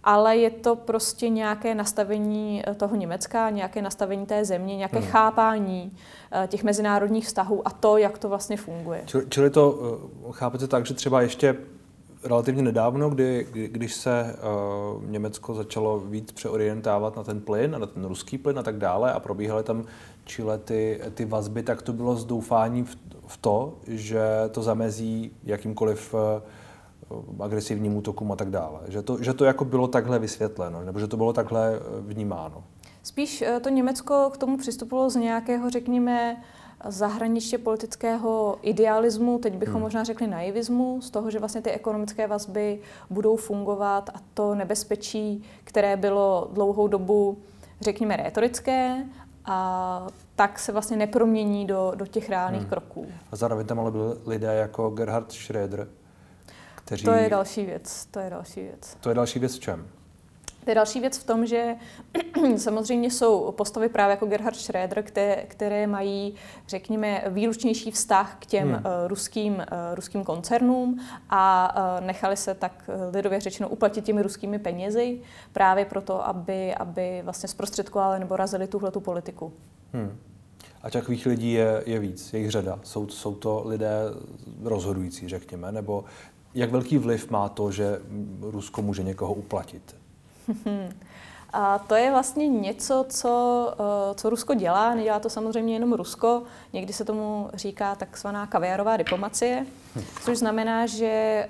ale 0.05 0.37
je 0.37 0.51
to 0.51 0.77
prostě 0.77 1.29
nějaké 1.29 1.75
nastavení 1.75 2.63
eh, 2.67 2.75
toho 2.75 2.97
Německa, 2.97 3.51
nějaké 3.51 3.83
nastavení 3.83 4.27
té 4.27 4.45
země, 4.45 4.77
nějaké 4.77 4.99
hmm. 4.99 5.09
chápání 5.09 5.93
eh, 6.33 6.47
těch 6.47 6.65
mezinárodních 6.65 7.27
vztahů 7.27 7.69
a 7.69 7.71
to, 7.71 7.97
jak 7.97 8.19
to 8.19 8.29
vlastně 8.29 8.57
funguje. 8.57 9.03
Čili, 9.07 9.25
čili 9.29 9.51
to 9.51 9.79
eh, 10.29 10.33
chápete 10.33 10.67
tak, 10.69 10.87
že 10.87 10.95
třeba 10.95 11.23
ještě 11.23 11.57
relativně 12.25 12.63
nedávno, 12.63 13.11
kdy, 13.11 13.47
kdy 13.51 13.69
když 13.69 13.95
se 13.95 14.37
uh, 14.97 15.11
Německo 15.11 15.55
začalo 15.55 16.01
víc 16.01 16.33
přeorientávat 16.33 17.17
na 17.17 17.25
ten 17.25 17.41
plyn 17.41 17.75
a 17.75 17.79
na 17.79 17.87
ten 17.87 18.05
ruský 18.05 18.39
plyn 18.39 18.59
a 18.59 18.63
tak 18.63 18.77
dále 18.77 19.13
a 19.13 19.21
probíhaly 19.21 19.63
tam 19.63 19.85
Chile 20.25 20.59
ty, 20.59 21.01
ty 21.15 21.25
vazby, 21.25 21.63
tak 21.63 21.83
to 21.83 21.93
bylo 21.93 22.17
s 22.17 22.25
doufáním 22.25 22.85
v, 22.85 22.97
v 23.27 23.37
to, 23.37 23.75
že 23.87 24.23
to 24.51 24.63
zamezí 24.63 25.33
jakýmkoliv 25.45 26.15
uh, 26.15 26.21
agresivním 27.41 27.97
útokům 27.97 28.33
a 28.33 28.37
tak 28.37 28.51
dále. 28.51 28.81
Že 28.89 29.03
to, 29.03 29.23
že 29.23 29.35
to 29.35 29.45
jako 29.45 29.65
bylo 29.65 29.89
takhle 29.89 30.19
vysvětleno, 30.19 30.85
nebo 30.85 30.99
že 30.99 31.07
to 31.07 31.17
bylo 31.17 31.33
takhle 31.33 31.81
vnímáno. 32.01 32.65
Spíš 33.03 33.45
to 33.61 33.69
Německo 33.69 34.31
k 34.33 34.37
tomu 34.37 34.57
přistupovalo 34.57 35.11
z 35.11 35.17
nějakého, 35.17 35.71
řekněme, 35.71 36.37
zahraničně 36.89 37.59
politického 37.59 38.59
idealismu, 38.63 39.39
teď 39.39 39.55
bychom 39.55 39.75
hmm. 39.75 39.83
možná 39.83 40.05
řekli 40.05 40.27
naivismu, 40.27 41.01
z 41.03 41.11
toho, 41.11 41.31
že 41.31 41.39
vlastně 41.39 41.63
ty 41.63 41.71
ekonomické 41.71 42.27
vazby 42.27 42.81
budou 43.11 43.37
fungovat 43.37 44.11
a 44.15 44.21
to 44.35 44.55
nebezpečí, 44.55 45.45
které 45.65 45.97
bylo 45.97 46.51
dlouhou 46.53 46.89
dobu, 46.89 47.39
řekněme, 47.81 48.17
rétorické, 48.17 49.05
a 49.45 50.07
tak 50.37 50.59
se 50.59 50.73
vlastně 50.73 50.97
nepromění 50.97 51.67
do, 51.67 51.93
do 51.95 52.07
těch 52.07 52.29
reálných 52.31 52.61
hmm. 52.61 52.71
kroků. 52.71 53.07
A 53.33 53.37
zároveň 53.37 53.67
tam 53.67 53.81
ale 53.81 53.91
byli 53.91 54.15
lidé 54.27 54.55
jako 54.55 54.91
Gerhard 54.91 55.29
Schröder, 55.29 55.87
kteří... 56.85 57.05
To 57.05 57.11
je 57.11 57.31
další 57.31 57.67
věc, 57.67 58.07
to 58.11 58.21
je 58.21 58.31
další 58.31 58.61
věc. 58.61 58.97
To 59.01 59.09
je 59.09 59.15
další 59.15 59.39
věc 59.39 59.57
v 59.57 59.61
čem? 59.61 59.89
To 60.65 60.71
je 60.71 60.75
další 60.75 61.01
věc 61.01 61.19
v 61.19 61.25
tom, 61.25 61.47
že 61.47 61.75
samozřejmě 62.57 63.11
jsou 63.11 63.53
postavy 63.53 63.89
právě 63.89 64.11
jako 64.11 64.27
Gerhard 64.27 64.57
Schröder, 64.57 65.03
které, 65.03 65.37
které 65.37 65.87
mají, 65.87 66.35
řekněme, 66.69 67.25
výlučnější 67.29 67.91
vztah 67.91 68.37
k 68.39 68.47
těm 68.47 68.69
hmm. 68.69 68.77
uh, 68.77 68.83
ruským, 69.07 69.55
uh, 69.55 69.65
ruským 69.95 70.25
koncernům 70.25 71.01
a 71.31 71.75
uh, 71.77 72.07
nechali 72.07 72.37
se 72.37 72.55
tak 72.55 72.91
lidově 73.13 73.41
řečeno 73.41 73.69
uplatit 73.69 74.05
těmi 74.05 74.23
ruskými 74.23 74.59
penězi 74.59 75.21
právě 75.53 75.85
proto, 75.85 76.27
aby, 76.27 76.75
aby 76.75 77.21
vlastně 77.25 77.49
zprostředkovali 77.49 78.19
nebo 78.19 78.37
razili 78.37 78.67
tuhle 78.67 78.91
tu 78.91 79.01
politiku. 79.01 79.53
Hmm. 79.93 80.19
A 80.83 80.91
takových 80.91 81.27
lidí 81.27 81.53
je, 81.53 81.83
je 81.87 81.99
víc, 81.99 82.33
je 82.33 82.41
jich 82.41 82.51
řada. 82.51 82.79
Jsou, 82.83 83.09
jsou 83.09 83.35
to 83.35 83.63
lidé 83.67 84.01
rozhodující, 84.63 85.29
řekněme, 85.29 85.73
nebo 85.73 86.05
jak 86.55 86.71
velký 86.71 86.99
vliv 86.99 87.31
má 87.31 87.49
to, 87.49 87.71
že 87.71 88.01
Rusko 88.41 88.83
může 88.83 89.03
někoho 89.03 89.35
uplatit? 89.35 89.97
A 91.53 91.79
to 91.79 91.95
je 91.95 92.11
vlastně 92.11 92.49
něco, 92.49 93.05
co, 93.09 93.75
eh, 93.75 94.15
co 94.15 94.31
Rusko 94.31 94.55
dělá. 94.55 94.95
Nedělá 94.95 95.21
to 95.21 95.31
samozřejmě 95.31 95.75
jenom 95.75 95.93
Rusko. 95.93 96.43
Někdy 96.73 96.93
se 96.93 97.05
tomu 97.05 97.51
říká 97.55 97.95
takzvaná 97.95 98.47
kaviarová 98.47 98.97
diplomacie, 98.97 99.67
což 100.23 100.39
znamená, 100.39 100.87
že 100.87 101.07
eh, 101.07 101.49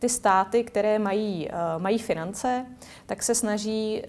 ty 0.00 0.08
státy, 0.08 0.64
které 0.64 0.98
mají, 0.98 1.48
eh, 1.48 1.52
mají 1.78 1.98
finance, 1.98 2.66
tak 3.06 3.22
se 3.22 3.34
snaží 3.34 4.02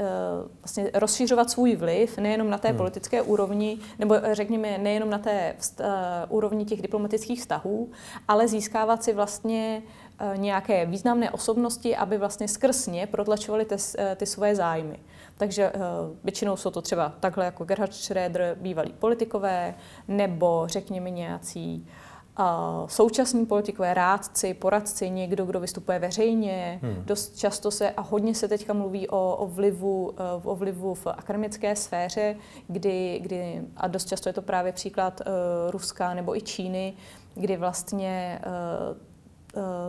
vlastně 0.61 0.91
rozšiřovat 0.93 1.49
svůj 1.49 1.75
vliv 1.75 2.17
nejenom 2.17 2.49
na 2.49 2.57
té 2.57 2.67
hmm. 2.67 2.77
politické 2.77 3.21
úrovni, 3.21 3.79
nebo 3.99 4.15
řekněme 4.31 4.77
nejenom 4.77 5.09
na 5.09 5.17
té 5.17 5.55
úrovni 6.29 6.65
těch 6.65 6.81
diplomatických 6.81 7.39
vztahů, 7.39 7.91
ale 8.27 8.47
získávat 8.47 9.03
si 9.03 9.13
vlastně 9.13 9.81
Eh, 10.23 10.37
nějaké 10.37 10.85
významné 10.85 11.31
osobnosti, 11.31 11.95
aby 11.95 12.17
vlastně 12.17 12.47
skrz 12.47 12.87
ně 12.87 13.07
protlačovali 13.07 13.65
ty, 13.65 13.75
eh, 13.97 14.15
ty 14.15 14.25
svoje 14.25 14.55
zájmy. 14.55 14.99
Takže 15.37 15.71
většinou 16.23 16.57
jsou 16.57 16.71
to 16.71 16.81
třeba 16.81 17.13
takhle 17.19 17.45
jako 17.45 17.65
Gerhard 17.65 17.91
Schröder, 17.91 18.55
bývalí 18.55 18.93
politikové, 18.99 19.75
nebo 20.07 20.63
řekněme 20.67 21.09
nějací 21.09 21.87
uh, 21.87 22.10
současní 22.87 23.45
politikové, 23.45 23.93
rádci, 23.93 24.53
poradci, 24.53 25.09
někdo, 25.09 25.45
kdo 25.45 25.59
vystupuje 25.59 25.99
veřejně. 25.99 26.79
Hmm. 26.83 27.03
Dost 27.05 27.37
často 27.37 27.71
se 27.71 27.91
a 27.91 28.01
hodně 28.01 28.35
se 28.35 28.47
teďka 28.47 28.73
mluví 28.73 29.09
o, 29.09 29.35
o, 29.35 29.47
vlivu, 29.47 30.05
uh, 30.05 30.51
o 30.51 30.55
vlivu 30.55 30.93
v 30.93 31.07
akademické 31.07 31.75
sféře, 31.75 32.35
kdy, 32.67 33.19
kdy, 33.23 33.61
a 33.77 33.87
dost 33.87 34.07
často 34.07 34.29
je 34.29 34.33
to 34.33 34.41
právě 34.41 34.71
příklad 34.71 35.21
uh, 35.21 35.71
Ruska 35.71 36.13
nebo 36.13 36.37
i 36.37 36.41
Číny, 36.41 36.93
kdy 37.35 37.57
vlastně 37.57 38.41
uh, 38.45 38.51
Eh, 38.91 39.10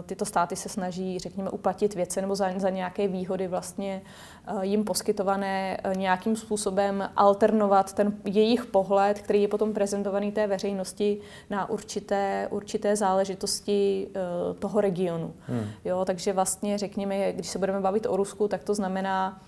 tyto 0.07 0.25
státy 0.25 0.57
se 0.57 0.69
snaží, 0.69 1.19
řekněme, 1.19 1.51
uplatit 1.51 1.95
věci 1.95 2.21
nebo 2.21 2.35
za, 2.35 2.59
za 2.59 2.71
nějaké 2.71 3.09
výhody 3.09 3.49
vlastně 3.49 4.03
eh, 4.47 4.67
jim 4.67 4.85
poskytované 4.85 5.79
eh, 5.85 5.95
nějakým 5.97 6.37
způsobem 6.37 7.11
alternovat 7.17 7.93
ten 7.93 8.17
jejich 8.25 8.67
pohled, 8.67 9.19
který 9.19 9.43
je 9.43 9.49
potom 9.49 9.73
prezentovaný 9.73 10.33
té 10.33 10.47
veřejnosti 10.47 11.21
na 11.51 11.71
určité, 11.71 12.49
určité 12.51 12.97
záležitosti 12.97 14.09
toho 14.59 14.81
regionu. 14.81 15.35
Hmm. 15.47 15.67
Jo, 15.85 16.05
takže 16.05 16.33
vlastně, 16.33 16.79
řekněme, 16.79 17.33
když 17.33 17.49
se 17.49 17.59
budeme 17.59 17.81
bavit 17.81 18.07
o 18.07 18.17
Rusku, 18.17 18.49
tak 18.49 18.65
to 18.65 18.75
znamená, 18.75 19.41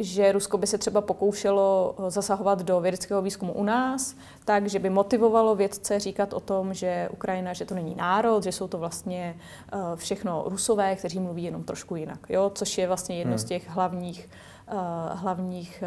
že 0.00 0.32
Rusko 0.32 0.58
by 0.58 0.66
se 0.66 0.78
třeba 0.78 1.00
pokoušelo 1.00 1.94
eh, 1.98 2.10
zasahovat 2.10 2.62
do 2.62 2.80
vědeckého 2.80 3.22
výzkumu 3.22 3.52
u 3.52 3.64
nás, 3.64 4.14
tak, 4.44 4.66
že 4.66 4.78
by 4.78 4.90
motivovalo 4.90 5.54
vědce 5.54 6.00
říkat 6.00 6.32
o 6.32 6.40
tom, 6.40 6.74
že 6.74 7.08
Ukrajina, 7.12 7.52
že 7.52 7.64
to 7.64 7.74
není 7.74 7.94
národ, 7.94 8.42
že 8.42 8.52
jsou 8.52 8.68
to 8.68 8.78
vlastně 8.78 9.36
eh, 9.72 9.76
všechno 9.96 10.44
Rusové, 10.46 10.96
kteří 10.96 11.20
mluví 11.20 11.44
jenom 11.44 11.64
trošku 11.64 11.96
jinak, 11.96 12.26
jo? 12.28 12.50
což 12.54 12.78
je 12.78 12.86
vlastně 12.86 13.18
jedno 13.18 13.32
hmm. 13.32 13.38
z 13.38 13.44
těch 13.44 13.68
hlavních, 13.68 14.28
uh, 14.72 14.78
hlavních, 15.18 15.84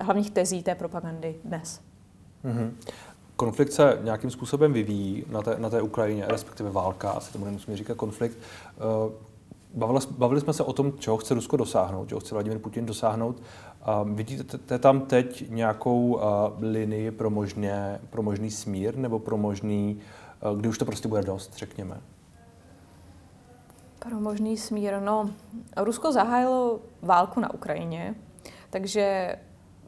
hlavních 0.00 0.30
tezí 0.30 0.62
té 0.62 0.74
propagandy 0.74 1.34
dnes. 1.44 1.80
Hmm. 2.44 2.78
Konflikt 3.36 3.72
se 3.72 3.98
nějakým 4.02 4.30
způsobem 4.30 4.72
vyvíjí 4.72 5.24
na 5.28 5.42
té, 5.42 5.56
na 5.58 5.70
té 5.70 5.82
Ukrajině, 5.82 6.24
respektive 6.28 6.70
válka, 6.70 7.10
asi 7.10 7.32
tomu 7.32 7.44
nemusíme 7.44 7.76
říkat 7.76 7.96
konflikt. 7.96 8.38
Uh, 9.74 9.78
Bavili, 9.78 10.00
bavili 10.10 10.40
jsme 10.40 10.52
se 10.52 10.62
o 10.62 10.72
tom, 10.72 10.92
čeho 10.98 11.16
chce 11.16 11.34
Rusko 11.34 11.56
dosáhnout, 11.56 12.08
čeho 12.08 12.20
chce 12.20 12.34
Vladimir 12.34 12.58
Putin 12.58 12.86
dosáhnout. 12.86 13.42
A 13.82 14.02
vidíte 14.02 14.78
tam 14.78 15.00
teď 15.00 15.50
nějakou 15.50 16.20
linii 16.60 17.10
pro, 17.10 17.30
možně, 17.30 18.00
pro 18.10 18.22
možný 18.22 18.50
smír 18.50 18.96
nebo 18.96 19.18
pro 19.18 19.36
možný, 19.36 20.00
kdy 20.56 20.68
už 20.68 20.78
to 20.78 20.84
prostě 20.84 21.08
bude 21.08 21.22
dost, 21.22 21.56
řekněme? 21.56 22.00
Pro 23.98 24.20
možný 24.20 24.56
smír. 24.56 25.00
No, 25.00 25.30
Rusko 25.76 26.12
zahájilo 26.12 26.80
válku 27.02 27.40
na 27.40 27.54
Ukrajině, 27.54 28.14
takže 28.70 29.36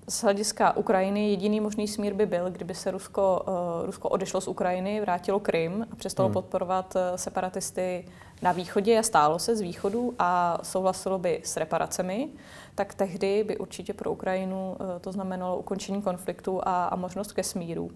z 0.08 0.22
hlediska 0.22 0.76
Ukrajiny 0.76 1.30
jediný 1.30 1.60
možný 1.60 1.88
smír 1.88 2.14
by 2.14 2.26
byl, 2.26 2.50
kdyby 2.50 2.74
se 2.74 2.90
Rusko, 2.90 3.44
uh, 3.48 3.86
Rusko 3.86 4.08
odešlo 4.08 4.40
z 4.40 4.48
Ukrajiny, 4.48 5.00
vrátilo 5.00 5.40
Krym 5.40 5.86
a 5.92 5.96
přestalo 5.96 6.28
hmm. 6.28 6.32
podporovat 6.32 6.96
uh, 6.96 7.16
separatisty 7.16 8.04
na 8.44 8.52
východě 8.52 8.98
a 8.98 9.02
stálo 9.02 9.38
se 9.38 9.56
z 9.56 9.60
východu 9.60 10.14
a 10.18 10.58
souhlasilo 10.62 11.18
by 11.18 11.40
s 11.44 11.56
reparacemi, 11.56 12.28
tak 12.74 12.94
tehdy 12.94 13.44
by 13.44 13.58
určitě 13.58 13.94
pro 13.94 14.12
Ukrajinu 14.12 14.76
uh, 14.80 14.86
to 15.00 15.12
znamenalo 15.12 15.58
ukončení 15.58 16.02
konfliktu 16.02 16.60
a, 16.64 16.84
a 16.84 16.96
možnost 16.96 17.32
ke 17.32 17.42
smíru. 17.42 17.90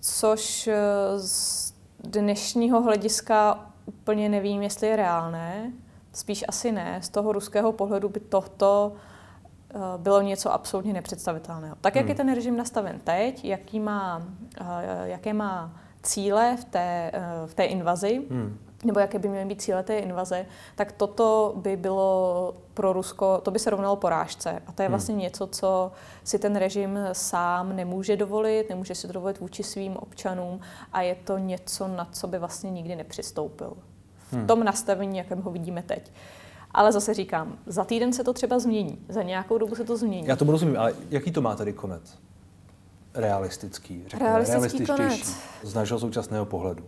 Což 0.00 0.66
uh, 0.66 0.74
z 1.16 1.72
dnešního 2.04 2.82
hlediska 2.82 3.66
úplně 3.86 4.28
nevím, 4.28 4.62
jestli 4.62 4.86
je 4.86 4.96
reálné. 4.96 5.72
Spíš 6.12 6.44
asi 6.48 6.72
ne. 6.72 7.00
Z 7.02 7.08
toho 7.08 7.32
ruského 7.32 7.72
pohledu 7.72 8.08
by 8.08 8.20
tohto 8.20 8.92
Eh, 9.74 9.98
bylo 9.98 10.22
něco 10.22 10.52
absolutně 10.52 10.92
nepředstavitelného. 10.92 11.76
Tak, 11.80 11.96
jak 11.96 12.04
hmm. 12.04 12.08
je 12.08 12.14
ten 12.14 12.34
režim 12.34 12.56
nastaven 12.56 13.00
teď, 13.04 13.44
jaký 13.44 13.80
má, 13.80 14.22
eh, 14.60 15.08
jaké 15.08 15.32
má 15.32 15.72
cíle 16.02 16.56
v 16.60 16.64
té, 16.64 17.10
eh, 17.14 17.46
v 17.46 17.54
té 17.54 17.64
invazi, 17.64 18.22
hmm. 18.30 18.58
Nebo 18.84 19.00
jaké 19.00 19.18
by 19.18 19.28
měly 19.28 19.44
být 19.44 19.62
cíle 19.62 19.82
té 19.82 19.98
invaze, 19.98 20.46
tak 20.74 20.92
toto 20.92 21.52
by 21.56 21.76
bylo 21.76 22.54
pro 22.74 22.92
Rusko, 22.92 23.40
to 23.42 23.50
by 23.50 23.58
se 23.58 23.70
rovnalo 23.70 23.96
porážce. 23.96 24.62
A 24.66 24.72
to 24.72 24.82
je 24.82 24.88
hmm. 24.88 24.92
vlastně 24.92 25.14
hmm. 25.14 25.22
něco, 25.22 25.46
co 25.46 25.92
si 26.24 26.38
ten 26.38 26.56
režim 26.56 26.98
sám 27.12 27.76
nemůže 27.76 28.16
dovolit, 28.16 28.68
nemůže 28.68 28.94
si 28.94 29.08
dovolit 29.08 29.40
vůči 29.40 29.62
svým 29.62 29.96
občanům 29.96 30.60
a 30.92 31.02
je 31.02 31.14
to 31.14 31.38
něco, 31.38 31.88
na 31.88 32.08
co 32.12 32.26
by 32.26 32.38
vlastně 32.38 32.70
nikdy 32.70 32.96
nepřistoupil. 32.96 33.72
V 34.28 34.32
hmm. 34.32 34.46
tom 34.46 34.64
nastavení, 34.64 35.18
jakém 35.18 35.42
ho 35.42 35.50
vidíme 35.50 35.82
teď. 35.82 36.12
Ale 36.70 36.92
zase 36.92 37.14
říkám, 37.14 37.58
za 37.66 37.84
týden 37.84 38.12
se 38.12 38.24
to 38.24 38.32
třeba 38.32 38.58
změní, 38.58 38.98
za 39.08 39.22
nějakou 39.22 39.58
dobu 39.58 39.74
se 39.74 39.84
to 39.84 39.96
změní. 39.96 40.26
Já 40.26 40.36
to 40.36 40.44
rozumím, 40.44 40.76
ale 40.78 40.94
jaký 41.10 41.32
to 41.32 41.40
má 41.40 41.56
tady 41.56 41.72
konec? 41.72 42.18
Realistický, 43.14 44.04
řekněme, 44.06 44.38
Realistický 44.38 44.86
konec. 44.86 45.36
z 45.62 45.74
našeho 45.74 46.00
současného 46.00 46.46
pohledu. 46.46 46.84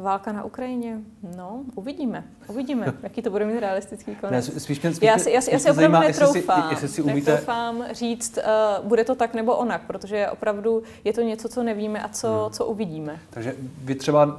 Válka 0.00 0.32
na 0.32 0.44
Ukrajině? 0.44 1.00
No, 1.36 1.62
uvidíme. 1.74 2.24
Uvidíme, 2.48 2.94
jaký 3.02 3.22
to 3.22 3.30
bude 3.30 3.46
mít 3.46 3.60
realistický 3.60 4.14
konec. 4.14 4.54
Ne, 4.54 4.60
spíš 4.60 4.80
mě, 4.80 4.94
spíš 4.94 5.06
já 5.06 5.18
si, 5.18 5.30
já 5.30 5.40
si, 5.40 5.52
já 5.52 5.58
si 5.58 5.70
opravdu 5.70 5.80
zajímá, 5.80 6.00
netroufám, 6.00 6.36
jestli 6.36 6.68
si, 6.68 6.74
jestli 6.74 6.88
si 6.88 7.02
umíte... 7.02 7.30
netroufám 7.30 7.84
říct, 7.92 8.38
uh, 8.38 8.86
bude 8.86 9.04
to 9.04 9.14
tak 9.14 9.34
nebo 9.34 9.56
onak, 9.56 9.82
protože 9.86 10.28
opravdu 10.28 10.82
je 11.04 11.12
to 11.12 11.20
něco, 11.20 11.48
co 11.48 11.62
nevíme 11.62 12.02
a 12.02 12.08
co, 12.08 12.42
hmm. 12.42 12.52
co 12.52 12.66
uvidíme. 12.66 13.20
Takže 13.30 13.56
vy 13.84 13.94
třeba 13.94 14.24
uh, 14.24 14.32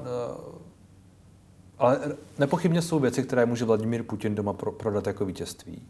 ale 1.79 1.99
nepochybně 2.39 2.81
jsou 2.81 2.99
věci, 2.99 3.23
které 3.23 3.45
může 3.45 3.65
Vladimír 3.65 4.03
Putin 4.03 4.35
doma 4.35 4.53
pro, 4.53 4.71
prodat 4.71 5.07
jako 5.07 5.25
vítězství. 5.25 5.81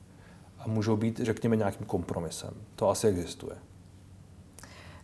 A 0.59 0.67
můžou 0.67 0.97
být, 0.97 1.19
řekněme, 1.19 1.55
nějakým 1.55 1.85
kompromisem. 1.85 2.53
To 2.75 2.89
asi 2.89 3.07
existuje. 3.07 3.55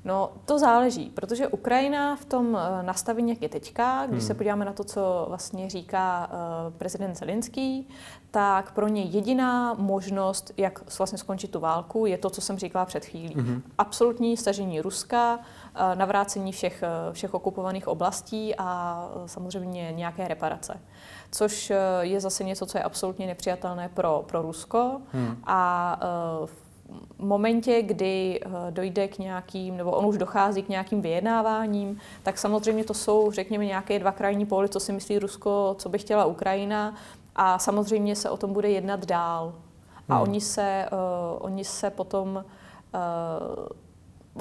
No, 0.05 0.31
to 0.45 0.59
záleží, 0.59 1.09
protože 1.09 1.47
Ukrajina 1.47 2.15
v 2.15 2.25
tom 2.25 2.57
eh, 2.57 2.83
nastavení, 2.83 3.29
jak 3.29 3.41
je 3.41 3.49
teďka, 3.49 4.05
když 4.05 4.19
hmm. 4.19 4.27
se 4.27 4.33
podíváme 4.33 4.65
na 4.65 4.73
to, 4.73 4.83
co 4.83 5.25
vlastně 5.29 5.69
říká 5.69 6.29
uh, 6.67 6.73
prezident 6.73 7.15
Zelinský, 7.15 7.87
tak 8.31 8.71
pro 8.71 8.87
ně 8.87 9.03
jediná 9.03 9.73
možnost, 9.73 10.51
jak 10.57 10.97
vlastně 10.97 11.17
skončit 11.17 11.51
tu 11.51 11.59
válku, 11.59 12.05
je 12.05 12.17
to, 12.17 12.29
co 12.29 12.41
jsem 12.41 12.57
říkala 12.57 12.85
před 12.85 13.05
chvílí. 13.05 13.35
Hmm. 13.35 13.63
Absolutní 13.77 14.37
stažení 14.37 14.81
Ruska, 14.81 15.35
uh, 15.35 15.95
navrácení 15.95 16.51
všech, 16.51 16.83
uh, 17.07 17.13
všech 17.13 17.33
okupovaných 17.33 17.87
oblastí 17.87 18.55
a 18.57 19.09
samozřejmě 19.25 19.91
nějaké 19.91 20.27
reparace. 20.27 20.79
Což 21.31 21.71
je 22.01 22.21
zase 22.21 22.43
něco, 22.43 22.65
co 22.65 22.77
je 22.77 22.83
absolutně 22.83 23.27
nepřijatelné 23.27 23.89
pro, 23.89 24.23
pro 24.27 24.41
Rusko 24.41 25.01
hmm. 25.13 25.37
a 25.43 25.99
v 26.45 26.64
momentě, 27.17 27.81
kdy 27.81 28.39
eh, 28.41 28.49
dojde 28.69 29.07
k 29.07 29.17
nějakým, 29.17 29.77
nebo 29.77 29.91
on 29.91 30.05
už 30.05 30.17
dochází 30.17 30.63
k 30.63 30.69
nějakým 30.69 31.01
vyjednáváním, 31.01 31.99
tak 32.23 32.37
samozřejmě 32.37 32.83
to 32.83 32.93
jsou, 32.93 33.31
řekněme, 33.31 33.65
nějaké 33.65 33.99
dva 33.99 34.11
krajní 34.11 34.45
póly, 34.45 34.69
co 34.69 34.79
si 34.79 34.93
myslí 34.93 35.19
Rusko, 35.19 35.75
co 35.79 35.89
by 35.89 35.97
chtěla 35.97 36.25
Ukrajina 36.25 36.95
a 37.35 37.59
samozřejmě 37.59 38.15
se 38.15 38.29
o 38.29 38.37
tom 38.37 38.53
bude 38.53 38.69
jednat 38.69 39.05
dál. 39.05 39.53
A 40.09 40.13
hmm. 40.13 40.23
oni, 40.23 40.41
se, 40.41 40.85
uh, 40.91 41.45
oni 41.45 41.65
se 41.65 41.89
potom 41.89 42.43
uh, 42.93 43.67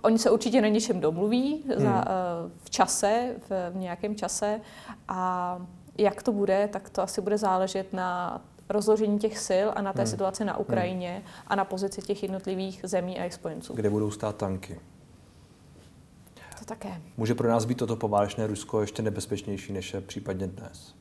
Oni 0.03 0.19
se 0.19 0.31
určitě 0.31 0.61
na 0.61 0.69
něčem 0.69 1.01
domluví 1.01 1.65
hmm. 1.69 1.85
za, 1.85 1.95
uh, 1.95 2.51
v 2.65 2.71
čase, 2.71 3.35
v, 3.49 3.71
v 3.71 3.77
nějakém 3.77 4.17
čase 4.17 4.61
a 5.09 5.59
jak 5.99 6.23
to 6.23 6.33
bude, 6.33 6.69
tak 6.73 6.91
to 6.91 7.03
asi 7.03 7.21
bude 7.21 7.39
záležet 7.39 7.93
na 7.93 8.41
rozložení 8.69 9.19
těch 9.19 9.39
sil 9.49 9.69
a 9.75 9.83
na 9.83 9.93
té 9.93 10.03
hmm. 10.03 10.11
situaci 10.11 10.45
na 10.45 10.53
hmm. 10.53 10.63
Ukrajině 10.63 11.13
hmm. 11.13 11.43
a 11.47 11.55
na 11.55 11.65
pozici 11.65 12.03
těch 12.03 12.23
jednotlivých 12.23 12.81
zemí 12.85 13.17
a 13.17 13.19
jejich 13.19 13.35
spojenců. 13.35 13.75
Kde 13.75 13.91
budou 13.91 14.11
stát 14.11 14.37
tanky? 14.37 14.81
To 16.59 16.65
také. 16.65 17.01
Může 17.17 17.35
pro 17.35 17.49
nás 17.49 17.65
být 17.65 17.79
toto 17.79 17.97
poválečné 17.97 18.47
Rusko 18.47 18.81
ještě 18.81 19.03
nebezpečnější, 19.03 19.73
než 19.73 19.95
je 19.95 20.01
případně 20.01 20.47
dnes? 20.47 20.95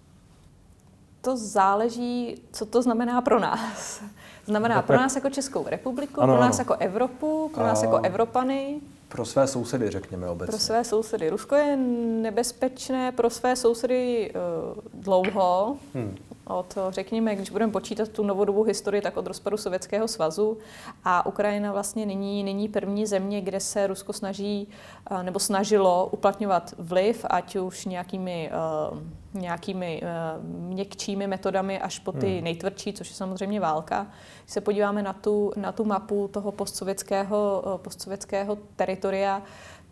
To 1.22 1.38
záleží, 1.38 2.41
co 2.51 2.66
to 2.66 2.82
znamená 2.82 3.22
pro 3.22 3.39
nás. 3.39 4.03
Znamená 4.45 4.82
pro 4.82 4.97
nás 4.97 5.16
jako 5.16 5.30
Českou 5.30 5.66
republiku, 5.68 6.22
ano, 6.22 6.34
pro 6.34 6.41
nás 6.41 6.59
ano. 6.59 6.61
jako 6.61 6.74
Evropu, 6.74 7.51
pro 7.53 7.64
nás 7.64 7.84
jako 7.84 7.97
Evropany. 7.97 8.82
Pro 9.07 9.26
své 9.26 9.47
sousedy, 9.47 9.89
řekněme 9.89 10.30
obecně. 10.30 10.51
Pro 10.51 10.59
své 10.59 10.84
sousedy. 10.84 11.30
Rusko 11.30 11.55
je 11.55 11.76
nebezpečné 12.22 13.11
pro 13.11 13.30
své 13.30 13.55
sousedy 13.55 14.32
uh, 14.76 15.01
dlouho. 15.03 15.78
Hmm 15.93 16.18
od, 16.47 16.77
řekněme, 16.89 17.35
když 17.35 17.49
budeme 17.49 17.71
počítat 17.71 18.09
tu 18.09 18.23
novodobou 18.23 18.63
historii, 18.63 19.01
tak 19.01 19.17
od 19.17 19.27
rozpadu 19.27 19.57
Sovětského 19.57 20.07
svazu. 20.07 20.57
A 21.03 21.25
Ukrajina 21.25 21.71
vlastně 21.71 22.05
není, 22.05 22.43
není 22.43 22.69
první 22.69 23.05
země, 23.05 23.41
kde 23.41 23.59
se 23.59 23.87
Rusko 23.87 24.13
snaží 24.13 24.67
eh, 25.11 25.23
nebo 25.23 25.39
snažilo 25.39 26.09
uplatňovat 26.11 26.73
vliv, 26.77 27.25
ať 27.29 27.55
už 27.55 27.85
nějakými, 27.85 28.51
uh, 28.91 28.99
nějakými 29.41 30.01
měkčími 30.43 31.27
metodami 31.27 31.79
až 31.79 31.99
po 31.99 32.11
ty 32.11 32.33
hmm. 32.33 32.43
nejtvrdší, 32.43 32.93
což 32.93 33.09
je 33.09 33.15
samozřejmě 33.15 33.59
válka. 33.59 34.07
Když 34.43 34.53
se 34.53 34.61
podíváme 34.61 35.03
na 35.03 35.13
tu, 35.13 35.51
na 35.55 35.71
tu 35.71 35.85
mapu 35.85 36.27
toho 36.27 36.51
postsovětského, 36.51 37.63
postsovětského 37.77 38.57
teritoria, 38.75 39.41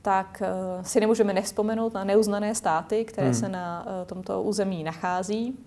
tak 0.02 0.44
si 0.82 1.00
nemůžeme 1.00 1.34
nevzpomenout 1.34 1.94
na 1.94 2.04
neuznané 2.04 2.56
státy, 2.56 3.06
které 3.06 3.28
hmm. 3.28 3.36
se 3.36 3.50
na 3.50 3.86
tomto 4.06 4.42
území 4.42 4.84
nachází 4.84 5.58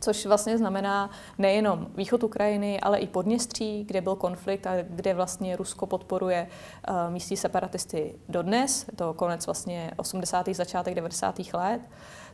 což 0.00 0.26
vlastně 0.26 0.58
znamená 0.58 1.10
nejenom 1.38 1.86
východ 1.94 2.22
Ukrajiny, 2.22 2.80
ale 2.80 2.98
i 2.98 3.06
Podněstří, 3.06 3.84
kde 3.84 4.00
byl 4.00 4.16
konflikt 4.16 4.66
a 4.66 4.82
kde 4.82 5.14
vlastně 5.14 5.56
Rusko 5.56 5.86
podporuje 5.86 6.46
uh, 6.88 7.12
místní 7.12 7.36
separatisty 7.36 8.14
dodnes, 8.28 8.86
to 8.96 9.14
konec 9.14 9.46
vlastně 9.46 9.90
80. 9.96 10.48
začátek 10.48 10.94
90. 10.94 11.40
let. 11.52 11.80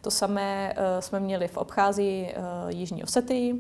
To 0.01 0.11
samé 0.11 0.75
uh, 0.77 1.01
jsme 1.01 1.21
měli 1.21 1.49
v 1.49 1.57
Obcházii 1.57 2.35
uh, 2.37 2.71
Jižní 2.71 3.05
Osety 3.05 3.55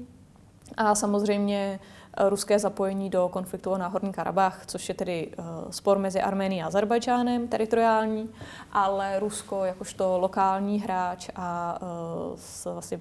a 0.76 0.94
samozřejmě 0.94 1.80
ruské 2.28 2.58
zapojení 2.58 3.10
do 3.10 3.28
konfliktu 3.28 3.70
o 3.70 3.78
Náhorní 3.78 4.12
Karabach, 4.12 4.66
což 4.66 4.88
je 4.88 4.94
tedy 4.94 5.32
spor 5.70 5.98
mezi 5.98 6.20
Arménií 6.20 6.62
a 6.62 6.66
Azerbajdžánem 6.66 7.48
teritoriální, 7.48 8.30
ale 8.72 9.20
Rusko 9.20 9.64
jakožto 9.64 10.18
lokální 10.18 10.80
hráč 10.80 11.30
a 11.36 11.78
s 12.36 12.72
vlastně 12.72 13.00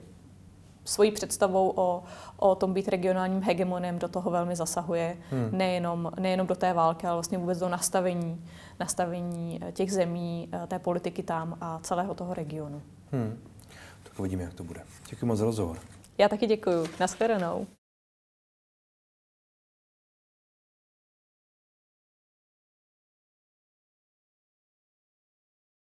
svojí 0.86 1.12
představou 1.12 1.74
o, 1.76 2.04
o 2.38 2.56
tom 2.56 2.74
být 2.74 2.88
regionálním 2.88 3.42
hegemonem 3.42 4.00
do 4.00 4.08
toho 4.08 4.32
velmi 4.32 4.56
zasahuje, 4.56 5.18
hmm. 5.30 5.50
nejenom, 5.52 6.12
nejenom 6.20 6.48
do 6.48 6.56
té 6.56 6.74
války, 6.74 7.08
ale 7.08 7.16
vlastně 7.16 7.38
vůbec 7.38 7.60
do 7.60 7.70
nastavení, 7.70 8.46
nastavení 8.80 9.60
eh, 9.62 9.72
těch 9.72 9.92
zemí, 9.94 10.50
eh, 10.52 10.68
té 10.68 10.80
politiky 10.80 11.24
tam 11.24 11.58
a 11.62 11.80
celého 11.80 12.14
toho 12.14 12.34
regionu. 12.34 12.82
Hmm. 13.12 13.40
Tak 14.04 14.20
uvidíme, 14.20 14.44
jak 14.44 14.54
to 14.54 14.64
bude. 14.64 14.82
Děkuji 15.10 15.26
moc 15.26 15.40
za 15.40 15.46
rozhovor. 15.46 15.78
Já 16.18 16.30
taky 16.30 16.48
děkuji. 16.48 16.88
Naschledanou. 17.00 17.68